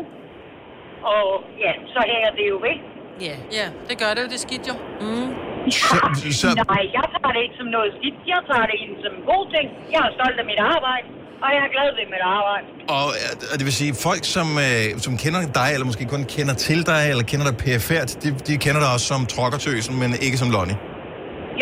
Og 1.15 1.27
ja, 1.65 1.73
så 1.95 2.01
hænger 2.13 2.31
det 2.39 2.45
jo 2.53 2.57
væk. 2.69 2.81
Ja, 3.27 3.35
ja 3.59 3.67
det 3.89 3.95
gør 4.03 4.11
det 4.15 4.21
jo, 4.25 4.29
det 4.33 4.39
er 4.41 4.47
skidt 4.49 4.65
jo. 4.71 4.77
Mm. 5.05 5.29
Så, 5.71 5.97
så, 6.41 6.49
Nej, 6.75 6.85
jeg 6.99 7.05
tager 7.15 7.33
det 7.37 7.43
ikke 7.47 7.57
som 7.61 7.69
noget 7.77 7.91
skidt. 7.99 8.19
Jeg 8.33 8.41
tager 8.51 8.67
det 8.71 8.77
ind 8.85 8.93
som 9.05 9.13
en 9.19 9.25
god 9.33 9.45
ting. 9.55 9.67
Jeg 9.95 10.01
er 10.09 10.13
stolt 10.19 10.37
af 10.43 10.47
mit 10.51 10.61
arbejde, 10.75 11.07
og 11.45 11.49
jeg 11.57 11.63
er 11.69 11.71
glad 11.77 11.89
ved 11.99 12.07
mit 12.15 12.25
arbejde. 12.39 12.65
og, 12.97 13.05
og 13.53 13.57
det 13.59 13.65
vil 13.69 13.77
sige, 13.83 13.93
folk, 14.09 14.23
som, 14.37 14.49
øh, 14.67 14.85
som 15.07 15.13
kender 15.25 15.41
dig, 15.61 15.69
eller 15.75 15.87
måske 15.91 16.05
kun 16.15 16.23
kender 16.37 16.55
til 16.69 16.81
dig, 16.91 17.03
eller 17.13 17.25
kender 17.31 17.45
dig 17.51 17.57
perifært, 17.65 18.09
de, 18.23 18.29
de 18.49 18.55
kender 18.65 18.81
dig 18.85 18.91
også 18.95 19.07
som 19.13 19.21
trokkertøsen, 19.35 19.93
men 20.03 20.09
ikke 20.27 20.37
som 20.43 20.51
Lonnie. 20.57 20.79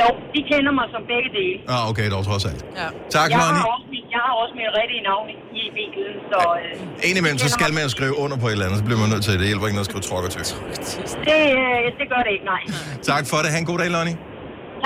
Jo, 0.01 0.09
de 0.35 0.41
kender 0.53 0.73
mig 0.79 0.87
som 0.95 1.03
begge 1.13 1.31
dele. 1.39 1.57
Ah, 1.75 1.83
okay, 1.91 2.07
dog 2.15 2.23
trods 2.31 2.45
alt. 2.51 2.63
Ja. 2.81 2.89
Tak, 3.17 3.29
jeg 3.31 3.39
Lonnie. 3.43 3.63
har, 3.65 3.71
også 3.77 3.87
jeg 4.17 4.23
har 4.27 4.35
også 4.43 4.55
mit 4.61 4.71
rigtige 4.81 5.03
navn 5.11 5.27
i, 5.35 5.37
i 5.61 5.63
bilen, 5.77 6.15
så 6.33 6.39
øh, 6.63 7.09
Indimellem, 7.09 7.39
så 7.47 7.49
skal 7.57 7.71
man 7.77 7.83
jo 7.87 7.91
skrive 7.97 8.15
under 8.25 8.37
på 8.43 8.47
et 8.49 8.53
eller 8.57 8.67
andet, 8.67 8.79
så 8.83 8.85
bliver 8.89 9.01
man 9.05 9.09
nødt 9.15 9.23
til 9.25 9.31
det. 9.33 9.39
Det 9.43 9.49
hjælper 9.51 9.67
ikke 9.69 9.79
noget 9.79 9.89
at 9.89 9.93
skrive 9.93 10.05
trokkertøs. 10.11 10.49
det, 11.29 11.41
øh, 11.61 11.85
det 12.01 12.07
gør 12.13 12.21
det 12.27 12.33
ikke, 12.37 12.47
nej. 12.55 12.63
Tak 13.13 13.23
for 13.31 13.37
det. 13.43 13.49
Ha' 13.55 13.59
en 13.65 13.69
god 13.73 13.79
dag, 13.83 13.91
Lonnie. 13.97 14.17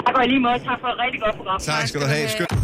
Tak 0.07 0.15
og 0.21 0.25
lige 0.33 0.41
måde. 0.47 0.59
Tak 0.71 0.79
for 0.83 0.89
et 0.95 0.99
rigtig 1.05 1.21
godt 1.25 1.35
program. 1.41 1.59
Tak 1.73 1.85
skal 1.91 2.01
du 2.05 2.07
have. 2.15 2.29
Skøn. 2.35 2.64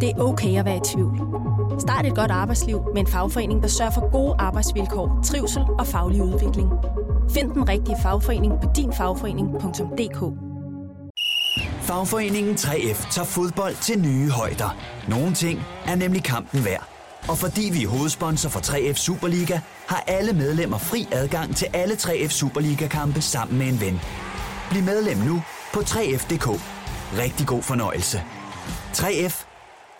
Det 0.00 0.10
er 0.10 0.18
okay 0.18 0.58
at 0.58 0.64
være 0.64 0.76
i 0.76 0.80
tvivl. 0.94 1.20
Start 1.80 2.06
et 2.06 2.14
godt 2.14 2.30
arbejdsliv 2.30 2.80
med 2.94 3.00
en 3.00 3.06
fagforening, 3.06 3.62
der 3.62 3.68
sørger 3.68 3.90
for 3.90 4.10
gode 4.10 4.34
arbejdsvilkår, 4.38 5.20
trivsel 5.24 5.62
og 5.78 5.86
faglig 5.86 6.22
udvikling. 6.22 6.68
Find 7.30 7.50
den 7.50 7.68
rigtige 7.68 7.96
fagforening 8.02 8.52
på 8.62 8.68
dinfagforening.dk. 8.76 10.20
Fagforeningen 11.80 12.54
3F 12.54 13.12
tager 13.12 13.26
fodbold 13.26 13.74
til 13.82 13.98
nye 13.98 14.30
højder. 14.30 14.76
Nogle 15.08 15.34
ting 15.34 15.60
er 15.86 15.94
nemlig 15.94 16.24
kampen 16.24 16.64
værd. 16.64 16.86
Og 17.28 17.38
fordi 17.38 17.70
vi 17.72 17.84
er 17.84 17.88
hovedsponsor 17.88 18.48
for 18.48 18.60
3F 18.60 18.94
Superliga, 18.94 19.60
har 19.86 20.04
alle 20.06 20.32
medlemmer 20.32 20.78
fri 20.78 21.08
adgang 21.12 21.56
til 21.56 21.66
alle 21.72 21.94
3F 21.94 22.28
Superliga-kampe 22.28 23.20
sammen 23.20 23.58
med 23.58 23.66
en 23.66 23.80
ven. 23.80 24.00
Bliv 24.70 24.82
medlem 24.82 25.18
nu 25.18 25.42
på 25.74 25.80
3F.dk. 25.80 26.48
Rigtig 27.18 27.46
god 27.46 27.62
fornøjelse. 27.62 28.22
3F 28.92 29.49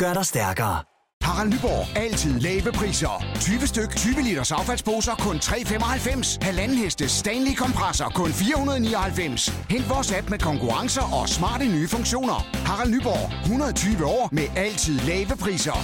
gør 0.01 0.15
dig 0.15 0.27
stærkere. 0.27 0.79
Harald 1.23 1.49
Nyborg. 1.49 1.97
Altid 1.97 2.41
lave 2.41 2.73
priser. 2.73 3.25
20 3.41 3.67
styk, 3.67 3.97
20 3.97 4.23
liters 4.23 4.53
affaldsposer 4.53 5.15
kun 5.15 5.37
3,95. 5.37 6.39
Halvanden 6.43 6.77
heste 6.79 7.09
Stanley 7.09 7.55
kompresser 7.55 8.09
kun 8.09 8.33
499. 8.33 9.53
Hent 9.71 9.89
vores 9.89 10.13
app 10.13 10.31
med 10.31 10.39
konkurrencer 10.39 11.15
og 11.15 11.29
smarte 11.29 11.65
nye 11.65 11.89
funktioner. 11.89 12.47
Harald 12.67 12.91
Nyborg. 12.91 13.33
120 13.43 14.07
år 14.07 14.29
med 14.33 14.47
altid 14.57 15.01
lave 15.01 15.37
priser. 15.41 15.77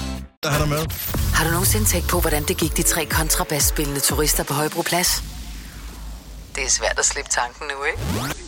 Der 0.42 0.50
er 0.50 0.59
der 0.59 0.66
med. 0.66 0.83
Har 1.35 1.44
du 1.44 1.50
nogensinde 1.50 1.87
tænkt 1.87 2.09
på, 2.09 2.20
hvordan 2.20 2.42
det 2.42 2.57
gik 2.59 2.76
de 2.76 2.83
tre 2.83 3.05
kontrabasspillende 3.05 4.00
turister 4.00 4.44
på 4.44 4.55
Højbroplads? 4.55 5.22
Det 6.55 6.64
er 6.64 6.70
svært 6.70 6.98
at 6.98 7.05
slippe 7.05 7.31
tanken 7.31 7.66
nu, 7.72 7.85
ikke? 7.85 8.00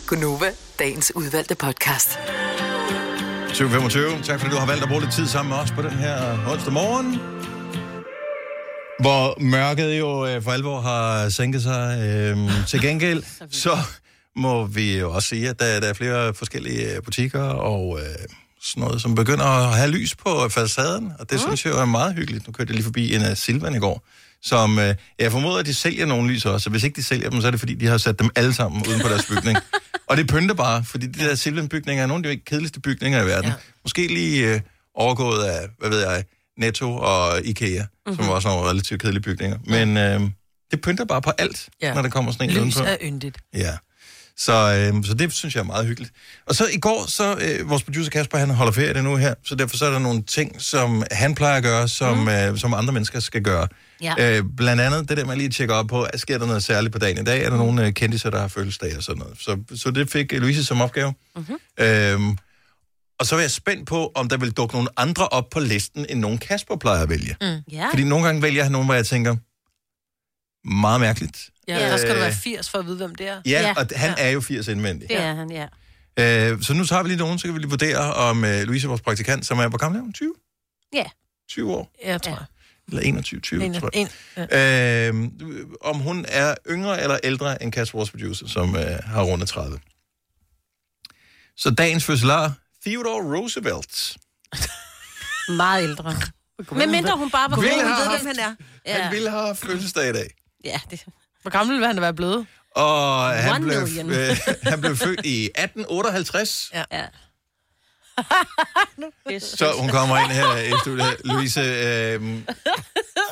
Gunova, 0.07 0.51
dagens 0.79 1.15
udvalgte 1.15 1.55
podcast. 1.55 2.09
2025. 3.59 4.23
Tak 4.23 4.39
fordi 4.39 4.51
du 4.55 4.59
har 4.59 4.65
valgt 4.65 4.83
at 4.83 4.89
bruge 4.89 5.01
lidt 5.01 5.13
tid 5.13 5.27
sammen 5.27 5.49
med 5.49 5.57
os 5.57 5.71
på 5.71 5.81
den 5.81 5.91
her 5.91 6.47
onsdag 6.51 6.73
morgen. 6.73 7.15
Hvor 8.99 9.41
mørket 9.41 9.99
jo 9.99 10.27
øh, 10.27 10.43
for 10.43 10.51
alvor 10.51 10.81
har 10.81 11.29
sænket 11.29 11.63
sig. 11.63 11.99
Øhm, 12.07 12.49
til 12.69 12.81
gengæld, 12.81 13.23
så 13.51 13.77
må 14.35 14.65
vi 14.65 14.99
jo 14.99 15.11
også 15.11 15.27
sige, 15.27 15.49
at 15.49 15.59
der, 15.59 15.79
der 15.79 15.87
er 15.87 15.93
flere 15.93 16.33
forskellige 16.33 16.95
øh, 16.95 17.03
butikker 17.03 17.43
og 17.43 17.99
øh, 17.99 18.05
sådan 18.61 18.83
noget, 18.83 19.01
som 19.01 19.15
begynder 19.15 19.45
at 19.45 19.77
have 19.77 19.91
lys 19.91 20.15
på 20.15 20.49
facaden, 20.49 21.11
og 21.19 21.29
det 21.29 21.35
mm. 21.35 21.47
synes 21.47 21.65
jeg 21.65 21.73
jo 21.73 21.79
er 21.79 21.85
meget 21.85 22.15
hyggeligt. 22.15 22.47
Nu 22.47 22.53
kørte 22.53 22.69
jeg 22.69 22.75
lige 22.75 22.83
forbi 22.83 23.15
en 23.15 23.21
af 23.21 23.37
Silvan 23.37 23.75
i 23.75 23.79
går, 23.79 24.03
som 24.43 24.79
øh, 24.79 24.95
jeg 25.19 25.31
formoder, 25.31 25.59
at 25.59 25.65
de 25.65 25.73
sælger 25.73 26.05
nogle 26.05 26.33
lys 26.33 26.45
også, 26.45 26.69
og 26.69 26.71
hvis 26.71 26.83
ikke 26.83 26.95
de 26.95 27.03
sælger 27.03 27.29
dem, 27.29 27.41
så 27.41 27.47
er 27.47 27.51
det 27.51 27.59
fordi, 27.59 27.75
de 27.75 27.87
har 27.87 27.97
sat 27.97 28.19
dem 28.19 28.29
alle 28.35 28.53
sammen 28.53 28.87
uden 28.87 29.01
på 29.01 29.07
deres 29.07 29.25
bygning. 29.25 29.57
og 30.09 30.17
det 30.17 30.27
pynter 30.27 30.55
bare, 30.55 30.83
fordi 30.83 31.07
de 31.07 31.19
der 31.19 31.35
Silvan-bygninger 31.35 32.03
er 32.03 32.07
nogle 32.07 32.29
af 32.29 32.35
de 32.35 32.41
kedeligste 32.45 32.79
bygninger 32.79 33.23
i 33.23 33.25
verden. 33.25 33.49
Ja. 33.49 33.55
Måske 33.83 34.07
lige 34.07 34.53
øh, 34.53 34.61
overgået 34.95 35.43
af, 35.43 35.67
hvad 35.79 35.89
ved 35.89 35.99
jeg, 35.99 36.23
Netto 36.57 36.95
og 36.95 37.45
Ikea, 37.45 37.83
mm-hmm. 37.83 38.15
som 38.15 38.29
også 38.29 38.49
er 38.49 38.53
nogle 38.53 38.69
relativt 38.69 39.01
kedelige 39.01 39.21
bygninger. 39.23 39.57
Men 39.65 39.97
øh, 39.97 40.21
det 40.71 40.81
pynter 40.81 41.05
bare 41.05 41.21
på 41.21 41.31
alt, 41.37 41.69
ja. 41.81 41.93
når 41.93 42.01
der 42.01 42.09
kommer 42.09 42.31
sådan 42.31 42.49
en 42.49 42.55
Lys 42.55 42.61
udenfor. 42.61 42.83
er 42.83 42.97
yndigt. 43.03 43.37
Ja. 43.53 43.77
Så, 44.39 44.53
øh, 44.93 45.03
så 45.05 45.13
det 45.13 45.33
synes 45.33 45.55
jeg 45.55 45.61
er 45.61 45.65
meget 45.65 45.87
hyggeligt. 45.87 46.13
Og 46.47 46.55
så 46.55 46.67
i 46.73 46.77
går, 46.79 47.05
så 47.07 47.37
øh, 47.41 47.69
vores 47.69 47.83
producer 47.83 48.09
Kasper, 48.09 48.37
han 48.37 48.49
holder 48.49 48.71
ferie 48.71 49.03
nu 49.03 49.15
her, 49.15 49.33
så 49.45 49.55
derfor 49.55 49.77
så 49.77 49.85
er 49.85 49.91
der 49.91 49.99
nogle 49.99 50.21
ting, 50.23 50.61
som 50.61 51.03
han 51.11 51.35
plejer 51.35 51.57
at 51.57 51.63
gøre, 51.63 51.87
som, 51.87 52.17
mm. 52.17 52.27
øh, 52.29 52.57
som 52.57 52.73
andre 52.73 52.93
mennesker 52.93 53.19
skal 53.19 53.41
gøre. 53.41 53.67
Ja. 54.01 54.37
Øh, 54.37 54.43
blandt 54.57 54.81
andet 54.81 55.09
det 55.09 55.17
der 55.17 55.25
med 55.25 55.35
lige 55.35 55.47
at 55.47 55.53
tjekke 55.53 55.73
op 55.73 55.87
på, 55.87 56.07
sker 56.15 56.37
der 56.37 56.45
noget 56.45 56.63
særligt 56.63 56.93
på 56.93 56.99
dagen 56.99 57.17
i 57.17 57.23
dag? 57.23 57.39
Er 57.43 57.49
der 57.49 57.57
Mm. 57.57 57.63
nogle 57.65 57.85
øh, 57.85 57.93
kendtiser, 57.93 58.29
der 58.29 58.39
har 58.39 58.47
fødselsdag 58.47 58.97
og 58.97 59.03
sådan 59.03 59.19
noget? 59.19 59.37
Så, 59.39 59.57
så 59.75 59.91
det 59.91 60.09
fik 60.11 60.31
Louise 60.31 60.65
som 60.65 60.81
opgave. 60.81 61.13
Mhm. 61.35 61.57
Øhm, 61.79 62.37
og 63.19 63.25
så 63.25 63.35
var 63.35 63.41
jeg 63.41 63.51
spændt 63.51 63.87
på, 63.87 64.11
om 64.15 64.29
der 64.29 64.37
vil 64.37 64.51
dukke 64.51 64.75
nogle 64.75 64.89
andre 64.97 65.27
op 65.27 65.49
på 65.51 65.59
listen, 65.59 66.05
end 66.09 66.19
nogen 66.19 66.37
Kasper 66.37 66.75
plejer 66.75 67.01
at 67.03 67.09
vælge. 67.09 67.35
Mm. 67.41 67.47
Ja. 67.71 67.87
Fordi 67.89 68.03
nogle 68.03 68.25
gange 68.25 68.41
vælger 68.41 68.63
han 68.63 68.71
nogen, 68.71 68.87
hvor 68.87 68.93
jeg 68.95 69.05
tænker, 69.05 69.35
meget 70.65 71.01
mærkeligt. 71.01 71.49
Ja, 71.67 71.89
der 71.89 71.97
skal 71.97 72.09
du 72.15 72.19
være 72.19 72.27
Øh, 72.29 72.35
80 72.35 72.69
for 72.69 72.77
at 72.79 72.85
vide, 72.85 72.97
hvem 72.97 73.15
det 73.15 73.27
er. 73.27 73.41
Ja, 73.45 73.73
og 73.77 73.87
han 73.95 74.15
er 74.17 74.29
jo 74.29 74.41
80 74.41 74.67
indvendig. 74.67 75.09
Det 75.09 75.17
er 75.17 75.35
han, 75.35 75.51
ja. 75.51 75.67
Øh, 76.51 76.61
så 76.61 76.73
nu 76.73 76.85
tager 76.85 77.03
vi 77.03 77.09
lige 77.09 77.17
nogen, 77.17 77.39
så 77.39 77.47
kan 77.47 77.53
vi 77.53 77.59
lige 77.59 77.69
vurdere, 77.69 78.13
om 78.13 78.45
øh, 78.45 78.61
Louise, 78.61 78.87
vores 78.87 79.01
praktikant, 79.01 79.45
som 79.45 79.59
er, 79.59 79.67
hvor 79.67 79.77
gammel 79.77 79.99
er 79.99 80.03
hun? 80.03 80.13
20? 80.13 80.33
Ja. 80.93 81.03
20 81.49 81.73
år? 81.73 81.91
Ja, 82.03 82.11
jeg 82.11 82.21
tror 82.21 82.31
jeg. 82.31 82.45
Eller 82.87 83.01
21, 83.01 83.39
20, 83.41 83.63
En- 83.65 83.73
tror 83.79 83.89
jeg. 83.93 84.07
en- 85.07 85.25
Øh, 85.25 85.29
om 85.81 85.99
hun 85.99 86.25
er 86.27 86.55
yngre 86.69 87.01
eller 87.03 87.17
ældre 87.23 87.63
end 87.63 87.71
Kasper, 87.71 87.97
vores 87.97 88.11
producer, 88.11 88.47
som 88.47 88.75
øh, 88.75 88.99
har 89.05 89.23
rundet 89.23 89.47
30. 89.49 89.79
Så 91.57 91.69
dagens 91.69 92.03
fødselar, 92.05 92.53
Theodore 92.85 93.37
Roosevelt. 93.37 94.17
Meget 95.49 95.83
ældre. 95.83 96.15
Men 96.71 96.91
mindre 96.91 97.17
hun 97.17 97.31
bare 97.31 97.49
var 97.49 97.55
hun 97.55 97.65
ved, 97.65 97.71
hvem 98.17 98.27
han 98.27 98.39
er. 98.39 98.55
Ja. 98.85 99.01
Han 99.01 99.11
ville 99.13 99.29
have 99.29 99.55
fødselsdag 99.55 100.09
i 100.09 100.13
dag. 100.13 100.29
Ja, 100.65 100.79
det... 100.91 101.05
Hvor 101.41 101.51
gammel 101.51 101.79
vil 101.79 101.87
han 101.87 102.01
være 102.01 102.13
blevet? 102.13 102.47
Og 102.75 103.29
han 103.29 103.51
One 103.55 103.63
blev, 103.65 103.81
million. 103.81 104.09
øh, 104.11 104.37
han 104.71 104.81
blev 104.81 104.97
født 104.97 105.25
i 105.25 105.45
1858. 105.45 106.71
Ja. 106.73 106.83
ja. 106.91 107.05
Så 109.39 109.71
hun 109.77 109.89
kommer 109.89 110.17
ind 110.17 110.31
her 110.31 110.57
i 110.57 110.71
studiet. 110.81 111.17
Louise, 111.25 111.59
øh, 111.61 112.21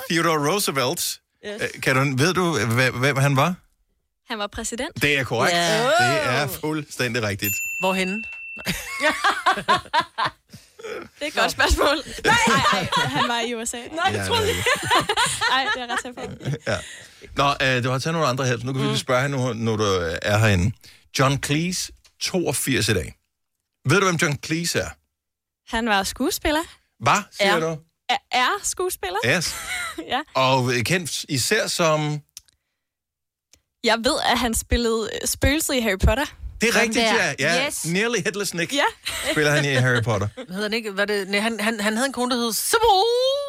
Theodore 0.09 0.51
Roosevelt. 0.51 1.19
Yes. 1.45 1.61
Øh, 1.61 1.81
Kan 1.81 1.95
du, 1.95 2.23
ved 2.23 2.33
du, 2.33 2.65
hvem, 2.65 2.93
hvem 2.99 3.17
han 3.17 3.35
var? 3.35 3.55
Han 4.29 4.39
var 4.39 4.47
præsident. 4.47 5.01
Det 5.01 5.19
er 5.19 5.23
korrekt. 5.23 5.55
Ja. 5.55 5.83
Det 5.83 5.91
er 6.25 6.47
fuldstændig 6.47 7.23
rigtigt. 7.23 7.53
Hvorhenne? 7.79 8.23
Det 10.77 11.21
er 11.21 11.25
et 11.25 11.33
godt 11.33 11.51
spørgsmål. 11.51 11.95
Nej, 12.25 12.37
nej, 12.73 12.87
han 13.17 13.29
var 13.29 13.39
i 13.39 13.55
USA. 13.55 13.77
Nej, 13.77 13.87
Ja, 14.11 14.17
jeg 14.17 14.27
troede 14.27 14.41
det 14.41 14.49
ikke. 14.49 14.63
Nej, 15.49 15.67
det 15.75 15.81
er 15.81 15.87
ret 15.93 15.99
sikker 16.01 16.27
på. 16.27 16.31
Ja. 16.67 16.77
Nå, 17.35 17.75
øh, 17.77 17.83
du 17.83 17.89
har 17.89 17.99
taget 17.99 18.13
nogle 18.13 18.27
andre 18.27 18.45
her, 18.45 18.57
så 18.59 18.65
nu 18.65 18.73
kan 18.73 18.81
vi 18.81 18.87
lige 18.87 18.97
spørge 18.97 19.21
hende, 19.21 19.37
nu, 19.37 19.53
når 19.53 19.75
du 19.75 19.83
øh, 19.83 20.17
er 20.21 20.37
herinde. 20.37 20.71
John 21.19 21.43
Cleese, 21.43 21.91
82 22.21 22.89
i 22.89 22.93
dag. 22.93 23.15
Ved 23.89 23.99
du, 23.99 24.05
hvem 24.05 24.15
John 24.15 24.39
Cleese 24.45 24.79
er? 24.79 24.89
Han 25.75 25.89
var 25.89 26.03
skuespiller. 26.03 26.61
Hvad, 26.99 27.21
siger 27.31 27.55
Er. 27.55 27.59
du? 27.59 27.81
Er, 28.09 28.17
er 28.31 28.49
skuespiller. 28.63 29.17
Yes. 29.25 29.55
ja. 30.13 30.21
Og 30.33 30.73
øh, 30.73 30.83
kendt 30.83 31.25
især 31.29 31.67
som... 31.67 32.21
Jeg 33.83 33.97
ved, 33.97 34.15
at 34.31 34.39
han 34.39 34.53
spillede 34.53 35.09
øh, 35.21 35.27
spøgelset 35.27 35.73
i 35.75 35.79
Harry 35.79 35.97
Potter. 36.05 36.25
Det 36.62 36.70
er 36.70 36.82
rigtigt, 36.82 37.06
ja. 37.06 37.34
ja. 37.39 37.65
Yes. 37.67 37.86
Nearly 37.86 38.20
Headless 38.24 38.54
Nick 38.54 38.74
Ja. 38.74 38.84
spiller 39.32 39.52
han 39.52 39.65
i 39.65 39.74
Harry 39.74 40.02
Potter. 40.04 40.28
Hvad 40.36 40.46
hedder 40.48 40.62
han 40.63 40.74
ikke? 40.74 40.91
Hvad 40.91 41.08
det, 41.08 41.28
nej, 41.28 41.39
han, 41.39 41.60
han, 41.60 41.80
han 41.80 41.93
havde 41.96 42.08
en 42.08 42.13
kone, 42.13 42.36
der 42.36 42.41
hed 42.41 42.54
Sybil. 42.54 42.80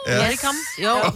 Ja. 0.07 0.25
Ja. 0.25 0.31
Det 0.31 0.41
ham? 0.41 0.55
Jo. 0.83 1.11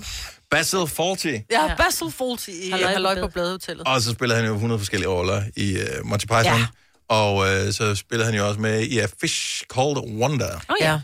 Basil 0.50 0.86
Fawlty. 0.86 1.36
Ja, 1.50 1.74
Basil 1.76 2.10
Fawlty 2.18 2.48
i 2.50 2.70
Halløj 2.70 3.20
på. 3.20 3.28
Bladehotellet. 3.28 3.88
Og 3.88 4.02
så 4.02 4.10
spiller 4.12 4.36
han 4.36 4.44
jo 4.44 4.52
100 4.54 4.78
forskellige 4.78 5.08
roller 5.08 5.42
i 5.56 5.76
uh, 5.76 6.06
Monty 6.06 6.26
Python. 6.26 6.44
Ja. 6.44 6.66
Og 7.08 7.36
uh, 7.36 7.46
så 7.72 7.94
spiller 7.94 8.24
han 8.26 8.34
jo 8.34 8.48
også 8.48 8.60
med 8.60 8.80
i 8.82 8.98
A 8.98 9.06
Fish 9.20 9.62
Called 9.74 9.96
Wonder. 9.96 10.60
Oh, 10.68 10.76
ja. 10.80 11.00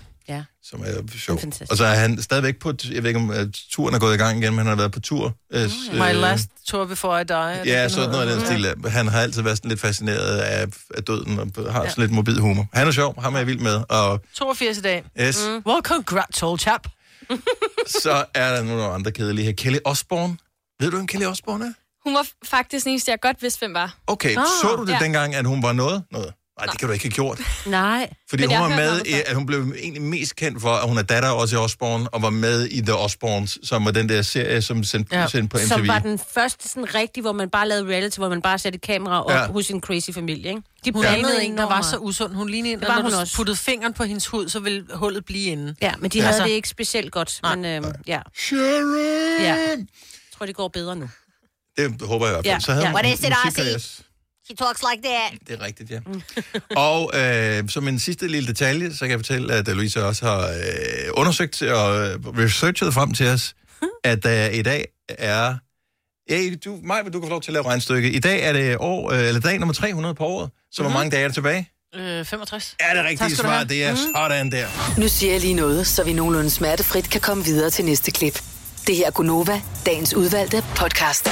Ja. 0.72 0.76
Som 0.76 0.80
er 1.06 1.18
sjov. 1.18 1.38
fantastisk. 1.40 1.70
Og 1.70 1.76
så 1.76 1.84
er 1.84 1.94
han 1.94 2.22
stadigvæk 2.22 2.58
på, 2.58 2.72
jeg 2.92 3.02
ved 3.02 3.10
ikke 3.10 3.20
om 3.20 3.30
uh, 3.30 3.36
turen 3.70 3.94
er 3.94 3.98
gået 3.98 4.14
i 4.14 4.18
gang 4.18 4.42
igen, 4.42 4.50
men 4.52 4.58
han 4.58 4.66
har 4.66 4.74
været 4.76 4.92
på 4.92 5.00
tur. 5.00 5.34
Uh, 5.54 5.60
My 5.94 6.12
last 6.12 6.48
tour 6.66 6.84
before 6.84 7.20
I 7.20 7.24
die. 7.24 7.36
det, 7.60 7.66
Ja, 7.66 7.82
den 7.82 7.90
sådan 7.90 8.10
noget 8.10 8.28
af 8.30 8.36
den 8.36 8.46
stil. 8.46 8.90
Han 8.90 9.08
har 9.08 9.20
altid 9.20 9.42
været 9.42 9.56
sådan 9.56 9.68
lidt 9.68 9.80
fascineret 9.80 10.38
af, 10.38 10.66
af 10.94 11.04
døden, 11.04 11.38
og 11.38 11.72
har 11.72 11.88
sådan 11.88 12.02
lidt 12.02 12.10
morbid 12.12 12.38
humor. 12.38 12.66
Han 12.72 12.86
er 12.86 12.90
sjov, 12.92 13.22
ham 13.22 13.34
er 13.34 13.38
jeg 13.38 13.46
vild 13.46 13.58
med. 13.60 13.80
Og 13.88 14.20
82 14.34 14.78
i 14.78 14.80
dag. 14.80 15.04
Yes. 15.20 15.46
Mm. 15.48 15.62
Well, 15.72 15.82
congrats, 15.82 16.42
old 16.42 16.58
chap. 16.58 16.86
så 18.02 18.24
er 18.34 18.54
der 18.54 18.62
nogle 18.62 18.84
andre 18.84 19.12
kedelige 19.12 19.44
her. 19.46 19.52
Kelly 19.52 19.78
Osbourne. 19.84 20.36
Ved 20.80 20.90
du, 20.90 20.96
hvem 20.96 21.06
Kelly 21.06 21.24
Osbourne 21.24 21.64
er? 21.64 21.72
Hun 22.04 22.14
var 22.14 22.26
faktisk 22.44 22.84
den 22.84 22.90
eneste, 22.92 23.10
jeg 23.10 23.20
godt 23.20 23.42
vidste, 23.42 23.58
hvem 23.58 23.74
var. 23.74 23.96
Okay, 24.06 24.36
Ah. 24.36 24.44
så 24.62 24.76
du 24.76 24.84
det 24.84 24.92
Ja. 24.92 24.98
dengang, 25.00 25.34
at 25.34 25.46
hun 25.46 25.62
var 25.62 25.72
noget? 25.72 26.02
Noget. 26.12 26.32
Nej, 26.58 26.66
det 26.70 26.78
kan 26.78 26.88
du 26.88 26.92
ikke 26.92 27.04
have 27.04 27.10
gjort. 27.12 27.40
Nej. 27.66 28.10
Fordi 28.30 28.46
Men 28.46 28.56
hun 28.56 28.70
var 28.70 28.76
med, 28.76 29.00
i, 29.06 29.12
at 29.26 29.34
hun 29.34 29.46
blev 29.46 29.74
egentlig 29.78 30.02
mest 30.02 30.36
kendt 30.36 30.60
for, 30.60 30.68
at 30.70 30.88
hun 30.88 30.98
er 30.98 31.02
datter 31.02 31.28
af 31.28 31.42
Ozzy 31.42 31.54
Osbourne, 31.54 32.08
og 32.14 32.22
var 32.22 32.30
med 32.30 32.68
i 32.70 32.80
The 32.80 32.94
Osbournes, 32.94 33.58
som 33.62 33.84
var 33.84 33.90
den 33.90 34.08
der 34.08 34.22
serie, 34.22 34.62
som 34.62 34.84
sendte 34.84 35.16
ja. 35.18 35.26
sendt 35.28 35.50
på 35.50 35.56
MTV. 35.56 35.66
Som 35.68 35.88
var 35.88 35.98
den 35.98 36.20
første 36.34 36.68
sådan 36.68 36.94
rigtig, 36.94 37.20
hvor 37.20 37.32
man 37.32 37.50
bare 37.50 37.68
lavede 37.68 37.86
reality, 37.92 38.18
hvor 38.18 38.28
man 38.28 38.42
bare 38.42 38.58
satte 38.58 38.76
et 38.76 38.82
kamera 38.82 39.24
op 39.24 39.30
Ja. 39.30 39.40
ja. 39.42 39.46
hos 39.52 39.68
en 39.70 39.80
crazy 39.80 40.10
familie, 40.10 40.48
ikke? 40.50 40.62
De 40.84 40.92
Hun 40.92 41.02
blandede 41.02 41.22
lignede 41.22 41.44
en, 41.44 41.58
der 41.58 41.64
var 41.68 41.82
så 41.82 41.96
usund. 41.96 42.34
Hun 42.34 42.48
lignede 42.48 42.72
en, 42.72 42.80
der 42.80 42.86
var 42.86 42.94
når 42.94 43.02
hun 43.02 43.12
du 43.12 43.18
også. 43.18 43.36
puttede 43.36 43.56
fingeren 43.56 43.92
på 43.94 44.04
hendes 44.04 44.26
hud, 44.26 44.48
så 44.48 44.60
ville 44.60 44.84
hullet 44.94 45.24
blive 45.24 45.44
inde. 45.50 45.74
Ja, 45.82 45.92
men 45.98 46.10
de 46.10 46.20
havde 46.20 46.40
det 46.42 46.48
ikke 46.50 46.68
specielt 46.68 47.12
godt. 47.12 47.40
Men 47.42 47.64
øhm, 47.64 47.92
ja. 48.06 48.20
Sharon! 48.38 48.96
Ja. 49.40 49.54
Jeg 49.54 49.78
tror, 50.38 50.46
det 50.46 50.56
går 50.56 50.68
bedre 50.68 50.96
nu. 50.96 51.08
Det 51.76 52.02
håber 52.02 52.26
jeg 52.26 52.38
i 52.38 52.42
hvert 52.42 52.44
fald. 52.44 52.54
Ja. 52.54 52.60
Så 52.60 52.72
havde 52.72 52.84
Ja. 52.84 52.90
hun 52.90 52.94
What 52.94 53.06
is 53.14 53.20
it, 53.20 54.04
She 54.48 54.56
talks 54.56 54.80
like 54.92 55.08
that. 55.08 55.32
Det 55.48 55.60
er 55.60 55.64
rigtigt, 55.66 55.90
ja. 55.90 55.98
og 56.76 57.10
øh, 57.14 57.68
som 57.68 57.88
en 57.88 57.98
sidste 57.98 58.28
lille 58.28 58.48
detalje, 58.48 58.92
så 58.92 58.98
kan 59.00 59.10
jeg 59.10 59.18
fortælle, 59.18 59.54
at 59.54 59.68
Louise 59.68 60.04
også 60.04 60.26
har 60.26 60.48
øh, 60.48 61.10
undersøgt 61.14 61.62
og 61.62 62.08
øh, 62.08 62.18
researchet 62.26 62.94
frem 62.94 63.14
til 63.14 63.26
os, 63.28 63.54
at 64.04 64.22
der 64.22 64.48
i 64.48 64.62
dag 64.62 64.86
er... 65.08 65.54
Ja, 66.30 66.40
du, 66.64 66.78
Maj, 66.82 67.02
du 67.02 67.20
kan 67.20 67.22
få 67.22 67.28
lov 67.28 67.40
til 67.42 67.50
at 67.50 67.52
lave 67.52 67.66
regnstykke. 67.66 68.10
I 68.10 68.18
dag 68.18 68.42
er 68.42 68.52
det 68.52 68.76
år, 68.80 69.12
øh, 69.12 69.18
eller 69.28 69.40
dag 69.40 69.58
nummer 69.58 69.74
300 69.74 70.14
på 70.14 70.24
året. 70.24 70.50
Så 70.72 70.82
hvor 70.82 70.90
mange 70.90 71.10
dage 71.10 71.22
er 71.22 71.28
der 71.28 71.34
tilbage? 71.34 71.70
Øh, 71.94 72.24
65. 72.24 72.76
Er 72.80 72.94
det 72.94 73.04
rigtige 73.04 73.36
svar? 73.36 73.50
have. 73.50 73.68
Det 73.68 73.84
er 73.84 73.90
Mhm. 73.90 73.98
sådan 74.14 74.52
der. 74.52 74.66
Nu 75.00 75.08
siger 75.08 75.32
jeg 75.32 75.40
lige 75.40 75.54
noget, 75.54 75.86
så 75.86 76.04
vi 76.04 76.12
nogenlunde 76.12 76.50
smertefrit 76.50 77.10
kan 77.10 77.20
komme 77.20 77.44
videre 77.44 77.70
til 77.70 77.84
næste 77.84 78.10
klip. 78.10 78.42
Det 78.86 78.96
her 78.96 79.06
er 79.06 79.10
Gunova, 79.10 79.60
dagens 79.86 80.14
udvalgte 80.14 80.64
podcast. 80.76 81.28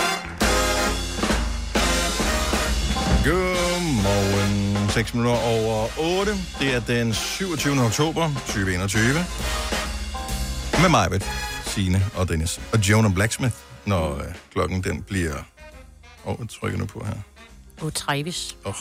Godmorgen. 4.07 4.91
6 4.91 5.15
minutter 5.15 5.41
over 5.41 5.89
8. 6.21 6.33
Det 6.61 6.75
er 6.75 6.81
den 6.81 7.15
27. 7.15 7.81
oktober 7.85 8.31
2021. 8.47 9.03
Med 10.81 10.89
mig, 10.89 11.21
Signe 11.65 12.05
og 12.15 12.29
Dennis. 12.29 12.61
Og 12.73 12.79
Jonah 12.79 13.15
Blacksmith, 13.15 13.55
når 13.85 14.15
øh, 14.17 14.25
klokken 14.53 14.83
den 14.85 15.03
bliver... 15.03 15.35
Åh, 16.25 16.33
oh, 16.33 16.37
jeg 16.41 16.49
trykker 16.61 16.79
nu 16.79 16.87
på 16.87 17.05
her. 17.07 17.15
Åh, 17.83 17.93
Travis. 17.93 18.57
Åh. 18.65 18.75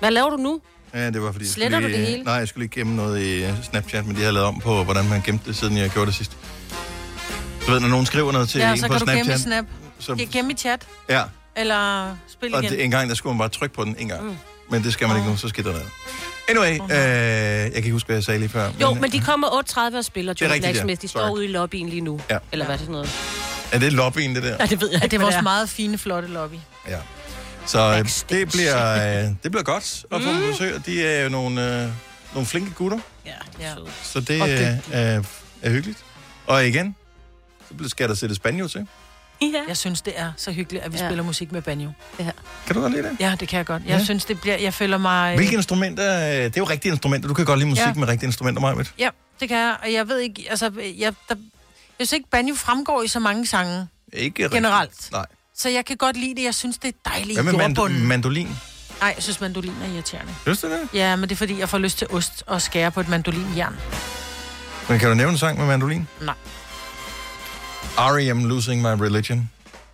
Hvad 0.00 0.10
laver 0.10 0.30
du 0.30 0.36
nu? 0.36 0.60
Ja, 0.94 1.10
det 1.10 1.22
var 1.22 1.32
fordi... 1.32 1.44
jeg 1.44 1.52
Sletter 1.52 1.78
skulle 1.80 1.94
du 1.94 1.98
det 1.98 2.06
hele? 2.06 2.22
Nej, 2.24 2.34
jeg 2.34 2.48
skulle 2.48 2.62
lige 2.66 2.80
gemme 2.80 2.96
noget 2.96 3.20
i 3.22 3.44
øh, 3.44 3.62
Snapchat, 3.62 4.06
men 4.06 4.14
de 4.16 4.20
havde 4.20 4.32
lavet 4.32 4.48
om 4.48 4.60
på, 4.60 4.84
hvordan 4.84 5.08
man 5.08 5.22
gemte 5.22 5.48
det, 5.48 5.56
siden 5.56 5.76
jeg 5.76 5.90
gjorde 5.90 6.06
det 6.06 6.14
sidst. 6.14 6.36
Du 7.66 7.70
ved, 7.72 7.80
når 7.80 7.88
nogen 7.88 8.06
skriver 8.06 8.32
noget 8.32 8.48
til 8.48 8.60
Ja, 8.60 8.70
en 8.72 8.78
så 8.78 8.86
på 8.86 8.92
kan 8.92 9.00
du 9.00 9.04
Snapchat. 9.06 9.24
gemme 9.26 9.34
i 9.34 9.38
Snap. 9.38 9.64
Så... 9.98 10.26
Gemme 10.32 10.52
i 10.52 10.54
chat, 10.56 10.86
Ja, 11.08 11.22
eller 11.56 12.16
spil 12.28 12.54
og 12.54 12.62
igen. 12.62 12.72
det, 12.72 12.84
en 12.84 12.90
gang, 12.90 13.08
der 13.08 13.14
skulle 13.14 13.32
man 13.34 13.38
bare 13.38 13.48
trykke 13.48 13.74
på 13.74 13.84
den 13.84 13.96
en 13.98 14.08
gang. 14.08 14.24
Mm. 14.24 14.36
Men 14.70 14.82
det 14.84 14.92
skal 14.92 15.08
man 15.08 15.16
ikke 15.16 15.30
nu, 15.30 15.36
så 15.36 15.48
skidt 15.48 15.66
der 15.66 15.72
noget. 15.72 15.88
Anyway, 16.48 16.72
øh, 16.72 16.88
jeg 16.90 17.70
kan 17.72 17.76
ikke 17.76 17.92
huske, 17.92 18.06
hvad 18.06 18.16
jeg 18.16 18.24
sagde 18.24 18.40
lige 18.40 18.48
før. 18.48 18.70
Jo, 18.80 18.94
men 18.94 19.12
de 19.12 19.20
kommer 19.20 19.48
8.30 19.92 19.96
og 19.96 20.04
spiller 20.04 20.32
er 20.32 20.36
John 20.40 20.52
rigtigt, 20.52 20.66
ja. 20.66 20.72
Blacksmith. 20.72 21.02
De 21.02 21.08
står 21.08 21.20
Sorry. 21.20 21.30
ude 21.36 21.44
i 21.44 21.48
lobbyen 21.48 21.88
lige 21.88 22.00
nu. 22.00 22.20
Ja. 22.30 22.38
Eller 22.52 22.64
hvad 22.64 22.74
er 22.74 22.78
det 22.78 22.86
sådan 22.86 22.92
noget? 22.92 23.10
Er 23.72 23.78
det 23.78 23.92
lobbyen, 23.92 24.34
det 24.34 24.42
der? 24.42 24.56
Ja, 24.60 24.66
det 24.66 24.80
ved 24.80 24.88
jeg 24.90 24.98
Ja, 24.98 25.04
ikke, 25.04 25.10
det 25.16 25.22
er 25.22 25.24
vores 25.30 25.42
meget 25.42 25.68
fine, 25.68 25.98
flotte 25.98 26.28
lobby. 26.28 26.54
Ja. 26.88 26.98
Så 27.66 27.80
øh, 27.80 28.08
det 28.38 28.48
bliver, 28.48 28.94
øh, 29.24 29.30
det 29.42 29.50
bliver 29.50 29.62
godt 29.62 30.04
at 30.12 30.22
få 30.22 30.30
mm. 30.32 30.50
besøg. 30.50 30.74
og 30.74 30.86
De 30.86 31.06
er 31.06 31.22
jo 31.22 31.28
nogle, 31.28 31.82
øh, 31.82 31.88
nogle 32.34 32.46
flinke 32.46 32.70
gutter, 32.74 32.98
Ja, 33.26 33.30
ja. 33.60 33.72
så 34.02 34.20
det 34.20 34.42
Og 34.42 34.50
øh, 34.50 34.60
er, 34.92 35.22
er 35.62 35.70
hyggeligt. 35.70 35.98
Og 36.46 36.66
igen, 36.66 36.96
så 37.68 37.74
bliver- 37.74 37.88
skal 37.88 38.08
der 38.08 38.14
sættes 38.14 38.38
banjo 38.38 38.68
til. 38.68 38.86
Ja. 39.54 39.62
Jeg 39.68 39.76
synes, 39.76 40.02
det 40.02 40.12
er 40.16 40.32
så 40.36 40.52
hyggeligt, 40.52 40.84
at 40.84 40.92
vi 40.92 40.98
Ja. 40.98 41.06
spiller 41.08 41.24
musik 41.24 41.52
med 41.52 41.62
banjo. 41.62 41.90
Ja. 42.18 42.30
Kan 42.66 42.74
du 42.74 42.80
godt 42.80 42.92
lide 42.92 43.02
det? 43.02 43.16
Ja, 43.20 43.36
det 43.40 43.48
kan 43.48 43.56
jeg 43.56 43.66
godt. 43.66 43.82
Jeg 43.86 43.98
Ja. 43.98 44.04
synes, 44.04 44.24
det 44.24 44.40
bliver... 44.40 44.56
Jeg 44.56 44.74
føler 44.74 44.98
mig... 44.98 45.36
Hvilke 45.36 45.54
instrumenter? 45.54 46.16
øh, 46.28 46.34
Det 46.44 46.44
er 46.46 46.50
jo 46.58 46.64
rigtige 46.64 46.92
instrumenter. 46.92 47.28
Du 47.28 47.34
kan 47.34 47.44
godt 47.44 47.58
lide 47.58 47.68
musik 47.68 47.86
Ja. 47.86 47.92
med 47.92 48.08
rigtige 48.08 48.26
instrumenter, 48.26 48.60
Majbet. 48.60 48.92
Ja, 48.98 49.08
det 49.40 49.48
kan 49.48 49.58
jeg. 49.58 49.76
Og 49.82 49.92
jeg 49.92 50.08
ved 50.08 50.18
ikke... 50.18 50.46
Altså, 50.50 50.70
jeg, 50.98 51.12
der, 51.28 51.34
jeg 51.98 52.06
synes 52.08 52.12
ikke, 52.12 52.28
banjo 52.30 52.54
fremgår 52.54 53.02
i 53.02 53.08
så 53.08 53.18
mange 53.18 53.46
sange 53.46 53.86
Ikke 54.12 54.26
rigtigt. 54.26 54.52
generelt. 54.52 55.08
Nej. 55.12 55.26
Så 55.56 55.68
jeg 55.68 55.84
kan 55.84 55.96
godt 55.96 56.16
lide 56.16 56.34
det. 56.36 56.42
Jeg 56.44 56.54
synes, 56.54 56.78
det 56.78 56.88
er 56.88 57.10
dejligt 57.10 57.36
Hvad 57.42 57.52
med 57.52 57.68
mand- 57.68 58.06
mandolin? 58.06 58.48
Nej, 59.00 59.12
jeg 59.16 59.22
synes, 59.22 59.40
mandolin 59.40 59.72
er 59.84 59.94
irriterende. 59.94 60.32
Synes 60.42 60.60
du 60.60 60.66
det? 60.70 60.88
Ja, 60.94 61.16
men 61.16 61.22
det 61.28 61.32
er 61.34 61.36
fordi, 61.36 61.58
jeg 61.58 61.68
får 61.68 61.78
lyst 61.78 61.98
til 61.98 62.06
ost 62.10 62.42
og 62.46 62.62
skære 62.62 62.90
på 62.90 63.00
et 63.00 63.08
mandolinjern. 63.08 63.76
Men 64.88 64.98
kan 64.98 65.08
du 65.08 65.14
nævne 65.14 65.32
en 65.32 65.38
sang 65.38 65.58
med 65.58 65.66
mandolin? 65.66 66.08
Nej. 66.20 66.34
R.E.M. 67.98 68.44
Losing 68.44 68.82
My 68.82 68.86
Religion. 69.04 69.50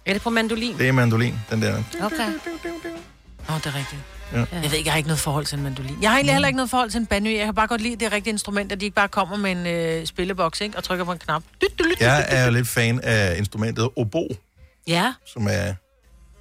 Er 0.07 0.13
det 0.13 0.23
på 0.23 0.31
mandolin? 0.31 0.79
Det 0.79 0.89
er 0.89 0.93
mandolin, 0.93 1.35
den 1.51 1.63
der. 1.63 1.83
Okay. 2.03 2.19
Åh, 2.19 3.55
oh, 3.55 3.61
det 3.61 3.67
er 3.67 3.75
rigtigt. 3.75 4.01
Ja. 4.33 4.39
Jeg 4.39 4.47
ved 4.71 4.73
ikke, 4.73 4.87
jeg 4.87 4.93
har 4.93 4.97
ikke 4.97 5.07
noget 5.09 5.21
forhold 5.21 5.47
til 5.47 5.57
en 5.59 5.65
mandolin. 5.65 5.97
Jeg 6.03 6.11
har 6.11 6.17
egentlig 6.17 6.35
heller 6.35 6.49
ikke 6.49 6.57
noget 6.57 6.71
forhold 6.71 6.91
til 6.91 6.99
en 7.01 7.07
banjo. 7.07 7.31
Jeg 7.33 7.45
kan 7.45 7.55
bare 7.55 7.67
godt 7.67 7.81
lide, 7.81 7.97
det 7.97 8.13
rigtige 8.13 8.33
instrument, 8.33 8.73
at 8.73 8.81
de 8.81 8.85
ikke 8.85 8.95
bare 8.95 9.09
kommer 9.09 9.37
med 9.37 9.51
en 9.51 9.67
øh, 9.67 10.07
spilleboks, 10.07 10.61
ikke? 10.61 10.77
Og 10.77 10.85
trykker 10.85 11.05
på 11.05 11.13
en 11.13 11.19
knap. 11.19 11.43
Jeg 12.01 12.27
er 12.29 12.51
lidt 12.51 12.69
fan 12.69 13.01
af 13.03 13.39
instrumentet 13.39 13.89
obo, 13.97 14.29
Ja. 14.87 15.13
som 15.33 15.47
er 15.51 15.75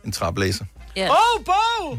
en 0.05 0.11
træblæser. 0.11 0.65
ja. 0.95 1.09
Oh, 1.09 1.43
bo! 1.45 1.97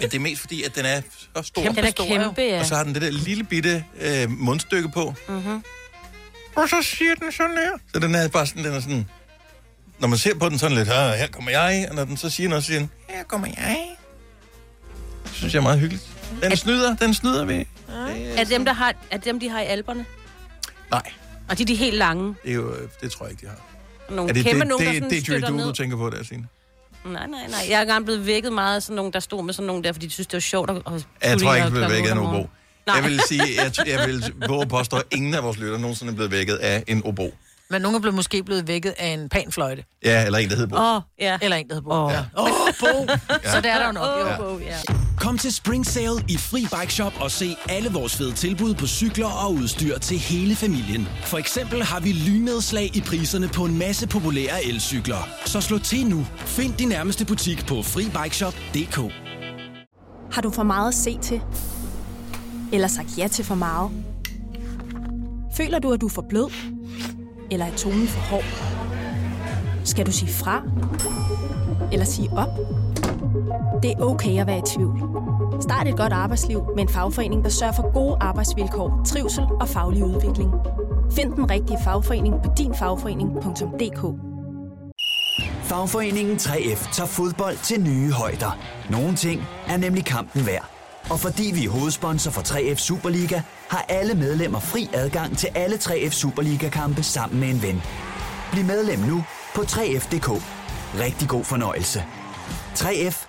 Men 0.00 0.10
det 0.10 0.14
er 0.14 0.20
mest 0.20 0.40
fordi, 0.40 0.62
at 0.62 0.74
den 0.76 0.84
er 0.84 1.00
så 1.36 1.42
stor. 1.42 1.62
Kæmpe 1.62 1.80
Den 1.80 1.86
er 1.88 1.90
kæmpe, 2.24 2.42
ja. 2.42 2.60
Og 2.60 2.66
så 2.66 2.74
har 2.74 2.84
den 2.84 2.94
det 2.94 3.02
der 3.02 3.10
lille 3.10 3.44
bitte 3.44 3.84
øh, 4.00 4.30
mundstykke 4.30 4.88
på. 4.88 5.14
Mm-hmm. 5.28 5.62
Og 6.56 6.68
så 6.68 6.76
siger 6.82 7.14
den 7.14 7.32
sådan 7.32 7.56
her. 7.56 7.70
Så 7.94 8.00
den 8.00 8.14
er 8.14 8.28
bare 8.28 8.46
sådan, 8.46 8.64
den 8.64 8.72
er 8.72 8.80
sådan... 8.80 9.06
Når 9.98 10.08
man 10.08 10.18
ser 10.18 10.34
på 10.38 10.48
den 10.48 10.58
sådan 10.58 10.76
lidt, 10.76 10.88
"Ah, 10.88 11.14
her 11.14 11.26
kommer 11.26 11.50
jeg, 11.50 11.86
og 11.90 11.94
når 11.96 12.04
den 12.04 12.16
så 12.16 12.30
siger 12.30 12.48
noget, 12.48 12.64
så 12.64 12.66
siger 12.66 12.78
den, 12.80 12.90
her 13.08 13.22
kommer 13.24 13.46
jeg. 13.46 13.78
Det 15.24 15.32
synes 15.32 15.54
jeg 15.54 15.58
er 15.60 15.62
meget 15.62 15.80
hyggeligt. 15.80 16.04
Den 16.42 16.56
snyder, 16.56 16.96
den 16.96 17.14
snyder 17.14 17.44
vi. 17.44 17.68
Er 17.88 18.36
det 18.38 18.48
dem, 18.50 18.64
der 18.64 18.72
har, 18.72 18.94
er 19.10 19.16
det 19.16 19.24
dem, 19.24 19.40
de 19.40 19.48
har 19.48 19.60
i 19.60 19.64
alberne? 19.64 20.06
Nej, 20.90 21.02
Og 21.48 21.58
de 21.58 21.62
er 21.62 21.66
de 21.66 21.74
helt 21.74 21.96
lange. 21.96 22.34
det, 22.44 22.50
er 22.50 22.54
jo, 22.54 22.74
det 23.02 23.12
tror 23.12 23.26
jeg 23.26 23.30
ikke, 23.32 23.40
de 23.40 23.46
har. 23.46 23.60
Nogle 24.14 24.28
er 24.30 24.34
det 24.34 24.44
kæmpe 24.44 24.60
det, 24.60 24.68
nogen, 24.68 24.84
der 24.86 24.92
det, 24.92 25.02
sådan 25.02 25.10
det, 25.10 25.26
det 25.26 25.42
Jerry 25.42 25.50
ned. 25.52 25.64
du 25.66 25.72
tænker 25.72 25.96
på 25.96 26.10
der, 26.10 26.24
Signe? 26.24 26.46
Nej, 27.04 27.26
nej, 27.26 27.40
nej. 27.48 27.66
Jeg 27.68 27.76
er 27.76 27.80
engang 27.82 28.04
blevet 28.04 28.26
vækket 28.26 28.52
meget 28.52 28.76
af 28.76 28.82
sådan 28.82 28.96
nogen, 28.96 29.12
der 29.12 29.20
stod 29.20 29.44
med 29.44 29.54
sådan 29.54 29.66
nogen 29.66 29.84
der, 29.84 29.92
fordi 29.92 30.06
de 30.06 30.12
synes, 30.12 30.26
det 30.26 30.34
var 30.36 30.40
sjovt 30.40 30.70
at 30.70 30.76
at 30.76 30.82
Jeg 31.22 31.40
tror 31.40 31.54
ikke, 31.54 31.64
jeg 31.64 31.70
blev 31.72 31.90
vækket 31.90 32.08
af 32.08 32.12
en 32.12 32.18
otte 32.18 32.20
om 32.20 32.26
obo. 32.26 32.30
morgenen. 32.32 32.50
Nej. 32.86 32.96
Jeg 32.96 33.04
vil 33.04 33.20
sige, 33.28 33.42
jeg, 33.62 33.88
jeg 33.88 34.08
vil 34.08 34.32
våge 34.48 34.66
påstå, 34.66 34.96
at 34.96 35.04
ingen 35.12 35.34
af 35.34 35.42
vores 35.42 35.58
lytter 35.58 35.78
nogensinde 35.78 36.12
er 36.12 36.14
blevet 36.14 36.30
vækket 36.30 36.54
af 36.54 36.84
en 36.86 37.02
obo. 37.04 37.34
Men 37.70 37.82
nogen 37.82 37.94
er 37.94 38.00
blevet, 38.00 38.14
måske 38.14 38.42
blevet 38.42 38.68
vækket 38.68 38.94
af 38.98 39.06
en 39.08 39.28
panfløjte. 39.28 39.84
Ja, 40.04 40.24
eller 40.24 40.38
en, 40.38 40.48
der 40.50 40.56
hedder 40.56 40.68
bo. 40.70 40.76
Åh, 40.76 40.96
oh, 40.96 41.02
ja. 41.20 41.38
Eller 41.42 41.56
en, 41.56 41.68
der 41.68 41.74
hedder 41.74 41.88
Bo. 41.88 41.94
Åh. 41.94 42.12
Ja. 42.12 42.20
Åh, 42.38 42.48
Bo! 42.80 43.12
Så 43.52 43.60
der 43.60 43.72
er 43.72 43.78
der 43.78 43.86
jo 43.86 43.92
nok. 43.92 44.08
Åh, 44.08 44.30
jo. 44.30 44.36
Bo, 44.36 44.58
ja. 44.58 44.76
Kom 45.20 45.38
til 45.38 45.54
Spring 45.54 45.86
Sale 45.86 46.24
i 46.28 46.36
Fri 46.36 46.60
Bike 46.80 46.92
Shop 46.92 47.12
og 47.20 47.30
se 47.30 47.56
alle 47.68 47.90
vores 47.92 48.16
fede 48.16 48.32
tilbud 48.32 48.74
på 48.74 48.86
cykler 48.86 49.26
og 49.26 49.52
udstyr 49.52 49.98
til 49.98 50.18
hele 50.18 50.56
familien. 50.56 51.08
For 51.24 51.38
eksempel 51.38 51.82
har 51.82 52.00
vi 52.00 52.12
lynedslag 52.12 52.96
i 52.96 53.00
priserne 53.00 53.48
på 53.48 53.64
en 53.64 53.78
masse 53.78 54.08
populære 54.08 54.64
elcykler. 54.64 55.28
Så 55.46 55.60
slå 55.60 55.78
til 55.78 56.06
nu. 56.06 56.26
Find 56.36 56.74
din 56.74 56.88
nærmeste 56.88 57.24
butik 57.24 57.66
på 57.66 57.82
FriBikeShop.dk 57.82 59.12
Har 60.32 60.42
du 60.42 60.50
for 60.50 60.62
meget 60.62 60.88
at 60.88 60.94
se 60.94 61.18
til? 61.22 61.40
Eller 62.74 62.88
sagt 62.88 63.18
ja 63.18 63.28
til 63.28 63.44
for 63.44 63.54
meget? 63.54 63.90
Føler 65.56 65.78
du, 65.78 65.92
at 65.92 66.00
du 66.00 66.06
er 66.06 66.10
for 66.10 66.24
blød? 66.28 66.50
Eller 67.50 67.66
er 67.66 67.76
tonen 67.76 68.06
for 68.06 68.20
hård? 68.20 68.44
Skal 69.84 70.06
du 70.06 70.12
sige 70.12 70.32
fra? 70.32 70.62
Eller 71.92 72.04
sige 72.06 72.30
op? 72.32 72.48
Det 73.82 73.90
er 73.90 74.00
okay 74.00 74.40
at 74.40 74.46
være 74.46 74.58
i 74.58 74.62
tvivl. 74.76 75.00
Start 75.60 75.88
et 75.88 75.96
godt 75.96 76.12
arbejdsliv 76.12 76.62
med 76.74 76.82
en 76.82 76.88
fagforening, 76.88 77.44
der 77.44 77.50
sørger 77.50 77.72
for 77.72 77.92
gode 77.92 78.16
arbejdsvilkår, 78.20 79.02
trivsel 79.06 79.44
og 79.60 79.68
faglig 79.68 80.04
udvikling. 80.04 80.50
Find 81.12 81.32
den 81.32 81.50
rigtige 81.50 81.78
fagforening 81.84 82.34
på 82.44 82.50
dinfagforening.dk 82.58 84.02
Fagforeningen 85.62 86.36
3F 86.36 86.92
tager 86.92 87.06
fodbold 87.06 87.56
til 87.62 87.80
nye 87.80 88.12
højder. 88.12 88.58
Nogle 88.90 89.16
ting 89.16 89.42
er 89.68 89.76
nemlig 89.76 90.04
kampen 90.04 90.46
værd. 90.46 90.73
Og 91.10 91.20
fordi 91.20 91.52
vi 91.54 91.64
er 91.64 91.70
hovedsponsor 91.70 92.30
for 92.30 92.42
3F 92.42 92.76
Superliga, 92.76 93.40
har 93.68 93.84
alle 93.88 94.14
medlemmer 94.14 94.60
fri 94.60 94.88
adgang 94.92 95.38
til 95.38 95.48
alle 95.54 95.76
3F 95.76 96.10
Superliga-kampe 96.10 97.02
sammen 97.02 97.40
med 97.40 97.48
en 97.48 97.62
ven. 97.62 97.82
Bliv 98.52 98.64
medlem 98.64 98.98
nu 98.98 99.24
på 99.54 99.60
3F.dk. 99.60 100.28
Rigtig 101.00 101.28
god 101.28 101.44
fornøjelse. 101.44 102.04
3F 102.74 103.26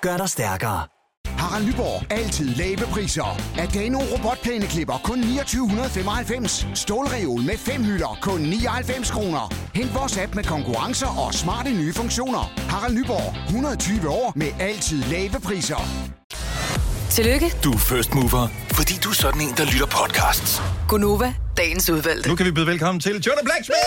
gør 0.00 0.16
dig 0.16 0.28
stærkere. 0.28 0.86
Harald 1.26 1.66
Nyborg. 1.66 2.12
Altid 2.12 2.48
lave 2.54 2.76
priser. 2.76 3.40
Adano 3.58 3.98
robotplæneklipper 3.98 5.00
kun 5.04 5.22
2995. 5.22 6.66
Stålreol 6.74 7.42
med 7.42 7.58
fem 7.58 7.84
hylder 7.84 8.18
kun 8.22 8.40
99 8.40 9.10
kroner. 9.10 9.54
Hent 9.74 9.94
vores 9.94 10.18
app 10.18 10.34
med 10.34 10.44
konkurrencer 10.44 11.26
og 11.26 11.34
smarte 11.34 11.70
nye 11.70 11.92
funktioner. 11.92 12.52
Harald 12.68 12.94
Nyborg. 12.94 13.46
120 13.46 14.08
år 14.08 14.32
med 14.36 14.48
altid 14.60 15.02
lave 15.02 15.40
priser. 15.44 15.80
Tillykke, 17.16 17.52
Du 17.64 17.72
er 17.72 17.78
first 17.78 18.14
mover, 18.14 18.48
fordi 18.72 18.94
du 19.04 19.08
er 19.08 19.14
sådan 19.14 19.40
en, 19.40 19.48
der 19.56 19.64
lytter 19.64 19.86
podcasts. 19.86 20.62
Gunova, 20.88 21.34
dagens 21.56 21.90
udvalgte. 21.90 22.28
Nu 22.28 22.34
kan 22.36 22.46
vi 22.46 22.50
byde 22.50 22.66
velkommen 22.66 23.00
til 23.00 23.22
Jonah 23.26 23.44
Blacksmith! 23.44 23.78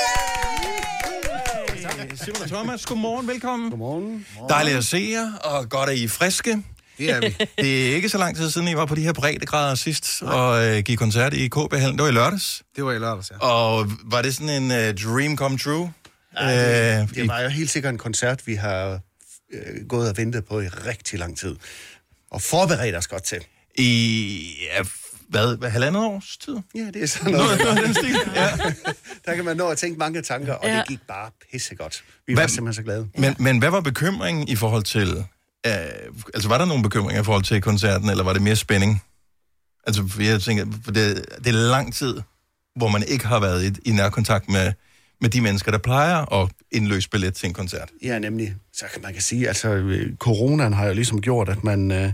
Simon 2.24 2.42
og 2.42 2.48
Thomas, 2.48 2.86
godmorgen, 2.86 3.28
velkommen. 3.28 3.70
Godmorgen. 3.70 4.26
Dejligt 4.50 4.78
at 4.78 4.84
se 4.84 5.10
jer, 5.12 5.34
og 5.44 5.70
godt 5.70 5.90
at 5.90 5.98
I 5.98 6.04
er 6.04 6.10
friske. 6.10 6.64
det 6.98 7.10
er 7.10 7.20
vi. 7.22 7.36
Det 7.64 7.90
er 7.92 7.96
ikke 7.96 8.10
så 8.10 8.18
lang 8.18 8.36
tid 8.36 8.50
siden, 8.52 8.68
I 8.68 8.76
var 8.76 8.86
på 8.86 8.96
de 8.96 9.02
her 9.02 9.14
breddegrader 9.14 9.76
sidst, 9.76 10.22
og 10.22 10.66
øh, 10.68 10.84
gik 10.84 10.98
koncert 10.98 11.34
i 11.34 11.48
KB-hallen. 11.48 11.98
Det 11.98 12.04
var 12.04 12.10
i 12.10 12.14
lørdags. 12.14 12.62
Det 12.76 12.86
var 12.86 12.92
i 12.92 13.00
lørdags, 13.00 13.32
ja. 13.32 13.48
Og 13.48 13.88
var 14.04 14.22
det 14.22 14.36
sådan 14.36 14.64
en 14.64 14.72
øh, 14.72 14.94
dream 14.98 15.38
come 15.38 15.58
true? 15.58 15.92
Nej, 16.34 16.56
det, 16.56 17.02
Øh, 17.02 17.16
det 17.16 17.28
var 17.28 17.42
jo 17.42 17.50
helt 17.50 17.70
sikkert 17.70 17.92
en 17.94 17.98
koncert, 17.98 18.48
vi 18.48 18.56
har 18.56 19.00
øh, 19.54 19.88
gået 19.90 20.10
og 20.10 20.18
ventet 20.18 20.46
på 20.46 20.60
i 20.62 20.68
rigtig 20.68 21.20
lang 21.20 21.38
tid. 21.38 21.56
Og 22.32 22.42
forberedt 22.42 22.96
os 22.96 23.08
godt 23.08 23.24
til. 23.24 23.46
I 23.76 24.56
ja, 24.62 24.84
hvad, 25.30 25.58
hvad, 25.58 25.70
halvandet 25.70 26.04
års 26.04 26.38
tid? 26.38 26.58
Ja, 26.76 26.80
det 26.94 27.04
er 27.04 27.08
sådan 27.08 27.32
Noget, 27.32 27.60
af 27.60 27.76
den 27.86 27.94
stil. 27.94 28.16
Ja. 28.36 28.50
Der 29.26 29.36
kan 29.36 29.46
man 29.46 29.58
nå 29.58 29.68
at 29.70 29.78
tænke 29.78 30.00
mange 30.00 30.22
tanker, 30.22 30.54
og 30.54 30.68
Ja. 30.68 30.78
det 30.78 30.88
gik 30.88 31.00
bare 31.08 31.32
pissegodt. 31.52 32.04
Vi 32.28 32.34
var 32.36 32.42
Hvad- 32.42 32.50
simpelthen 32.50 32.74
så 32.74 32.84
glade. 32.86 33.08
Men, 33.18 33.36
men 33.40 33.60
hvad 33.60 33.70
var 33.70 33.82
bekymringen 33.82 34.48
i 34.48 34.56
forhold 34.56 34.84
til... 34.84 35.26
Øh, 35.66 35.74
altså, 36.34 36.50
var 36.50 36.58
der 36.58 36.66
nogle 36.66 36.84
bekymringer 36.84 37.22
i 37.22 37.26
forhold 37.26 37.44
til 37.44 37.62
koncerten, 37.62 38.10
eller 38.10 38.24
var 38.24 38.34
det 38.34 38.42
mere 38.42 38.56
spænding? 38.56 39.04
Altså, 39.88 40.08
for 40.08 40.22
jeg 40.22 40.42
tænker, 40.42 40.66
for 40.86 40.92
det, 40.92 41.26
det 41.38 41.48
er 41.48 41.52
lang 41.54 41.94
tid, 41.94 42.22
hvor 42.76 42.88
man 42.88 43.04
ikke 43.08 43.26
har 43.28 43.40
været 43.40 43.64
i, 43.86 43.90
i 43.90 43.92
nærkontakt 43.92 44.50
med, 44.50 44.74
med 45.22 45.30
de 45.30 45.42
mennesker, 45.42 45.72
der 45.72 45.78
plejer 45.78 46.34
at 46.44 46.50
indløse 46.72 47.10
billet 47.10 47.34
til 47.34 47.48
en 47.48 47.54
koncert. 47.54 47.90
Ja, 48.04 48.20
nemlig. 48.20 48.56
Så 48.74 48.86
kan 48.94 49.02
man 49.02 49.14
kan 49.14 49.22
sige, 49.22 49.48
altså, 49.48 49.70
øh, 49.70 50.16
coronaen 50.18 50.74
har 50.74 50.86
jo 50.88 50.94
ligesom 50.94 51.22
gjort, 51.22 51.50
at 51.50 51.64
man 51.64 51.92
øh, 51.92 52.14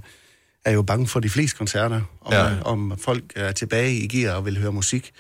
er 0.65 0.71
jo 0.71 0.81
bange 0.81 1.07
for 1.07 1.19
de 1.19 1.29
fleste 1.29 1.57
koncerter, 1.57 2.01
om, 2.21 2.33
Ja. 2.33 2.47
ja. 2.47 2.61
om 2.61 2.97
folk 3.01 3.23
er 3.35 3.51
tilbage 3.51 3.95
i 3.95 4.07
gear 4.07 4.35
og 4.35 4.45
vil 4.45 4.57
høre 4.59 4.71
musik. 4.71 5.11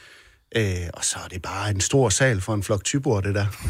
Øh, 0.55 0.75
og 0.93 1.05
så 1.05 1.15
er 1.23 1.27
det 1.27 1.41
bare 1.41 1.69
en 1.71 1.81
stor 1.81 2.09
sal 2.09 2.41
for 2.41 2.53
en 2.53 2.63
flok 2.63 2.83
typer, 2.83 3.21
det 3.21 3.35
der. 3.35 3.45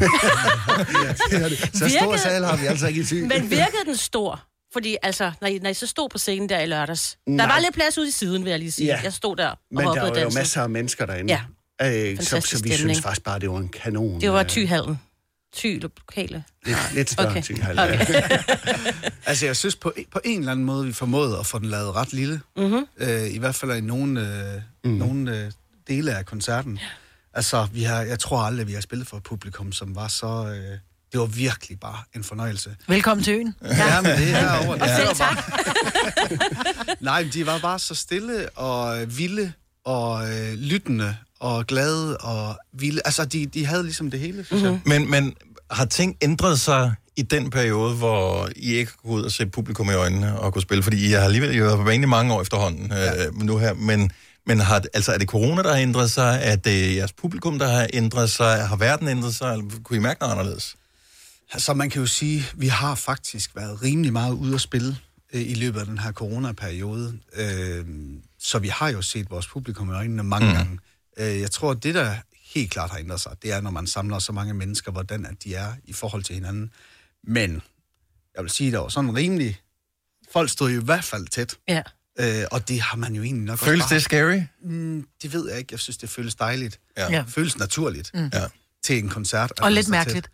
ja, 1.04 1.14
det 1.30 1.44
er 1.44 1.48
det. 1.48 1.58
Så 1.58 1.88
stor 1.88 1.88
Virkede- 1.88 2.18
sal 2.18 2.44
har 2.44 2.56
vi 2.56 2.66
altså 2.66 2.86
ikke 2.86 3.00
i 3.00 3.04
ty. 3.04 3.14
Men 3.14 3.50
virkede 3.50 3.84
den 3.86 3.96
stor? 3.96 4.42
Fordi 4.72 4.96
altså, 5.02 5.32
når 5.40 5.48
I, 5.48 5.58
når 5.58 5.70
I 5.70 5.74
så 5.74 5.86
stod 5.86 6.08
på 6.08 6.18
scenen 6.18 6.48
der 6.48 6.60
i 6.60 6.66
lørdags, 6.66 7.18
der 7.26 7.32
Nej. 7.32 7.46
var 7.46 7.58
lidt 7.60 7.74
plads 7.74 7.98
ude 7.98 8.08
i 8.08 8.10
siden, 8.10 8.44
vil 8.44 8.50
jeg 8.50 8.58
lige 8.58 8.72
sige. 8.72 8.86
Ja. 8.86 9.00
Jeg 9.04 9.12
stod 9.12 9.36
der 9.36 9.48
og 9.48 9.58
Men 9.70 9.78
der 9.86 10.00
var 10.00 10.08
jo 10.08 10.14
dansede. 10.14 10.40
masser 10.40 10.62
af 10.62 10.70
mennesker 10.70 11.06
derinde. 11.06 11.32
Ja. 11.32 11.40
Øh, 11.82 12.20
så, 12.22 12.40
så 12.40 12.62
vi 12.62 12.72
synes 12.72 13.00
faktisk 13.00 13.24
bare, 13.24 13.38
det 13.38 13.50
var 13.50 13.58
en 13.58 13.68
kanon. 13.68 14.20
Det 14.20 14.32
var 14.32 14.40
øh, 14.40 14.46
Tyhallen. 14.46 15.00
Ty 15.54 15.78
lokale. 15.80 16.44
Lidt, 16.66 16.78
lidt 16.94 17.10
større 17.10 17.30
Okay. 17.30 17.42
Thy-hal, 17.42 17.78
Okay. 17.80 18.12
ja. 18.14 18.28
Altså, 19.26 19.46
jeg 19.46 19.56
synes 19.56 19.76
på, 19.76 19.92
på 20.12 20.20
en 20.24 20.38
eller 20.38 20.52
anden 20.52 20.66
måde, 20.66 20.86
vi 20.86 20.92
formåede 20.92 21.38
at 21.38 21.46
få 21.46 21.58
den 21.58 21.68
lavet 21.68 21.94
ret 21.94 22.12
lille. 22.12 22.40
Mm-hmm. 22.56 22.86
Øh, 22.98 23.34
I 23.34 23.38
hvert 23.38 23.54
fald 23.54 23.72
i 23.72 23.80
nogle, 23.80 24.20
øh, 24.20 24.60
mm. 24.84 24.90
nogle 24.90 25.38
øh, 25.38 25.52
dele 25.88 26.14
af 26.14 26.26
koncerten. 26.26 26.78
Altså, 27.34 27.68
vi 27.72 27.82
har, 27.82 28.02
jeg 28.02 28.18
tror 28.18 28.38
aldrig, 28.38 28.66
vi 28.68 28.72
har 28.72 28.80
spillet 28.80 29.08
for 29.08 29.16
et 29.16 29.22
publikum, 29.22 29.72
som 29.72 29.96
var 29.96 30.08
så... 30.08 30.26
Øh, 30.26 30.78
det 31.12 31.20
var 31.20 31.26
virkelig 31.26 31.80
bare 31.80 31.98
en 32.14 32.24
fornøjelse. 32.24 32.76
Velkommen 32.88 33.24
til 33.24 33.34
øen. 33.34 33.54
Ja, 33.64 34.00
men 34.00 34.10
det 34.10 34.34
er 34.34 34.66
over. 34.66 34.74
Og 34.74 34.80
det 34.80 34.96
selv 34.96 35.16
bare... 35.18 35.36
Nej, 37.00 37.22
men 37.22 37.32
de 37.32 37.46
var 37.46 37.58
bare 37.58 37.78
så 37.78 37.94
stille 37.94 38.48
og 38.50 39.02
øh, 39.02 39.18
vilde 39.18 39.52
og 39.84 40.30
øh, 40.32 40.52
lyttende 40.54 41.16
og 41.46 41.66
glade 41.66 42.16
og 42.16 42.58
vilde. 42.72 43.00
Altså, 43.04 43.24
de, 43.24 43.46
de 43.46 43.66
havde 43.66 43.82
ligesom 43.82 44.10
det 44.10 44.20
hele, 44.20 44.44
synes 44.44 44.62
mm-hmm. 44.62 44.80
Men, 44.84 45.10
men 45.10 45.34
har 45.70 45.84
ting 45.84 46.16
ændret 46.22 46.60
sig 46.60 46.94
i 47.16 47.22
den 47.22 47.50
periode, 47.50 47.94
hvor 47.94 48.48
I 48.56 48.74
ikke 48.74 48.92
kunne 49.02 49.12
ud 49.12 49.22
og 49.22 49.32
se 49.32 49.46
publikum 49.46 49.90
i 49.90 49.92
øjnene 49.92 50.40
og 50.40 50.52
kunne 50.52 50.62
spille? 50.62 50.82
Fordi 50.82 51.08
I 51.08 51.12
har 51.12 51.20
alligevel 51.20 51.56
jo 51.56 51.64
været 51.64 51.78
på 51.78 51.84
banen 51.84 52.02
i 52.02 52.06
mange 52.06 52.34
år 52.34 52.42
efterhånden 52.42 52.86
ja. 52.90 53.26
øh, 53.26 53.42
nu 53.42 53.58
her, 53.58 53.74
men, 53.74 54.10
men 54.46 54.60
har, 54.60 54.82
altså, 54.94 55.12
er 55.12 55.18
det 55.18 55.28
corona, 55.28 55.62
der 55.62 55.72
har 55.72 55.80
ændret 55.80 56.10
sig? 56.10 56.40
Er 56.42 56.56
det 56.56 56.96
jeres 56.96 57.12
publikum, 57.12 57.58
der 57.58 57.68
har 57.68 57.86
ændret 57.92 58.30
sig? 58.30 58.68
Har 58.68 58.76
verden 58.76 59.08
ændret 59.08 59.34
sig? 59.34 59.52
Eller 59.52 59.64
kunne 59.82 59.96
I 59.96 60.00
mærke 60.00 60.20
noget 60.20 60.32
anderledes? 60.32 60.76
Så 61.58 61.74
man 61.74 61.90
kan 61.90 62.00
jo 62.00 62.06
sige, 62.06 62.38
at 62.38 62.54
vi 62.60 62.68
har 62.68 62.94
faktisk 62.94 63.56
været 63.56 63.82
rimelig 63.82 64.12
meget 64.12 64.32
ude 64.32 64.54
at 64.54 64.60
spille 64.60 64.96
øh, 65.32 65.42
i 65.42 65.54
løbet 65.54 65.80
af 65.80 65.86
den 65.86 65.98
her 65.98 66.12
coronaperiode. 66.12 67.18
Øh, 67.36 67.84
så 68.38 68.58
vi 68.58 68.68
har 68.68 68.88
jo 68.88 69.02
set 69.02 69.30
vores 69.30 69.46
publikum 69.46 69.90
i 69.90 69.92
øjnene 69.92 70.22
mange 70.22 70.48
mm. 70.48 70.54
gange. 70.54 70.78
Øh, 71.18 71.40
jeg 71.40 71.50
tror, 71.50 71.70
at 71.70 71.82
det, 71.82 71.94
der 71.94 72.16
helt 72.54 72.70
klart 72.70 72.90
har 72.90 72.98
ændret 72.98 73.20
sig, 73.20 73.32
det 73.42 73.52
er, 73.52 73.60
når 73.60 73.70
man 73.70 73.86
samler 73.86 74.18
så 74.18 74.32
mange 74.32 74.54
mennesker, 74.54 74.92
hvordan 74.92 75.26
at 75.26 75.44
de 75.44 75.54
er 75.54 75.72
i 75.84 75.92
forhold 75.92 76.22
til 76.22 76.34
hinanden. 76.34 76.70
Men 77.24 77.62
jeg 78.36 78.42
vil 78.42 78.50
sige, 78.50 78.72
der 78.72 78.78
var 78.78 78.88
sådan 78.88 79.16
rimelig... 79.16 79.60
Folk 80.32 80.50
stod 80.50 80.70
jo 80.70 80.80
i 80.80 80.84
hvert 80.84 81.04
fald 81.04 81.26
tæt. 81.26 81.56
Ja. 81.68 81.82
Øh, 82.20 82.44
og 82.52 82.68
det 82.68 82.80
har 82.80 82.96
man 82.96 83.14
jo 83.14 83.22
egentlig 83.22 83.44
nok 83.44 83.58
Føles 83.58 83.82
også 83.82 83.94
det 83.94 84.02
scary? 84.02 84.40
Mm, 84.62 85.06
det 85.22 85.32
ved 85.32 85.48
jeg 85.48 85.58
ikke. 85.58 85.72
Jeg 85.72 85.80
synes, 85.80 85.96
det 85.96 86.10
føles 86.10 86.34
dejligt. 86.34 86.80
Ja. 86.96 87.10
Ja. 87.12 87.24
Føles 87.28 87.58
naturligt 87.58 88.10
Mm. 88.14 88.30
ja. 88.32 88.44
til 88.84 88.98
en 88.98 89.08
koncert. 89.08 89.60
Og 89.60 89.72
lidt 89.72 89.86
står 89.86 89.94
tæt. 89.94 89.98
mærkeligt. 90.06 90.30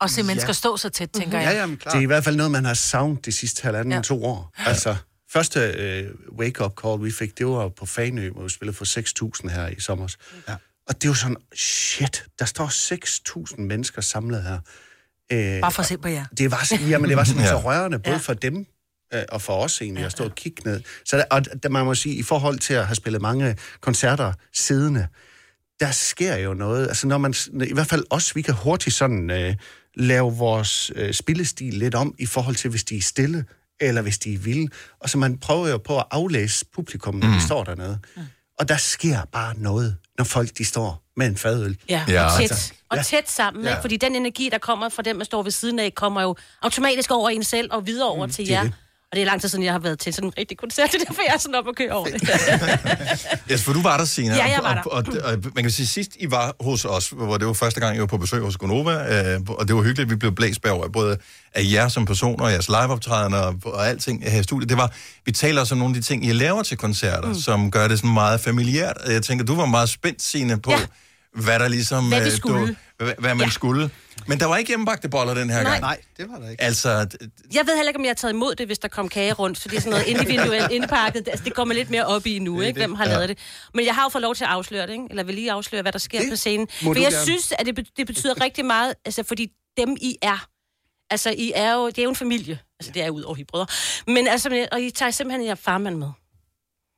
Og 0.00 0.10
se 0.10 0.22
mennesker 0.22 0.48
Ja. 0.48 0.52
stå 0.52 0.76
så 0.76 0.88
tæt, 0.88 1.10
tænker 1.10 1.28
Mhm. 1.38 1.44
jeg. 1.46 1.52
Ja, 1.54 1.60
jamen, 1.60 1.76
klar. 1.76 1.92
Det 1.92 1.98
er 1.98 2.02
i 2.02 2.06
hvert 2.06 2.24
fald 2.24 2.36
noget, 2.36 2.52
man 2.52 2.64
har 2.64 2.74
savnet 2.74 3.24
de 3.24 3.32
sidste 3.32 3.62
halvanden 3.62 3.90
Ja. 3.92 3.96
ja. 3.96 4.02
to 4.02 4.24
år. 4.24 4.52
Altså, 4.56 4.96
første 5.36 5.60
øh, 5.60 6.10
wake-up 6.38 6.72
call, 6.82 7.04
vi 7.04 7.10
fik, 7.10 7.38
det 7.38 7.46
var 7.46 7.68
på 7.68 7.86
Fanø, 7.86 8.30
hvor 8.30 8.42
vi 8.42 8.48
spillede 8.48 8.76
for 8.76 8.84
6.000 9.44 9.48
her 9.54 9.68
i 9.68 9.80
sommer. 9.80 10.14
Ja. 10.48 10.54
Og 10.88 10.94
det 10.94 11.04
er 11.04 11.08
jo 11.08 11.14
sådan, 11.14 11.36
shit, 11.54 12.24
der 12.38 12.44
står 12.44 12.66
6.000 13.54 13.60
mennesker 13.60 14.02
samlet 14.02 14.42
her. 14.42 14.58
Øh, 15.32 15.60
Bare 15.60 15.72
for 15.72 15.82
at 15.82 15.88
se 15.88 15.98
på 15.98 16.08
jer. 16.08 16.24
det 16.38 16.50
var, 16.50 16.72
jamen, 16.88 17.08
det 17.10 17.16
var 17.16 17.24
sådan 17.24 17.42
Ja. 17.42 17.48
så 17.54 17.58
rørende, 17.58 17.98
både 17.98 18.08
Ja. 18.08 18.12
ja. 18.12 18.18
for 18.18 18.34
dem 18.34 18.66
øh, 19.14 19.22
og 19.28 19.42
for 19.42 19.52
os 19.64 19.82
egentlig, 19.82 20.04
at 20.04 20.12
stå 20.12 20.24
og 20.24 20.34
kigge 20.34 20.62
ned. 20.64 20.82
Så 21.04 21.16
der, 21.16 21.24
og 21.30 21.62
der, 21.62 21.68
man 21.68 21.84
må 21.84 21.94
sige, 21.94 22.14
i 22.14 22.22
forhold 22.22 22.58
til 22.58 22.74
at 22.74 22.86
have 22.86 22.94
spillet 22.94 23.22
mange 23.22 23.56
koncerter 23.80 24.32
siddende, 24.52 25.06
der 25.80 25.90
sker 25.90 26.36
jo 26.36 26.54
noget. 26.54 26.88
Altså 26.88 27.06
når 27.06 27.18
man, 27.18 27.34
i 27.66 27.72
hvert 27.74 27.86
fald 27.86 28.04
os, 28.10 28.36
vi 28.36 28.42
kan 28.42 28.54
hurtigt 28.54 28.96
sådan 28.96 29.30
øh, 29.30 29.54
lave 29.94 30.32
vores 30.36 30.92
øh, 30.94 31.14
spillestil 31.14 31.74
lidt 31.74 31.94
om, 31.94 32.14
i 32.18 32.26
forhold 32.26 32.56
til, 32.56 32.70
hvis 32.70 32.84
de 32.84 32.96
er 32.96 33.00
stille, 33.02 33.44
eller 33.80 34.02
hvis 34.02 34.18
de 34.18 34.34
er 34.34 34.38
vilde. 34.38 34.68
Og 35.00 35.10
så 35.10 35.18
man 35.18 35.38
prøver 35.38 35.68
jo 35.68 35.78
på 35.78 35.98
at 35.98 36.04
aflæse 36.10 36.64
publikum, 36.74 37.14
når 37.14 37.26
mm. 37.26 37.32
de 37.34 37.40
står 37.42 37.64
dernede. 37.64 37.98
Og 38.58 38.68
der 38.68 38.76
sker 38.76 39.18
bare 39.32 39.54
noget, 39.58 39.96
når 40.18 40.24
folk 40.24 40.58
de 40.58 40.64
står 40.64 41.02
med 41.16 41.26
en 41.26 41.36
fadøl. 41.36 41.76
Ja, 41.88 42.04
Ja, 42.08 42.24
og 42.24 42.32
tæt. 42.40 42.50
altså. 42.50 42.72
Og 42.90 42.96
Ja. 42.96 43.02
tæt 43.02 43.30
sammen, 43.30 43.64
Ja. 43.64 43.70
ikke? 43.70 43.80
Fordi 43.80 43.96
den 43.96 44.14
energi, 44.16 44.48
der 44.52 44.58
kommer 44.58 44.88
fra 44.88 45.02
dem, 45.02 45.18
der 45.18 45.24
står 45.24 45.42
ved 45.42 45.50
siden 45.50 45.78
af, 45.78 45.94
kommer 45.94 46.22
jo 46.22 46.36
automatisk 46.62 47.10
over 47.10 47.28
en 47.30 47.44
selv 47.44 47.68
og 47.72 47.86
videre 47.86 48.08
over 48.08 48.26
mm, 48.26 48.32
til 48.32 48.44
er 48.50 48.52
jer. 48.52 48.62
det. 48.62 48.72
Og 49.10 49.16
det 49.16 49.22
er 49.22 49.26
lang 49.26 49.40
tid 49.40 49.48
siden, 49.48 49.64
jeg 49.64 49.72
har 49.72 49.78
været 49.78 49.98
til 49.98 50.14
sådan 50.14 50.28
en 50.28 50.32
rigtig 50.38 50.58
koncert, 50.58 50.88
det 50.92 51.00
er 51.00 51.04
derfor, 51.04 51.22
jeg 51.26 51.34
er 51.34 51.38
sådan 51.38 51.54
op 51.54 51.66
og 51.66 51.74
køre 51.74 51.90
over 51.92 52.06
det. 52.06 52.28
Ja, 53.50 53.56
for 53.56 53.72
du 53.72 53.82
var 53.82 53.96
der, 53.96 54.04
Signe. 54.04 54.34
Ja, 54.34 54.44
jeg 54.44 54.60
var 54.62 54.74
der. 54.74 54.82
Og, 54.82 54.92
og, 54.92 55.04
og, 55.24 55.32
og 55.32 55.38
man 55.54 55.64
kan 55.64 55.70
sige, 55.70 55.86
sidst 55.86 56.10
I 56.20 56.30
var 56.30 56.54
hos 56.60 56.84
os, 56.84 57.08
hvor 57.08 57.36
det 57.36 57.46
var 57.46 57.52
første 57.52 57.80
gang, 57.80 57.96
I 57.96 58.00
var 58.00 58.06
på 58.06 58.16
besøg 58.16 58.40
hos 58.42 58.56
Gonova, 58.56 58.92
øh, 59.34 59.40
og 59.48 59.68
det 59.68 59.76
var 59.76 59.82
hyggeligt, 59.82 60.10
vi 60.10 60.16
blev 60.16 60.32
blæst 60.32 60.62
bagover, 60.62 60.88
både 60.88 61.18
af 61.54 61.62
jer 61.72 61.88
som 61.88 62.04
personer, 62.06 62.44
og 62.44 62.52
jeres 62.52 62.68
liveoptrædener 62.68 63.38
og, 63.38 63.54
og 63.64 63.88
alting 63.88 64.30
her 64.30 64.40
i 64.40 64.42
studiet. 64.42 64.68
Det 64.68 64.76
var, 64.76 64.92
vi 65.24 65.32
taler 65.32 65.60
også 65.60 65.74
om 65.74 65.78
nogle 65.78 65.96
af 65.96 66.02
de 66.02 66.06
ting, 66.06 66.26
I 66.26 66.32
laver 66.32 66.62
til 66.62 66.76
koncerter, 66.76 67.28
mm. 67.28 67.34
som 67.34 67.70
gør 67.70 67.88
det 67.88 67.98
sådan 67.98 68.14
meget 68.14 68.40
familiært. 68.40 68.96
Jeg 69.06 69.22
tænker, 69.22 69.44
du 69.44 69.54
var 69.54 69.66
meget 69.66 69.88
spændt, 69.88 70.22
Signe, 70.22 70.60
på, 70.60 70.70
ja. 70.70 70.78
Hvad 71.44 71.58
der 71.58 71.68
ligesom... 71.68 72.08
Hvad 72.08 72.20
vi 72.20 72.26
øh, 72.26 72.32
skulle. 72.32 72.76
Du, 73.00 73.04
hvad, 73.04 73.14
hvad 73.18 73.34
man 73.34 73.46
ja. 73.46 73.50
skulle. 73.52 73.90
Men 74.28 74.40
der 74.40 74.46
var 74.46 74.56
ikke 74.56 74.68
hjemmebagte 74.68 75.08
boller 75.08 75.34
den 75.34 75.50
her 75.50 75.62
Nej. 75.62 75.70
gang. 75.70 75.80
Nej, 75.80 76.00
det 76.16 76.28
var 76.28 76.38
der 76.38 76.50
ikke. 76.50 76.62
Altså, 76.62 76.88
Jeg 77.54 77.66
ved 77.66 77.76
heller 77.76 77.88
ikke, 77.88 77.98
om 77.98 78.04
jeg 78.04 78.10
har 78.10 78.14
taget 78.14 78.32
imod 78.32 78.54
det, 78.54 78.66
hvis 78.66 78.78
der 78.78 78.88
kom 78.88 79.08
kage 79.08 79.32
rundt, 79.32 79.60
for 79.60 79.68
det 79.68 79.76
er 79.76 79.80
sådan 79.80 79.90
noget 79.90 80.06
individuelt 80.06 80.70
indpakket. 80.72 81.28
Altså, 81.28 81.44
det 81.44 81.54
går 81.54 81.64
man 81.64 81.76
lidt 81.76 81.90
mere 81.90 82.06
op 82.06 82.26
i 82.26 82.38
nu, 82.38 82.60
Det 82.60 82.66
ikke? 82.66 82.80
det. 82.80 82.86
Hvem 82.88 82.94
har 82.94 83.04
Ja. 83.06 83.12
lavet 83.12 83.28
det? 83.28 83.38
Men 83.74 83.84
jeg 83.86 83.94
har 83.94 84.02
jo 84.02 84.08
fået 84.08 84.22
lov 84.22 84.34
til 84.34 84.44
at 84.44 84.50
afsløre 84.50 84.86
det, 84.86 84.92
ikke? 84.92 85.04
Eller 85.10 85.22
vil 85.24 85.34
lige 85.34 85.52
afsløre, 85.52 85.82
hvad 85.82 85.92
der 85.92 85.98
sker 85.98 86.20
Det 86.20 86.30
på 86.30 86.36
scenen. 86.36 86.68
For 86.82 86.94
jeg 86.94 87.02
gerne. 87.12 87.24
synes, 87.24 87.52
at 87.58 87.66
det, 87.66 87.88
det 87.96 88.06
betyder 88.06 88.40
rigtig 88.40 88.64
meget, 88.64 88.94
altså 89.04 89.22
fordi 89.22 89.48
dem 89.76 89.96
I 90.00 90.16
er, 90.22 90.46
altså 91.10 91.30
I 91.38 91.52
er 91.54 91.72
jo, 91.74 91.86
det 91.86 91.98
er 91.98 92.02
jo 92.02 92.08
en 92.08 92.16
familie. 92.16 92.58
Altså 92.80 92.92
det 92.92 93.02
er 93.02 93.10
ud 93.10 93.22
over 93.22 93.36
I 93.36 93.44
brødre. 93.44 93.66
Men 94.06 94.26
altså, 94.28 94.66
og 94.72 94.80
I 94.82 94.90
tager 94.90 95.10
simpelthen 95.10 95.46
jer 95.46 95.54
farmand 95.54 95.96
med. 95.96 96.08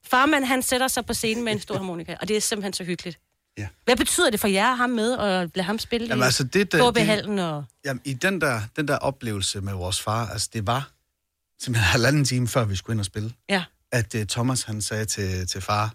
Farmand, 0.06 0.44
han 0.44 0.62
sætter 0.62 0.88
sig 0.88 1.06
på 1.06 1.14
scenen 1.14 1.44
med 1.44 1.52
en 1.52 1.60
stor 1.60 1.76
harmonika, 1.76 2.16
og 2.20 2.28
det 2.28 2.36
er 2.36 2.40
simpelthen 2.40 2.72
så 2.72 2.84
hyggeligt. 2.84 3.18
Ja. 3.58 3.66
Hvad 3.84 3.96
betyder 3.96 4.30
det 4.30 4.40
for 4.40 4.48
jer 4.48 4.62
at 4.62 4.68
have 4.68 4.76
ham 4.76 4.90
med, 4.90 5.12
og 5.12 5.50
lade 5.54 5.66
ham 5.66 5.78
spille 5.78 6.06
Jamen, 6.06 6.22
i 6.22 6.24
altså, 6.24 6.44
det, 6.44 6.72
der- 6.72 6.92
KB-hallen? 6.92 7.38
Og... 7.38 7.64
Jamen, 7.84 8.00
i 8.04 8.14
den 8.14 8.40
der, 8.40 8.60
den 8.76 8.88
der 8.88 8.96
oplevelse 8.96 9.60
med 9.60 9.72
vores 9.72 10.00
far, 10.00 10.28
altså 10.28 10.48
det 10.52 10.66
var 10.66 10.90
simpelthen 11.62 11.90
halvanden 11.92 12.24
time, 12.24 12.48
før 12.48 12.64
vi 12.64 12.76
skulle 12.76 12.94
ind 12.94 13.00
og 13.00 13.06
spille, 13.06 13.32
Ja. 13.48 13.64
at 13.92 14.14
uh, 14.14 14.22
Thomas 14.22 14.62
han 14.62 14.82
sagde 14.82 15.04
til, 15.04 15.46
til 15.48 15.60
far, 15.60 15.94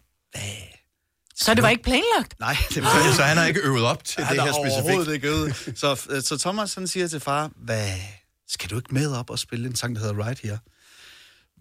Så 1.35 1.53
det 1.53 1.63
var 1.63 1.69
ikke 1.69 1.83
planlagt? 1.83 2.39
nej, 2.39 2.57
det 2.73 2.83
var 2.83 3.09
så, 3.11 3.15
så 3.15 3.23
han 3.23 3.37
har 3.37 3.45
ikke 3.45 3.61
øvet 3.69 3.83
op 3.85 4.03
til 4.03 4.23
han 4.23 4.35
det 4.35 4.43
her 4.43 4.51
specifikt. 4.53 4.83
overhovedet 4.83 5.13
ikke 5.13 5.27
øvet. 5.27 5.55
Så, 5.79 6.07
øh, 6.09 6.21
så 6.21 6.37
Thomas 6.37 6.73
han 6.75 6.87
siger 6.87 7.07
til 7.07 7.19
far, 7.19 7.51
hvad, 7.55 7.89
skal 8.47 8.69
du 8.69 8.75
ikke 8.75 8.93
med 8.93 9.11
op 9.15 9.29
og 9.29 9.39
spille 9.39 9.67
en 9.69 9.75
sang, 9.75 9.95
der 9.95 10.01
hedder 10.01 10.25
Right 10.27 10.39
Here? 10.39 10.57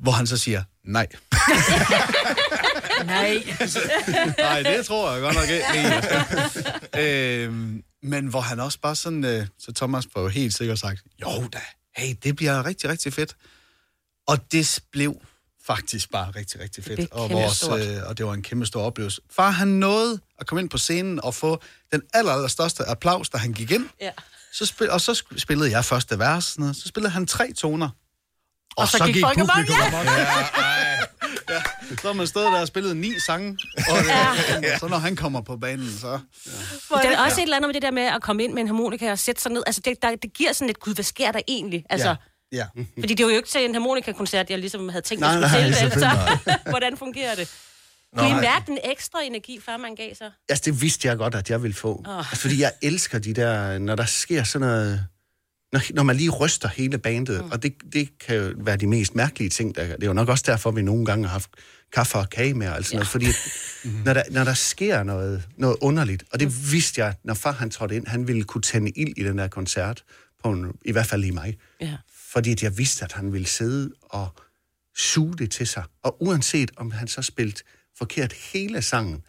Hvor 0.01 0.13
han 0.13 0.27
så 0.27 0.37
siger, 0.37 0.63
nej. 0.85 1.07
Nej. 3.07 3.57
Nej, 4.39 4.63
det 4.63 4.87
tror 4.87 5.13
jeg 5.13 5.21
godt 5.21 5.35
nok 5.35 5.49
ikke. 5.49 7.45
øhm, 7.45 7.85
men 8.03 8.27
hvor 8.27 8.41
han 8.41 8.61
også 8.61 8.79
bare 8.79 8.97
sådan, 8.97 9.25
øh, 9.25 9.47
så 9.59 9.73
Thomas 9.73 10.05
var 10.15 10.23
jo 10.23 10.29
helt 10.29 10.55
sikkert 10.55 10.79
sagt, 10.79 11.03
jo 11.23 11.49
da, 11.53 11.61
hey, 11.97 12.15
det 12.23 12.37
bliver 12.37 12.67
rigtig, 12.67 12.91
rigtig 12.91 13.13
fedt. 13.13 13.37
Og 14.27 14.53
det 14.53 14.81
blev 14.93 15.17
faktisk 15.67 16.11
bare 16.11 16.31
rigtig, 16.37 16.61
rigtig 16.61 16.85
fedt. 16.85 17.01
Det 17.01 17.09
og, 17.11 17.31
vores, 17.31 17.63
øh, 17.63 18.03
og 18.07 18.19
det 18.19 18.27
var 18.27 18.35
en 18.35 18.43
kæmpe 18.43 18.67
stor 18.67 18.83
oplevelse. 18.83 19.21
Far, 19.31 19.51
han 19.51 19.69
nåede 19.69 20.21
at 20.39 20.47
komme 20.47 20.63
ind 20.63 20.71
på 20.71 20.79
scenen 20.79 21.25
og 21.25 21.35
få 21.35 21.63
den 21.93 22.03
aller, 22.15 22.33
aller 22.33 22.49
største 22.49 22.85
applaus, 22.85 23.29
da 23.29 23.39
han 23.39 23.53
gik 23.53 23.71
ind. 23.71 23.89
Ja. 24.01 24.11
Så 24.53 24.67
spil, 24.67 24.91
og 24.91 25.01
så 25.01 25.23
spillede 25.37 25.71
jeg 25.71 25.85
første 25.85 26.19
vers, 26.19 26.45
så 26.45 26.83
spillede 26.87 27.13
han 27.13 27.27
tre 27.27 27.53
toner. 27.53 27.89
Og, 28.77 28.89
så, 28.89 28.99
så 28.99 29.05
gik, 29.05 29.15
gik 29.15 29.25
publikum 29.25 29.77
amok. 29.81 30.07
Ja. 30.07 30.99
Ja, 31.51 31.63
Så 32.01 32.07
har 32.07 32.13
man 32.13 32.27
stået 32.27 32.45
der 32.53 32.61
og 32.61 32.69
spillet 32.69 32.97
ni 32.97 33.13
sange, 33.27 33.59
og 33.91 33.97
ja. 34.63 34.79
så 34.81 34.89
når 34.89 34.99
han 34.99 35.17
kommer 35.17 35.41
på 35.41 35.57
banen, 35.57 35.99
så... 36.01 36.19
Ja. 36.91 36.97
Der 37.03 37.17
er 37.17 37.25
også 37.25 37.41
et 37.41 37.43
eller 37.43 37.57
andet 37.57 37.69
med 37.69 37.75
det 37.75 37.83
der 37.83 37.91
med 37.91 38.03
at 38.03 38.23
komme 38.23 38.45
ind 38.45 38.53
med 38.53 38.61
en 38.61 38.67
harmonika 38.67 39.11
og 39.11 39.19
sætte 39.19 39.43
sig 39.43 39.53
ned. 39.53 39.63
Altså, 39.67 39.81
det, 39.85 40.03
der, 40.03 40.17
det 40.23 40.33
giver 40.33 40.53
sådan 40.53 40.71
et, 40.71 40.81
gud, 40.81 40.95
hvad 40.95 41.05
sker 41.05 41.33
der 41.33 41.41
egentlig? 41.49 41.85
Altså, 41.91 42.09
Ja. 42.09 42.15
Ja. 42.53 42.67
Fordi 43.01 43.15
det 43.15 43.27
var 43.27 43.33
jo 43.33 43.37
ikke 43.37 43.49
til 43.49 43.65
en 43.65 43.75
harmonikakoncert, 43.75 44.51
jeg 44.51 44.59
ligesom 44.59 44.89
havde 44.89 45.03
tænkt, 45.03 45.21
Nej, 45.21 45.43
at 45.43 45.51
skulle 45.51 45.65
til. 45.67 45.75
Så 45.75 45.91
selvfølgelig 45.91 46.59
hvordan 46.75 46.97
fungerer 46.97 47.35
det? 47.35 47.49
Nå, 48.13 48.23
Kunne 48.23 48.31
I 48.31 48.41
mærke 48.41 48.67
den 48.67 48.79
ekstra 48.85 49.23
energi, 49.23 49.61
før 49.67 49.77
man 49.77 49.95
gav 49.95 50.15
sig? 50.15 50.31
Altså, 50.49 50.63
det 50.65 50.83
vidste 50.83 51.09
jeg 51.09 51.17
godt, 51.17 51.35
at 51.35 51.51
jeg 51.51 51.63
ville 51.63 51.75
få. 51.75 52.03
Oh. 52.07 52.19
Altså, 52.19 52.37
fordi 52.37 52.61
jeg 52.61 52.73
elsker 52.83 53.19
de 53.19 53.35
der, 53.35 53.79
når 53.79 53.95
der 53.97 54.05
sker 54.05 54.45
sådan 54.45 54.69
noget... 54.69 55.07
Når, 55.73 55.95
når 55.95 56.03
man 56.03 56.17
lige 56.17 56.31
ryster 56.31 56.69
hele 56.69 56.99
bandet, 56.99 57.45
mm. 57.45 57.51
og 57.51 57.63
det, 57.63 57.75
det 57.93 58.19
kan 58.19 58.37
jo 58.37 58.55
være 58.57 58.77
de 58.77 58.87
mest 58.87 59.15
mærkelige 59.15 59.51
ting. 59.51 59.75
Der, 59.77 59.87
det 59.87 60.03
er 60.03 60.07
jo 60.07 60.13
nok 60.13 60.29
også 60.29 60.45
derfor, 60.47 60.71
vi 60.71 60.83
nogle 60.83 61.05
gange 61.05 61.25
har 61.25 61.33
haft 61.33 61.51
kaffe 61.93 62.19
og 62.19 62.31
kage 62.31 62.55
med, 62.55 62.69
og 62.69 62.77
alt 62.77 62.87
sådan 62.87 62.97
noget, 62.97 63.09
fordi 63.09 63.27
at, 63.27 63.35
når, 64.05 64.15
der, 64.15 64.23
når 64.31 64.45
der 64.45 64.55
sker 64.55 65.03
noget, 65.03 65.43
noget 65.57 65.77
underligt, 65.81 66.25
og 66.33 66.41
det 66.41 66.73
vidste 66.73 67.05
jeg, 67.05 67.15
når 67.25 67.35
far 67.35 67.53
han 67.53 67.71
trådte 67.71 67.97
ind, 67.97 68.07
han 68.07 68.29
ville 68.29 68.45
kunne 68.45 68.63
tænde 68.63 68.91
ild 68.91 69.13
i 69.17 69.23
den 69.23 69.39
der 69.39 69.49
koncert, 69.49 70.05
på 70.43 70.51
en, 70.51 70.73
i 70.85 70.93
hvert 70.93 71.07
fald 71.07 71.25
i 71.25 71.31
mig. 71.31 71.59
Ja. 71.81 71.97
Fordi 72.33 72.53
at 72.53 72.63
jeg 72.63 72.79
vidste, 72.79 73.05
at 73.05 73.13
han 73.13 73.33
ville 73.33 73.47
sidde 73.47 73.91
og 74.03 74.29
suge 74.97 75.37
det 75.37 75.51
til 75.51 75.67
sig. 75.67 75.85
Og 76.03 76.23
uanset 76.23 76.71
om 76.77 76.91
han 76.91 77.09
så 77.09 77.23
spillede 77.23 77.63
forkert 77.99 78.33
hele 78.33 78.83
sangen, 78.83 79.23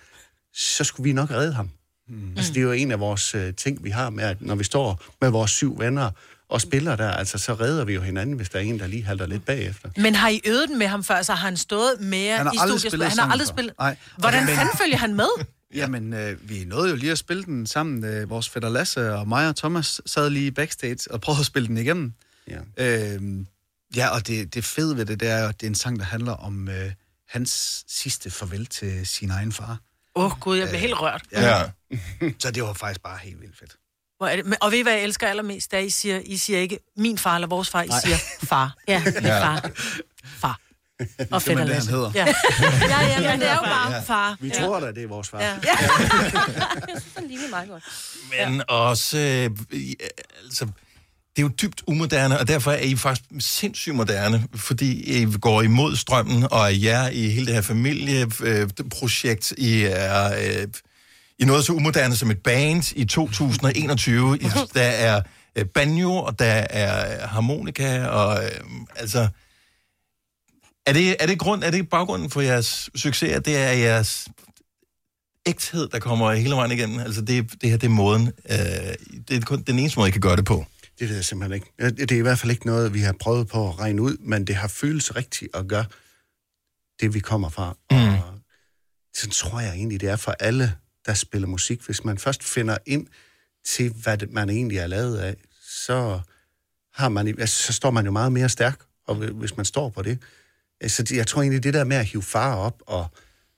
så 0.54 0.84
skulle 0.84 1.04
vi 1.04 1.14
nok 1.14 1.32
redde 1.32 1.54
ham. 1.54 1.70
Mm. 2.10 2.34
Altså, 2.38 2.54
det 2.54 2.60
er 2.60 2.64
jo 2.64 2.72
en 2.72 2.92
af 2.92 3.00
vores 3.00 3.36
øh, 3.36 3.54
ting, 3.56 3.84
vi 3.84 3.90
har 3.90 4.10
med, 4.10 4.24
at 4.24 4.42
når 4.42 4.56
vi 4.56 4.64
står 4.64 5.04
med 5.22 5.30
vores 5.30 5.52
syv 5.52 5.80
venner 5.80 6.12
og 6.50 6.62
spiller 6.62 6.96
der, 6.96 7.12
altså, 7.12 7.38
så 7.38 7.54
redder 7.54 7.86
vi 7.86 7.94
jo 7.94 8.02
hinanden, 8.02 8.36
hvis 8.36 8.50
der 8.50 8.60
er 8.60 8.64
en, 8.64 8.80
der 8.80 8.88
lige 8.88 9.04
halter 9.04 9.26
lidt 9.26 9.46
bagefter. 9.46 9.90
Men 9.98 10.16
har 10.16 10.30
I 10.30 10.42
øvet 10.46 10.70
den 10.70 10.80
med 10.80 10.88
ham 10.88 11.04
før, 11.04 11.22
så 11.22 11.34
har 11.34 11.48
han 11.48 11.58
stået 11.58 12.00
mere 12.00 12.38
Han 12.38 12.48
i 12.54 12.80
studiet? 12.80 13.10
Han 13.10 13.20
har 13.20 13.32
aldrig 13.32 13.48
spillet. 13.48 13.74
Nej. 13.80 13.96
Hvordan 14.18 14.46
Men- 14.46 14.56
fanden 14.56 14.78
følger 14.78 14.98
han 14.98 15.16
med? 15.16 15.28
Jamen, 15.76 16.14
øh, 16.14 16.50
vi 16.50 16.64
nåede 16.66 16.90
jo 16.90 16.96
lige 16.96 17.12
at 17.12 17.18
spille 17.18 17.44
den 17.44 17.68
sammen. 17.68 18.06
Øh, 18.06 18.30
vores 18.30 18.50
fætter 18.50 18.70
Lasse 18.70 19.14
og 19.14 19.28
mig 19.28 19.50
og 19.50 19.56
Thomas 19.56 20.02
sad 20.06 20.30
lige 20.30 20.52
backstage 20.52 21.12
og 21.12 21.22
prøvede 21.22 21.40
at 21.40 21.46
spille 21.46 21.68
den 21.68 21.78
igennem. 21.78 22.14
Ja, 22.48 22.60
øh, 22.78 23.22
ja 23.96 24.08
og 24.08 24.28
det, 24.28 24.54
det 24.54 24.66
fede 24.66 24.98
ved 24.98 25.06
det, 25.06 25.20
det 25.20 25.30
er 25.30 25.48
at 25.48 25.62
det 25.62 25.68
er 25.68 25.70
en 25.70 25.76
sang, 25.76 26.00
der 26.00 26.06
handler 26.06 26.32
om 26.32 26.70
øh, 26.70 26.92
hans 27.30 27.84
sidste 27.88 28.30
farvel 28.32 28.66
til 28.66 29.08
sin 29.08 29.32
egen 29.32 29.52
far. 29.52 29.78
Åh, 30.16 30.26
oh, 30.26 30.40
gud, 30.40 30.58
jeg 30.58 30.68
bliver 30.68 30.80
helt 30.80 30.94
rørt. 31.02 31.22
Ja. 31.32 31.62
Så 32.40 32.52
det 32.52 32.64
var 32.64 32.74
faktisk 32.74 33.02
bare 33.04 33.18
helt 33.18 33.42
vildt 33.42 33.58
fedt. 33.60 33.76
Hvor 34.18 34.28
er 34.28 34.36
det? 34.36 34.46
Men- 34.46 34.58
Og 34.62 34.72
ved 34.72 34.78
I, 34.80 34.82
hvad 34.82 34.94
jeg 34.94 35.04
elsker 35.04 35.28
allermest? 35.28 35.74
Er, 35.74 35.78
I 35.78 35.90
siger, 35.90 36.20
I 36.26 36.38
siger 36.38 36.60
ikke 36.60 36.80
min 36.98 37.18
far 37.18 37.36
eller 37.36 37.48
vores 37.48 37.70
far, 37.70 37.82
I 37.82 37.88
Nej. 37.88 38.00
siger 38.06 38.18
far. 38.44 38.76
Ja, 38.88 39.04
min 39.06 39.14
Ja. 39.24 39.40
far. 39.44 39.70
Far. 40.26 40.60
Og 41.32 41.42
Det 41.42 41.50
er 41.52 41.66
det, 41.66 41.76
han 41.76 41.88
hedder. 41.88 42.12
Ja. 42.16 42.26
ja, 42.26 43.02
ja, 43.22 43.32
men 43.32 43.40
det 43.40 43.50
er 43.50 43.56
jo 43.56 43.62
bare 43.62 43.92
Ja. 43.94 44.00
far. 44.00 44.38
Vi 44.40 44.50
tror 44.50 44.80
da, 44.80 44.88
det 44.92 45.04
er 45.04 45.08
vores 45.08 45.30
far. 45.30 45.42
Ja. 45.42 45.54
Jeg 45.64 46.88
synes, 46.90 47.04
den 47.18 47.28
ligner 47.28 47.50
meget 47.50 47.70
godt. 47.70 47.84
Men 48.48 48.56
ja. 48.56 48.64
også, 48.74 49.18
øh, 49.18 49.50
altså, 50.44 50.68
det 51.36 51.42
er 51.42 51.44
jo 51.44 51.50
dybt 51.62 51.84
umoderne, 51.88 52.40
og 52.40 52.48
derfor 52.48 52.72
er 52.72 52.80
I 52.80 52.96
faktisk 52.96 53.30
sindssygt 53.40 53.96
moderne, 53.96 54.48
fordi 54.56 55.22
I 55.22 55.28
går 55.42 55.62
imod 55.62 55.96
strømmen, 55.96 56.44
og 56.52 56.60
er 56.60 56.68
jer 56.68 57.10
i 57.10 57.30
hele 57.30 57.46
det 57.46 57.54
her 57.54 57.62
familieprojekt, 57.62 59.54
I 59.58 59.84
er 59.84 60.34
øh, 60.34 60.68
I 61.40 61.46
noget 61.46 61.66
så 61.66 61.74
umoderne 61.74 62.16
som 62.16 62.32
et 62.32 62.44
band 62.44 62.94
i 62.96 63.06
2021. 63.06 64.38
I, 64.42 64.46
der 64.74 64.82
er 64.82 65.22
øh, 65.56 65.66
banjo, 65.66 66.16
og 66.16 66.40
der 66.40 66.66
er 66.70 67.28
harmonika, 67.28 68.06
og 68.06 68.44
øh, 68.44 68.62
altså... 68.96 69.28
Er 70.86 70.94
det, 70.94 71.16
er 71.20 71.28
det 71.28 71.40
grund, 71.40 71.64
er 71.64 71.72
det 71.72 71.90
baggrunden 71.90 72.30
for 72.30 72.42
jeres 72.42 72.90
succes, 72.96 73.32
at 73.32 73.46
det 73.46 73.58
er 73.58 73.72
jeres 73.72 74.28
ægthed, 75.46 75.88
der 75.88 76.00
kommer 76.00 76.32
hele 76.34 76.56
vejen 76.56 76.72
igennem? 76.72 77.00
Altså 77.00 77.22
det, 77.22 77.52
det 77.62 77.70
her, 77.70 77.78
det 77.78 77.88
er 77.88 77.92
måden. 77.92 78.32
Øh, 78.50 78.58
det 79.28 79.38
er 79.38 79.42
kun 79.42 79.62
den 79.62 79.80
eneste 79.80 80.00
måde, 80.00 80.10
I 80.10 80.12
kan 80.12 80.22
gøre 80.22 80.36
det 80.36 80.46
på. 80.46 80.66
Det 81.00 81.10
ved 81.10 81.16
jeg 81.16 81.26
simpelthen 81.26 81.54
ikke. 81.54 81.96
Det 81.96 82.12
er 82.12 82.18
i 82.18 82.22
hvert 82.22 82.40
fald 82.40 82.52
ikke 82.52 82.66
noget, 82.66 82.94
vi 82.94 83.00
har 83.00 83.14
prøvet 83.20 83.48
på 83.48 83.70
at 83.70 83.80
regne 83.80 84.02
ud, 84.02 84.18
men 84.18 84.48
det 84.48 84.56
har 84.56 84.68
føles 84.68 85.16
rigtigt 85.16 85.56
at 85.56 85.68
gøre 85.68 85.86
det, 87.00 87.14
vi 87.14 87.20
kommer 87.20 87.50
fra. 87.50 87.78
Mm. 87.92 87.98
Og 87.98 88.40
sådan 89.16 89.32
tror 89.32 89.60
jeg 89.60 89.74
egentlig, 89.74 90.02
det 90.02 90.10
er 90.10 90.16
for 90.16 90.32
alle, 90.32 90.76
der 91.06 91.14
spiller 91.14 91.48
musik. 91.48 91.82
Hvis 91.82 92.04
man 92.04 92.18
først 92.18 92.44
finder 92.44 92.78
ind 92.86 93.08
til, 93.66 93.94
hvad 94.04 94.18
man 94.28 94.50
egentlig 94.50 94.78
er 94.78 94.88
lavet 94.88 95.18
af, 95.18 95.36
så, 95.62 96.20
har 96.94 97.10
man, 97.10 97.28
altså, 97.28 97.64
så 97.64 97.74
står 97.74 97.92
man 97.92 98.06
jo 98.06 98.12
meget 98.12 98.32
mere 98.32 98.50
stærk, 98.50 98.80
og 99.08 99.16
hvi- 99.16 99.34
hvis 99.34 99.58
man 99.58 99.66
står 99.66 99.90
på 99.90 100.02
det. 100.02 100.20
Så 100.88 101.12
jeg 101.14 101.28
tror 101.28 101.42
egentlig, 101.42 101.64
det 101.64 101.74
der 101.74 101.84
med 101.84 101.98
at 101.98 102.06
hive 102.06 102.24
far 102.24 102.56
op, 102.56 102.82
og 102.88 103.08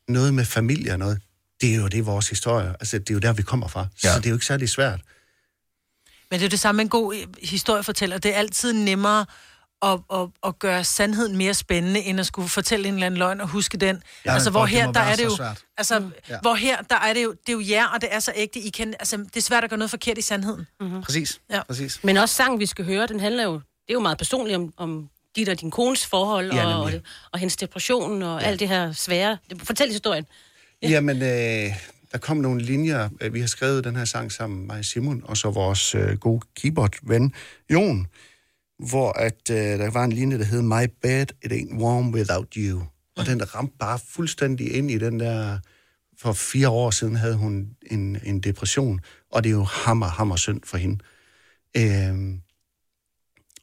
noget 0.08 0.34
med 0.34 0.46
familie 0.46 0.92
og 0.92 1.00
noget, 1.00 1.22
det 1.62 1.72
er 1.72 1.76
jo 1.76 1.88
det, 1.88 2.06
vores 2.06 2.30
historie. 2.30 2.70
Altså, 2.70 3.00
det 3.00 3.10
er 3.10 3.14
jo 3.14 3.20
der, 3.20 3.34
vi 3.34 3.42
kommer 3.44 3.68
fra. 3.68 3.88
Ja. 4.04 4.14
Så 4.14 4.20
det 4.20 4.26
er 4.26 4.30
jo 4.30 4.36
ikke 4.36 4.46
særlig 4.46 4.70
svært. 4.70 5.02
Men 6.32 6.40
det 6.40 6.46
er 6.46 6.50
det 6.50 6.60
samme 6.60 6.82
en 6.82 6.90
god 6.90 7.16
øh, 7.16 7.28
historiefortæller. 7.44 8.18
Det 8.18 8.34
er 8.34 8.38
altid 8.38 8.74
nemmere 8.74 9.26
at, 9.82 10.00
at, 10.14 10.28
at 10.46 10.60
gøre 10.60 10.84
sandheden 10.84 11.38
mere 11.38 11.54
spændende, 11.54 12.00
end 12.00 12.20
at 12.20 12.26
skulle 12.26 12.50
fortælle 12.50 12.88
en 12.88 12.94
eller 12.94 13.06
anden 13.06 13.18
løgn 13.18 13.42
og 13.42 13.48
huske 13.48 13.78
den. 13.78 14.04
Ja, 14.26 14.34
altså, 14.34 14.50
hvor 14.50 14.66
her, 14.66 14.92
der 14.92 15.00
er 15.00 15.16
det 15.16 15.26
jo... 15.26 15.36
svært. 15.36 15.62
Altså, 15.78 16.10
ja. 16.30 16.38
hvor 16.42 16.56
her, 16.56 16.82
der 16.82 16.96
er 16.96 17.14
det 17.14 17.24
jo, 17.24 17.32
det 17.32 17.50
er 17.50 17.54
jo 17.54 17.62
jer, 17.70 17.88
og 17.88 18.02
det 18.02 18.10
er 18.12 18.20
så 18.20 18.32
ægte. 18.36 18.60
I 18.60 18.70
kan, 18.70 18.96
altså, 19.00 19.18
det 19.18 19.38
er 19.38 19.42
svært 19.42 19.64
at 19.64 19.70
gøre 19.70 19.78
noget 19.78 19.90
forkert 19.90 20.18
i 20.18 20.22
sandheden. 20.22 20.68
Mm-hmm. 20.80 21.02
Præcis. 21.02 21.40
Ja. 21.52 21.64
Præcis. 21.64 22.04
Men 22.04 22.18
også 22.18 22.36
sangen, 22.36 22.60
vi 22.60 22.66
skal 22.66 22.86
høre, 22.86 23.08
den 23.08 23.20
handler 23.20 23.44
jo, 23.44 23.54
det 23.54 23.90
er 23.90 23.94
jo 23.94 24.00
meget 24.00 24.18
personligt 24.18 24.56
om, 24.56 24.74
om 24.78 25.10
dit 25.36 25.50
og 25.50 25.62
din 25.62 25.72
kones 25.72 26.06
forhold, 26.06 26.54
Ja, 26.54 26.66
og, 26.66 26.84
og, 26.84 26.92
og 27.32 27.40
hendes 27.40 27.58
depression, 27.58 28.24
og 28.24 28.42
ja. 28.42 28.48
alt 28.48 28.60
det 28.60 28.70
her 28.70 28.92
svære. 28.92 29.38
Fortæl 29.64 29.88
historien. 29.92 30.26
Ja. 30.82 30.90
Jamen, 30.90 31.22
øh, 31.22 31.72
der 32.16 32.20
kom 32.20 32.38
nogle 32.38 32.62
linjer. 32.62 33.10
Øh, 33.22 33.34
vi 33.34 33.40
har 33.40 33.48
skrevet 33.48 33.84
den 33.84 33.96
her 33.96 34.06
sang 34.06 34.32
sammen, 34.32 34.68
med 34.68 34.84
Simon, 34.84 35.22
og 35.24 35.38
så 35.38 35.50
vores 35.50 35.96
øh, 35.96 36.18
gode 36.18 36.42
keyboard-ven, 36.56 37.34
Jon, 37.70 38.08
hvor 38.80 39.12
at, 39.12 39.50
øh, 39.52 39.58
der 39.58 39.92
var 39.92 40.04
en 40.04 40.12
linje, 40.12 40.38
der 40.38 40.46
hed 40.46 40.62
My 40.62 40.86
bed, 41.02 41.26
it 41.44 41.52
ain't 41.52 41.78
warm 41.78 42.14
without 42.14 42.54
you. 42.58 42.84
Og 43.18 43.26
den 43.26 43.56
ramte 43.56 43.76
bare 43.80 44.00
fuldstændig 44.10 44.74
ind 44.76 44.92
i 44.92 44.98
den 44.98 45.20
der... 45.20 45.60
For 46.18 46.34
fire 46.34 46.70
år 46.70 46.92
siden 46.92 47.16
havde 47.16 47.36
hun 47.36 47.70
en, 47.92 48.18
en 48.24 48.40
depression, 48.40 49.00
og 49.32 49.44
det 49.44 49.50
er 49.50 49.54
jo 49.54 49.64
hammer, 49.64 50.08
hammer 50.08 50.36
synd 50.36 50.62
for 50.64 50.78
hende. 50.78 51.04
Øh, 51.78 52.40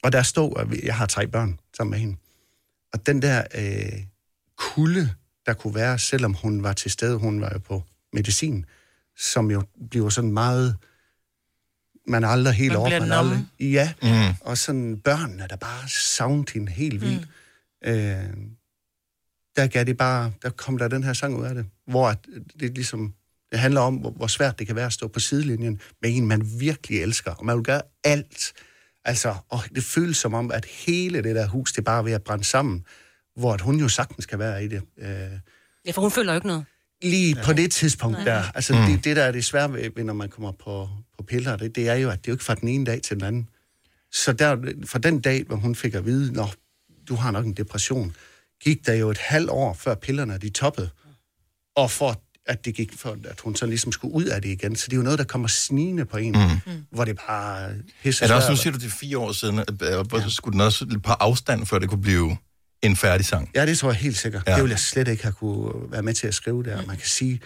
og 0.02 0.12
der 0.12 0.22
stod, 0.22 0.52
at 0.56 0.84
jeg 0.84 0.96
har 0.96 1.06
tre 1.06 1.26
børn 1.26 1.58
sammen 1.76 1.90
med 1.90 1.98
hende. 1.98 2.16
Og 2.92 3.06
den 3.06 3.22
der 3.22 3.44
øh, 3.54 4.02
kulde, 4.56 5.14
der 5.46 5.54
kunne 5.54 5.74
være, 5.74 5.98
selvom 5.98 6.34
hun 6.34 6.62
var 6.62 6.72
til 6.72 6.90
stede, 6.90 7.18
hun 7.18 7.40
var 7.40 7.50
jo 7.52 7.58
på 7.58 7.82
medicin, 8.12 8.64
som 9.18 9.50
jo 9.50 9.62
bliver 9.90 10.08
sådan 10.08 10.32
meget... 10.32 10.76
Man 12.06 12.24
er 12.24 12.28
aldrig 12.28 12.54
helt 12.54 12.74
over. 12.76 12.90
Man 13.00 13.10
er 13.10 13.16
aldrig, 13.16 13.46
ja, 13.60 13.92
Mm. 14.02 14.34
og 14.40 14.58
sådan 14.58 14.98
børnene, 14.98 15.46
der 15.50 15.56
bare 15.56 15.88
savnede 15.88 16.52
hende 16.52 16.72
helt 16.72 17.00
vildt. 17.00 17.28
Mm. 17.84 17.90
Øh, 17.90 18.24
der 19.56 19.66
gav 19.66 19.84
det 19.84 19.96
bare, 19.96 20.32
der 20.42 20.50
kom 20.50 20.78
der 20.78 20.88
den 20.88 21.04
her 21.04 21.12
sang 21.12 21.36
ud 21.36 21.44
af 21.44 21.54
det, 21.54 21.66
hvor 21.86 22.08
at 22.08 22.18
det 22.60 22.74
ligesom, 22.74 23.14
det 23.50 23.58
handler 23.60 23.80
om, 23.80 23.94
hvor, 23.96 24.10
hvor 24.10 24.26
svært 24.26 24.58
det 24.58 24.66
kan 24.66 24.76
være 24.76 24.86
at 24.86 24.92
stå 24.92 25.08
på 25.08 25.20
sidelinjen 25.20 25.80
med 26.02 26.16
en, 26.16 26.26
man 26.26 26.60
virkelig 26.60 27.02
elsker, 27.02 27.30
og 27.30 27.44
man 27.46 27.56
vil 27.56 27.64
gøre 27.64 27.82
alt. 28.04 28.52
Altså, 29.04 29.34
og 29.48 29.60
det 29.74 29.84
føles 29.84 30.16
som 30.16 30.34
om, 30.34 30.50
at 30.50 30.64
hele 30.64 31.22
det 31.22 31.34
der 31.36 31.46
hus, 31.46 31.72
det 31.72 31.78
er 31.78 31.82
bare 31.82 32.04
ved 32.04 32.12
at 32.12 32.22
brænde 32.22 32.44
sammen, 32.44 32.84
hvor 33.36 33.54
at 33.54 33.60
hun 33.60 33.80
jo 33.80 33.88
sagtens 33.88 34.26
kan 34.26 34.38
være 34.38 34.64
i 34.64 34.68
det. 34.68 34.82
Øh, 34.98 35.06
Ja, 35.86 35.90
for 35.92 36.02
hun 36.02 36.10
føler 36.10 36.32
jo 36.32 36.36
ikke 36.36 36.46
noget. 36.46 36.64
Lige 37.02 37.36
på 37.44 37.52
det 37.52 37.72
tidspunkt 37.72 38.16
Nej. 38.16 38.24
der. 38.24 38.42
Altså, 38.54 38.72
Mm. 38.74 38.80
mm. 38.80 38.86
det, 38.86 39.04
det, 39.04 39.16
der 39.16 39.22
er 39.22 39.32
det 39.32 39.44
svære 39.44 39.72
ved, 39.72 40.04
når 40.04 40.12
man 40.14 40.28
kommer 40.28 40.52
på, 40.52 40.88
på 41.18 41.22
piller, 41.22 41.56
det, 41.56 41.76
det 41.76 41.88
er 41.88 41.94
jo, 41.94 42.10
at 42.10 42.18
det 42.18 42.28
er 42.28 42.32
jo 42.32 42.34
ikke 42.34 42.44
fra 42.44 42.54
den 42.54 42.68
ene 42.68 42.84
dag 42.86 43.02
til 43.02 43.16
den 43.16 43.24
anden. 43.24 43.48
Så 44.12 44.32
der, 44.32 44.56
fra 44.86 44.98
den 44.98 45.20
dag, 45.20 45.44
hvor 45.46 45.56
hun 45.56 45.74
fik 45.74 45.94
at 45.94 46.06
vide, 46.06 46.42
at 46.42 46.48
du 47.08 47.14
har 47.14 47.30
nok 47.30 47.46
en 47.46 47.52
depression, 47.52 48.14
gik 48.64 48.86
der 48.86 48.94
jo 48.94 49.10
et 49.10 49.18
halvt 49.18 49.50
år, 49.50 49.74
før 49.74 49.94
pillerne 49.94 50.38
de 50.38 50.50
toppede. 50.50 50.90
Og 51.76 51.90
for 51.90 52.22
at 52.46 52.64
det 52.64 52.74
gik 52.74 52.92
for, 52.98 53.16
at 53.24 53.40
hun 53.40 53.56
så 53.56 53.66
ligesom 53.66 53.92
skulle 53.92 54.14
ud 54.14 54.24
af 54.24 54.42
det 54.42 54.48
igen. 54.48 54.76
Så 54.76 54.86
det 54.86 54.92
er 54.92 54.96
jo 54.96 55.02
noget, 55.02 55.18
der 55.18 55.24
kommer 55.24 55.48
snigende 55.48 56.04
på 56.04 56.16
en, 56.16 56.32
mm. 56.66 56.72
hvor 56.90 57.04
det 57.04 57.18
bare 57.28 57.70
pisser 58.02 58.24
Er 58.24 58.28
det 58.28 58.36
også, 58.36 58.50
nu 58.50 58.56
siger 58.56 58.72
du, 58.72 58.78
det 58.78 58.86
er 58.86 58.90
fire 58.90 59.18
år 59.18 59.32
siden, 59.32 59.58
at- 59.58 59.82
og 59.82 60.06
ja. 60.12 60.28
skulle 60.28 60.52
den 60.52 60.60
også 60.60 60.84
lidt 60.84 61.02
på 61.02 61.12
afstand, 61.12 61.66
før 61.66 61.78
det 61.78 61.88
kunne 61.88 62.02
blive 62.02 62.36
en 62.82 62.96
færdig 62.96 63.26
sang? 63.26 63.50
Ja, 63.54 63.66
det 63.66 63.78
tror 63.78 63.88
jeg 63.90 63.96
helt 63.96 64.16
sikkert. 64.16 64.42
Ja. 64.46 64.54
Det 64.54 64.62
ville 64.62 64.72
jeg 64.72 64.78
slet 64.80 65.08
ikke 65.08 65.22
have 65.22 65.32
kunne 65.32 65.92
være 65.92 66.02
med 66.02 66.14
til 66.14 66.26
at 66.26 66.34
skrive 66.34 66.62
der. 66.62 66.86
Man 66.86 66.96
kan 66.96 67.06
sige, 67.06 67.40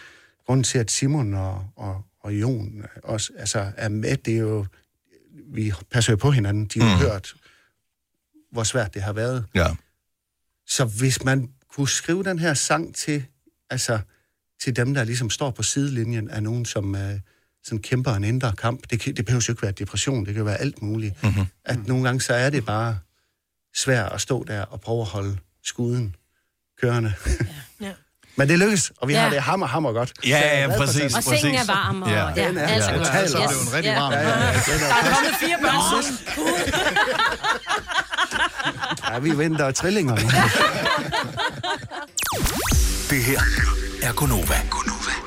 grunden 0.46 0.64
til, 0.64 0.78
at 0.78 0.90
Simon 0.90 1.34
og, 1.34 1.66
og, 1.76 2.02
og 2.20 2.34
Jon 2.34 2.82
også 3.04 3.32
altså, 3.38 3.72
er 3.76 3.88
med, 3.88 4.16
det 4.16 4.34
er 4.34 4.38
jo, 4.38 4.66
vi 5.54 5.72
passer 5.90 6.12
jo 6.12 6.16
på 6.16 6.30
hinanden. 6.30 6.64
De 6.66 6.80
har 6.82 6.96
Mm. 6.96 7.00
hørt, 7.02 7.34
hvor 8.52 8.62
svært 8.62 8.94
det 8.94 9.02
har 9.02 9.12
været. 9.12 9.44
Ja. 9.54 9.74
Så 10.66 10.84
hvis 10.84 11.24
man 11.24 11.50
kunne 11.74 11.88
skrive 11.88 12.24
den 12.24 12.38
her 12.38 12.54
sang 12.54 12.94
til, 12.94 13.24
altså, 13.70 13.98
til 14.62 14.76
dem, 14.76 14.94
der 14.94 15.04
ligesom 15.04 15.30
står 15.30 15.50
på 15.50 15.62
sidelinjen 15.62 16.30
af 16.30 16.42
nogen, 16.42 16.64
som 16.64 16.94
uh, 16.94 17.00
sådan 17.64 17.82
kæmper 17.82 18.12
en 18.14 18.24
indre 18.24 18.52
kamp, 18.58 18.90
det, 18.90 19.00
kan, 19.00 19.16
det 19.16 19.24
behøver 19.24 19.44
jo 19.48 19.52
ikke 19.52 19.62
være 19.62 19.72
depression, 19.72 20.18
det 20.26 20.34
kan 20.34 20.38
jo 20.38 20.44
være 20.44 20.60
alt 20.60 20.82
muligt. 20.82 21.22
Mm-hmm. 21.22 21.44
At 21.64 21.86
nogle 21.86 22.04
gange 22.04 22.20
så 22.20 22.34
er 22.34 22.50
det 22.50 22.66
bare 22.66 22.98
svært 23.76 24.12
at 24.12 24.20
stå 24.20 24.44
der 24.48 24.62
og 24.62 24.80
prøve 24.80 25.00
at 25.00 25.06
holde 25.06 25.38
skuden 25.64 26.14
kørende. 26.82 27.12
Ja. 27.80 27.92
Men 28.38 28.48
det 28.48 28.58
lykkes, 28.58 28.92
og 29.00 29.08
vi 29.08 29.12
Ja. 29.14 29.20
har 29.20 29.30
det 29.30 29.40
hammer, 29.42 29.66
hammer 29.66 29.92
godt. 29.92 30.12
Ja, 30.26 30.60
ja, 30.62 30.76
præcis, 30.78 31.12
det. 31.12 31.16
Og 31.16 31.22
sengen 31.22 31.54
er 31.60 31.64
varm, 31.66 32.02
og 32.02 32.08
Ja. 32.10 32.28
ja, 32.28 32.48
Den 32.48 32.58
er- 32.58 32.66
alt 32.66 32.84
er 32.84 32.90
ja, 32.90 32.96
godt. 32.96 33.06
totalt 33.06 33.30
Så 33.30 33.38
er 33.38 33.46
det 33.46 33.54
jo 33.54 33.60
en 33.60 33.72
rigtig 33.74 33.90
Ja. 33.92 34.00
varm. 34.00 34.12
Ja, 34.12 34.18
ja, 34.20 34.28
ja, 34.28 34.34
Der 34.34 34.40
er, 34.40 35.14
kommet 35.14 35.34
fire 35.40 35.58
børn. 35.62 36.02
ja, 39.14 39.18
vi 39.18 39.38
venter 39.38 39.70
trillinger. 39.70 40.16
Det 43.10 43.24
her 43.24 43.40
er 44.02 44.12
Gonova. 44.12 44.60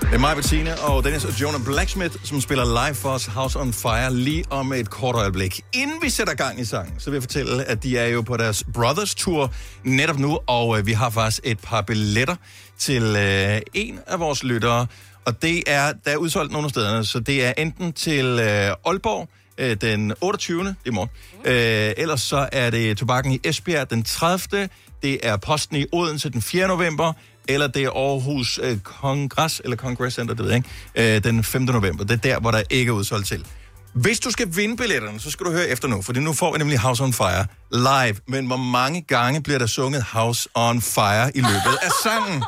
Det 0.09 0.15
er 0.15 0.19
mig, 0.19 0.35
Bettina, 0.35 0.73
og 0.73 1.03
Dennis 1.03 1.25
og 1.25 1.41
Jonah 1.41 1.65
Blacksmith, 1.65 2.15
som 2.23 2.41
spiller 2.41 2.65
live 2.65 2.95
for 2.95 3.09
os 3.09 3.25
House 3.25 3.59
on 3.59 3.73
Fire 3.73 4.13
lige 4.13 4.43
om 4.49 4.73
et 4.73 4.89
kort 4.89 5.15
øjeblik. 5.15 5.61
Inden 5.73 5.97
vi 6.01 6.09
sætter 6.09 6.33
gang 6.33 6.59
i 6.59 6.65
sangen, 6.65 6.99
så 6.99 7.09
vil 7.09 7.15
jeg 7.15 7.23
fortælle, 7.23 7.63
at 7.63 7.83
de 7.83 7.97
er 7.97 8.07
jo 8.07 8.21
på 8.21 8.37
deres 8.37 8.63
Brothers 8.73 9.15
Tour 9.15 9.53
netop 9.83 10.19
nu, 10.19 10.39
og 10.47 10.79
øh, 10.79 10.85
vi 10.85 10.91
har 10.91 11.09
faktisk 11.09 11.41
et 11.43 11.59
par 11.59 11.81
billetter 11.81 12.35
til 12.77 13.03
øh, 13.03 13.61
en 13.73 13.99
af 14.07 14.19
vores 14.19 14.43
lyttere, 14.43 14.87
og 15.25 15.41
det 15.41 15.63
er, 15.67 15.93
der 16.05 16.11
er 16.11 16.17
udsolgt 16.17 16.51
nogle 16.51 16.65
af 16.65 16.69
stederne, 16.69 17.05
så 17.05 17.19
det 17.19 17.45
er 17.45 17.53
enten 17.57 17.93
til 17.93 18.25
øh, 18.25 18.71
Aalborg, 18.85 19.29
øh, 19.57 19.77
den 19.81 20.13
28. 20.21 20.63
det 20.63 20.69
er 20.69 20.73
i 20.85 20.89
morgen. 20.89 21.09
Øh, 21.45 21.93
ellers 21.97 22.21
så 22.21 22.49
er 22.51 22.69
det 22.69 22.97
Tobakken 22.97 23.31
i 23.33 23.39
Esbjerg 23.43 23.89
den 23.89 24.03
30. 24.03 24.69
Det 25.03 25.19
er 25.23 25.37
Posten 25.37 25.75
i 25.77 25.85
Odense 25.91 26.29
den 26.29 26.41
4. 26.41 26.67
november, 26.67 27.13
eller 27.49 27.67
det 27.67 27.83
er 27.83 27.89
Aarhus 27.89 28.59
øh, 28.63 28.77
Kongress, 28.79 29.61
eller 29.63 29.77
Congress 29.77 30.15
Center, 30.15 30.33
det 30.33 30.43
ved 30.43 30.51
jeg 30.51 30.63
ikke, 30.95 31.15
øh, 31.15 31.23
den 31.23 31.43
5. 31.43 31.61
november. 31.61 32.03
Det 32.03 32.13
er 32.13 32.17
der, 32.17 32.39
hvor 32.39 32.51
der 32.51 32.63
ikke 32.69 32.89
er 32.89 32.93
udsolgt 32.93 33.27
til. 33.27 33.45
Hvis 33.93 34.19
du 34.19 34.31
skal 34.31 34.55
vinde 34.55 34.77
billetterne, 34.77 35.19
så 35.19 35.31
skal 35.31 35.45
du 35.45 35.51
høre 35.51 35.67
efter 35.67 35.87
nu, 35.87 36.01
for 36.01 36.13
nu 36.13 36.33
får 36.33 36.51
vi 36.51 36.57
nemlig 36.57 36.79
House 36.79 37.03
on 37.03 37.13
Fire 37.13 37.45
live. 37.71 38.15
Men 38.27 38.45
hvor 38.45 38.57
mange 38.57 39.01
gange 39.01 39.43
bliver 39.43 39.59
der 39.59 39.65
sunget 39.65 40.03
House 40.03 40.49
on 40.55 40.81
Fire 40.81 41.37
i 41.37 41.39
løbet 41.39 41.77
af 41.81 41.91
sangen? 42.03 42.43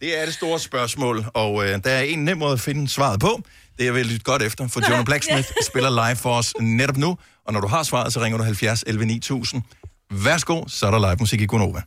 Det 0.00 0.20
er 0.20 0.24
det 0.24 0.34
store 0.34 0.58
spørgsmål, 0.58 1.24
og 1.34 1.64
øh, 1.64 1.84
der 1.84 1.90
er 1.90 2.02
en 2.02 2.24
nem 2.24 2.38
måde 2.38 2.52
at 2.52 2.60
finde 2.60 2.88
svaret 2.88 3.20
på. 3.20 3.42
Det 3.78 3.88
er 3.88 3.92
vel 3.92 4.06
lidt 4.06 4.24
godt 4.24 4.42
efter, 4.42 4.68
for 4.68 4.90
Jonah 4.90 5.04
Blacksmith 5.04 5.48
spiller 5.70 5.90
live 5.90 6.16
for 6.16 6.34
os 6.34 6.54
netop 6.60 6.96
nu. 6.96 7.18
Og 7.46 7.52
når 7.52 7.60
du 7.60 7.66
har 7.66 7.82
svaret, 7.82 8.12
så 8.12 8.20
ringer 8.20 8.38
du 8.38 8.44
70 8.44 8.84
11 8.86 9.06
9000. 9.06 9.62
Værsgo, 10.10 10.64
så 10.68 10.86
er 10.86 10.90
der 10.90 10.98
live 10.98 11.16
musik 11.20 11.40
i 11.40 11.46
Gunova. 11.46 11.82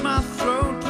My 0.00 0.20
throat 0.20 0.83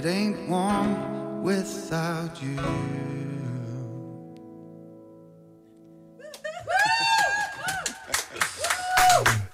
it 0.00 0.06
ain't 0.06 0.48
warm 0.48 1.42
without 1.42 2.42
you. 2.42 2.56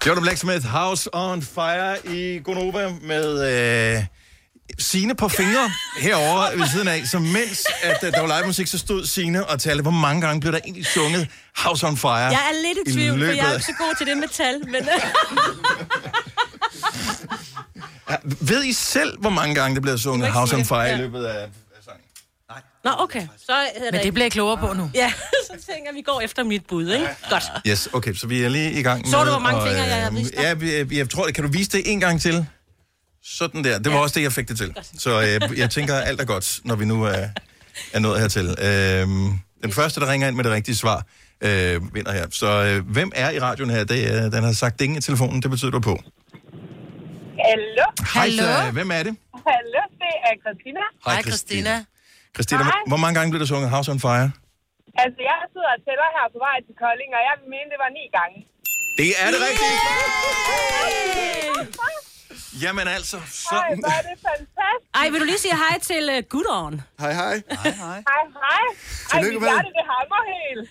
Jonah 0.05 0.21
Blacksmith, 0.21 0.63
House 0.63 1.09
on 1.13 1.41
Fire 1.41 1.97
i 2.05 2.39
Gonova 2.43 2.89
med... 3.01 3.97
Øh, 3.97 4.03
Sine 4.79 5.15
på 5.15 5.29
fingre 5.29 5.71
herovre 5.99 6.59
ved 6.59 6.67
siden 6.67 6.87
af, 6.87 7.07
så 7.07 7.19
mens 7.19 7.65
at, 7.83 8.03
øh, 8.03 8.11
der 8.11 8.21
var 8.21 8.37
live 8.37 8.47
musik, 8.47 8.67
så 8.67 8.77
stod 8.77 9.05
Sine 9.05 9.45
og 9.45 9.59
talte, 9.59 9.81
hvor 9.81 9.91
mange 9.91 10.21
gange 10.21 10.41
blev 10.41 10.53
der 10.53 10.59
egentlig 10.59 10.85
sunget 10.85 11.27
House 11.55 11.87
on 11.87 11.97
Fire. 11.97 12.11
Jeg 12.11 12.33
er 12.33 12.67
lidt 12.67 12.87
i 12.87 12.93
tvivl, 12.93 13.09
for 13.09 13.17
løbet 13.17 13.37
jeg 13.37 13.49
er 13.49 13.53
ikke 13.53 13.65
så 13.65 13.73
god 13.77 13.95
til 13.97 14.07
det 14.07 14.17
med 14.17 14.27
tal, 14.27 14.69
men... 14.69 14.89
Ved 18.23 18.63
I 18.63 18.73
selv, 18.73 19.19
hvor 19.19 19.29
mange 19.29 19.55
gange 19.55 19.75
det 19.75 19.81
bliver 19.81 19.97
sunget 19.97 20.31
House 20.31 20.53
on 20.55 20.59
det. 20.59 20.67
Fire 20.67 20.81
Ja. 20.81 20.95
i 20.95 20.97
løbet 20.97 21.25
af... 21.25 21.47
Nå, 22.83 22.91
okay. 22.99 23.27
Så 23.45 23.51
er 23.51 23.91
Men 23.91 24.03
det 24.03 24.13
bliver 24.13 24.25
jeg 24.25 24.31
klogere 24.31 24.57
på 24.57 24.73
nu. 24.73 24.91
Ja, 24.93 25.13
så 25.47 25.51
tænker 25.51 25.83
jeg, 25.85 25.95
vi 25.95 26.01
går 26.01 26.21
efter 26.21 26.43
mit 26.43 26.65
bud, 26.65 26.89
ikke? 26.91 27.07
Godt. 27.29 27.43
Yes, 27.67 27.89
okay, 27.93 28.13
så 28.13 28.27
vi 28.27 28.43
er 28.43 28.49
lige 28.49 28.71
i 28.71 28.81
gang 28.81 29.07
Så 29.07 29.17
med... 29.17 29.25
du, 29.25 29.31
hvor 29.31 29.39
mange 29.39 29.59
og, 29.61 29.67
fingre 29.67 29.83
jeg 29.83 30.01
har 30.01 30.09
øh, 30.09 30.15
vist 30.17 30.31
dig? 30.37 30.57
Ja, 30.61 30.77
jeg, 30.77 30.93
jeg 30.93 31.09
tror, 31.09 31.29
kan 31.35 31.43
du 31.43 31.49
vise 31.51 31.69
det 31.69 31.91
en 31.91 31.99
gang 31.99 32.21
til? 32.21 32.45
Sådan 33.23 33.63
der. 33.63 33.77
Det 33.79 33.91
var 33.91 33.97
ja. 33.97 34.03
også 34.03 34.13
det, 34.15 34.23
jeg 34.23 34.31
fik 34.33 34.47
det 34.47 34.57
til. 34.57 34.73
Så 34.97 35.21
øh, 35.21 35.59
jeg 35.59 35.69
tænker, 35.69 35.95
alt 35.95 36.21
er 36.21 36.25
godt, 36.25 36.59
når 36.65 36.75
vi 36.75 36.85
nu 36.85 37.03
er, 37.03 37.27
er 37.93 37.99
nået 37.99 38.19
hertil. 38.21 38.55
Øh, 38.61 39.07
den 39.63 39.73
første, 39.73 39.99
der 39.99 40.11
ringer 40.11 40.27
ind 40.27 40.35
med 40.35 40.43
det 40.43 40.51
rigtige 40.51 40.75
svar, 40.75 41.05
øh, 41.41 41.95
vinder 41.95 42.11
her. 42.11 42.25
Så 42.31 42.63
øh, 42.63 42.89
hvem 42.91 43.11
er 43.15 43.29
i 43.29 43.39
radioen 43.39 43.69
her? 43.69 43.83
Det, 43.83 44.15
er, 44.15 44.29
den 44.29 44.43
har 44.43 44.51
sagt 44.51 44.79
ding 44.79 44.97
i 44.97 45.01
telefonen, 45.01 45.41
det 45.41 45.51
betyder 45.51 45.71
du 45.71 45.79
på. 45.79 45.99
Hallo? 47.49 47.85
Hej, 48.15 48.27
så, 48.39 48.47
hvem 48.77 48.89
er 48.97 49.01
det? 49.07 49.13
Hallo, 49.49 49.81
det 50.03 50.13
er 50.27 50.33
Christina. 50.43 50.83
Hej, 51.07 51.19
Christina. 51.27 51.73
Christina, 52.35 52.61
hvor, 52.67 52.73
Hej. 52.77 52.91
hvor 52.91 52.99
mange 53.03 53.15
gange 53.17 53.29
blev 53.31 53.39
der 53.43 53.49
sunget 53.53 53.69
House 53.75 53.89
on 53.93 53.99
Fire? 54.05 54.27
Altså, 55.03 55.19
jeg 55.29 55.37
sidder 55.53 55.71
og 55.75 55.79
tæller 55.87 56.07
her 56.17 56.25
på 56.35 56.39
vej 56.47 56.57
til 56.67 56.75
Kolding, 56.83 57.09
og 57.17 57.21
jeg 57.27 57.33
vil 57.39 57.47
mene, 57.55 57.67
det 57.73 57.79
var 57.85 57.89
ni 57.99 58.03
gange. 58.17 58.37
Det 58.99 59.09
er 59.23 59.27
det 59.33 59.39
rigtige. 59.47 59.75
Jamen 62.61 62.87
altså, 62.87 63.17
så... 63.31 63.55
Ej, 63.55 63.75
hvor 63.75 63.87
er 63.99 64.01
det 64.09 64.17
fantastisk. 64.29 64.95
Ej, 64.99 65.09
vil 65.09 65.19
du 65.19 65.25
lige 65.25 65.37
sige 65.45 65.55
hej 65.63 65.79
til 65.79 66.03
uh, 66.17 66.23
Gudrun? 66.29 66.81
Hej, 66.99 67.13
hej. 67.13 67.35
Hej, 67.63 67.71
hej. 67.71 67.99
Hej, 68.11 68.23
hej. 68.45 68.63
Ej, 69.13 69.19
Tillykke 69.19 69.39
mit 69.39 69.49
hjerte, 69.49 69.69
det 69.79 69.85
hammer 69.93 70.21
helt. 70.35 70.63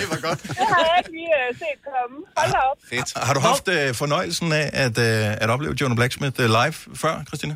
Det 0.00 0.08
var 0.14 0.20
godt. 0.28 0.42
Det 0.42 0.66
har 0.72 0.80
jeg 0.88 0.94
ikke 0.98 1.10
lige 1.18 1.32
uh, 1.50 1.56
set 1.62 1.78
komme. 1.90 2.16
Hold 2.36 2.54
op. 2.70 2.76
Fedt. 2.90 3.08
Har 3.26 3.34
du 3.34 3.40
haft 3.40 3.68
øh, 3.68 3.94
fornøjelsen 3.94 4.52
af 4.52 4.70
at, 4.84 4.98
øh, 4.98 5.42
at 5.42 5.50
opleve 5.50 5.74
Jonah 5.80 5.96
Blacksmith 5.96 6.40
øh, 6.40 6.46
live 6.58 6.74
før, 7.02 7.14
Christina? 7.28 7.54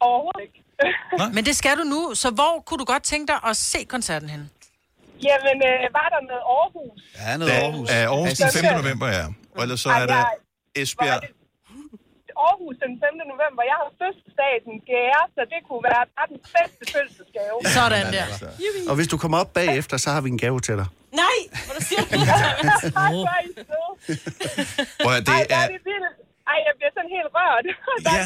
Overhovedet 0.00 0.42
ikke. 0.46 1.34
Men 1.36 1.44
det 1.46 1.56
skal 1.56 1.78
du 1.78 1.82
nu, 1.94 2.14
så 2.14 2.30
hvor 2.30 2.62
kunne 2.66 2.78
du 2.78 2.84
godt 2.84 3.02
tænke 3.02 3.32
dig 3.32 3.38
at 3.50 3.56
se 3.56 3.84
koncerten 3.84 4.28
hen? 4.28 4.50
Jamen, 5.22 5.56
øh, 5.70 5.80
var 5.98 6.08
der 6.14 6.20
noget 6.30 6.42
Aarhus? 6.56 7.00
Ja, 7.18 7.36
noget 7.36 7.52
Da, 7.52 7.58
Aarhus. 7.60 7.88
Er 7.90 8.08
Aarhus 8.08 8.32
den 8.32 8.50
5. 8.52 8.82
november, 8.82 9.08
ja. 9.08 9.24
Og 9.56 9.62
ellers 9.62 9.80
så 9.80 9.90
er 9.90 10.06
der 10.06 10.24
Esbjerg. 10.74 11.22
Aarhus 12.46 12.76
den 12.84 12.92
5. 13.04 13.32
november. 13.34 13.62
Jeg 13.70 13.76
har 13.80 13.88
fødselsdag 14.02 14.52
den 14.68 14.76
4. 14.86 15.36
så 15.36 15.42
det 15.52 15.60
kunne 15.68 15.82
være 15.90 16.02
verdens 16.16 16.46
bedste 16.56 16.82
fødselsgave. 16.94 17.56
Sådan 17.78 18.06
der. 18.16 18.26
Og 18.90 18.94
hvis 18.98 19.08
du 19.12 19.16
kommer 19.22 19.38
op 19.42 19.50
bagefter, 19.60 19.96
så 20.04 20.08
har 20.14 20.20
vi 20.24 20.28
en 20.34 20.40
gave 20.44 20.58
til 20.68 20.74
dig. 20.80 20.88
Nej, 21.22 21.38
hvor 21.66 21.74
du 21.78 21.82
siger? 21.90 22.02
Ej, 22.02 22.18
er 22.18 22.52
er 25.14 25.20
det 25.20 25.28
Ej, 25.36 25.44
hvor 25.48 25.56
er, 25.56 25.62
er 25.62 25.66
det 25.74 25.80
vildt. 25.88 26.14
Ej, 26.52 26.58
jeg 26.66 26.74
bliver 26.78 26.92
sådan 26.96 27.10
helt 27.16 27.30
rørt. 27.36 27.66
Ja. 28.16 28.24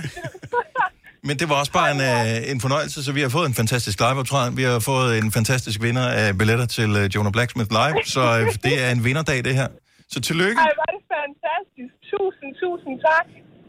men 1.29 1.35
det 1.41 1.47
var 1.51 1.57
også 1.63 1.73
bare 1.81 1.91
en, 1.95 2.01
øh, 2.11 2.51
en 2.53 2.61
fornøjelse, 2.61 3.05
så 3.05 3.11
vi 3.13 3.21
har 3.21 3.29
fået 3.39 3.47
en 3.47 3.55
fantastisk 3.55 3.97
liveoptræden. 4.01 4.57
Vi 4.57 4.63
har 4.63 4.79
fået 4.93 5.19
en 5.19 5.33
fantastisk 5.39 5.83
vinder 5.83 6.07
af 6.09 6.39
billetter 6.39 6.67
til 6.67 6.91
øh, 7.01 7.05
Jonah 7.15 7.33
Blacksmith 7.37 7.71
live, 7.79 7.99
så 8.15 8.23
øh, 8.39 8.47
det 8.67 8.75
er 8.85 8.91
en 8.97 9.05
vinderdag, 9.05 9.39
det 9.49 9.55
her. 9.61 9.69
Så 10.15 10.21
tillykke, 10.21 10.61
Ej, 10.61 10.73
er 10.87 10.91
det 10.97 11.05
fantastisk. 11.19 11.93
Tusind, 12.11 12.51
tusind 12.63 12.95
tak. 13.09 13.27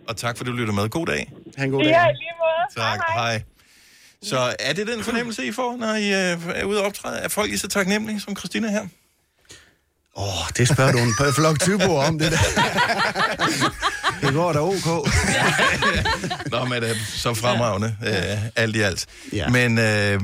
Og 0.07 0.17
tak 0.17 0.37
fordi 0.37 0.49
du 0.49 0.55
lytter 0.55 0.73
med. 0.73 0.89
God 0.89 1.05
dag. 1.05 1.31
Ha' 1.57 1.63
en 1.65 1.71
god 1.71 1.81
Ja, 1.83 1.87
dag. 1.89 2.11
i 2.11 2.13
lige 2.13 2.31
måde. 2.39 2.85
Tak, 2.85 2.99
hej. 3.13 3.43
Så 4.23 4.55
er 4.59 4.73
det 4.73 4.87
den 4.87 5.03
fornemmelse, 5.03 5.45
I 5.45 5.51
får, 5.51 5.77
når 5.77 5.93
I 5.95 6.07
øh, 6.07 6.39
er 6.55 6.63
ude 6.63 6.79
og 6.79 6.85
optræde? 6.85 7.19
Er 7.19 7.27
folk 7.27 7.49
lige 7.49 7.59
så 7.59 7.67
taknemmelige 7.67 8.19
som 8.19 8.35
Christina 8.37 8.69
her? 8.69 8.87
Åh, 10.17 10.23
oh, 10.23 10.47
det 10.57 10.67
spørger 10.67 10.91
du 10.91 10.97
en 10.97 11.13
flok 11.33 11.59
typer 11.59 11.97
om, 12.07 12.19
det 12.19 12.31
der. 12.31 12.37
det 14.21 14.33
går 14.33 14.53
da 14.53 14.59
ok. 14.59 14.85
Nå, 16.51 16.65
men 16.65 16.81
det 16.81 16.89
er 16.91 16.95
så 17.15 17.33
fremragende, 17.33 17.95
øh, 18.07 18.37
alt 18.55 18.75
i 18.75 18.81
alt. 18.81 19.05
Ja. 19.33 19.47
Men, 19.49 19.77
øh, 19.79 20.21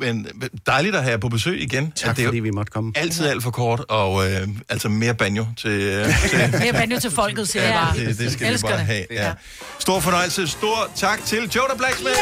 men 0.00 0.26
dejligt 0.66 0.96
at 0.96 1.02
have 1.02 1.10
jer 1.12 1.18
på 1.18 1.28
besøg 1.28 1.62
igen. 1.62 1.92
Tak, 1.92 2.16
det 2.16 2.22
er 2.22 2.26
fordi 2.26 2.38
vi 2.40 2.50
måtte 2.50 2.72
komme. 2.72 2.92
altid 2.96 3.26
alt 3.26 3.42
for 3.42 3.50
kort, 3.50 3.84
og 3.88 4.30
øh, 4.30 4.48
altså 4.68 4.88
mere 4.88 5.14
banjo 5.14 5.46
til... 5.56 5.70
Øh, 5.70 6.04
til 6.30 6.38
Mere 6.60 6.72
banjo 6.72 7.00
til 7.00 7.10
folket, 7.10 7.48
siger 7.48 7.62
jeg 7.62 7.72
bare. 7.74 7.96
det, 8.06 8.18
det 8.18 8.32
skal 8.32 8.46
vi 8.46 8.52
Elsker 8.52 8.68
bare 8.68 8.78
det. 8.78 8.86
have. 8.86 9.06
Ja. 9.10 9.32
Stor 9.78 10.00
fornøjelse. 10.00 10.48
Stor 10.48 10.90
tak 10.96 11.24
til 11.24 11.50
Jonah 11.56 11.76
Blacksmith. 11.78 12.16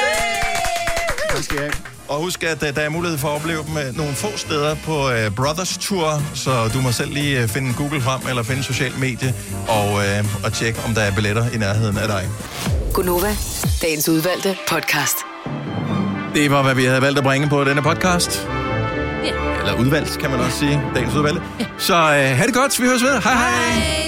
Tak 1.35 1.43
skal 1.45 1.57
I 1.57 1.61
have. 1.61 1.73
Og 2.09 2.21
husk, 2.21 2.45
at 2.45 2.63
uh, 2.63 2.69
der 2.69 2.81
er 2.81 2.89
mulighed 2.89 3.19
for 3.19 3.29
at 3.29 3.35
opleve 3.35 3.63
dem 3.67 3.73
uh, 3.89 3.97
nogle 3.97 4.15
få 4.15 4.37
steder 4.37 4.75
på 4.85 5.07
uh, 5.07 5.35
Brothers 5.37 5.79
Tour, 5.81 6.23
så 6.35 6.71
du 6.75 6.81
må 6.81 6.93
selv 6.93 7.13
lige 7.13 7.43
uh, 7.43 7.49
finde 7.49 7.75
Google 7.75 8.01
frem, 8.01 8.21
eller 8.29 8.43
finde 8.43 8.63
social 8.63 8.93
medie, 8.99 9.35
og, 9.69 9.93
uh, 9.93 10.45
og 10.45 10.53
tjekke, 10.53 10.81
om 10.87 10.95
der 10.95 11.01
er 11.03 11.15
billetter 11.15 11.51
i 11.55 11.57
nærheden 11.57 11.99
af 11.99 12.09
dig. 12.09 12.29
Gunova, 12.95 13.37
dagens 13.83 14.09
udvalgte 14.09 14.57
podcast. 14.69 15.17
Det 16.35 16.51
var, 16.51 16.63
hvad 16.63 16.75
vi 16.75 16.85
havde 16.85 17.03
valgt 17.03 17.19
at 17.19 17.25
bringe 17.25 17.49
på 17.49 17.65
denne 17.65 17.83
podcast. 17.83 18.49
Ja. 19.25 19.33
Eller 19.61 19.75
udvalgt, 19.81 20.19
kan 20.21 20.31
man 20.31 20.41
også 20.41 20.59
sige. 20.59 20.83
Dagens 20.95 21.15
udvalgte. 21.15 21.43
Så 21.79 21.95
uh, 21.95 22.39
ha' 22.39 22.47
det 22.47 22.55
godt. 22.55 22.81
Vi 22.81 22.87
høres 22.87 23.03
ved. 23.03 23.23
Hej 23.23 23.35
hej. 23.35 23.51
Hej. 23.51 24.08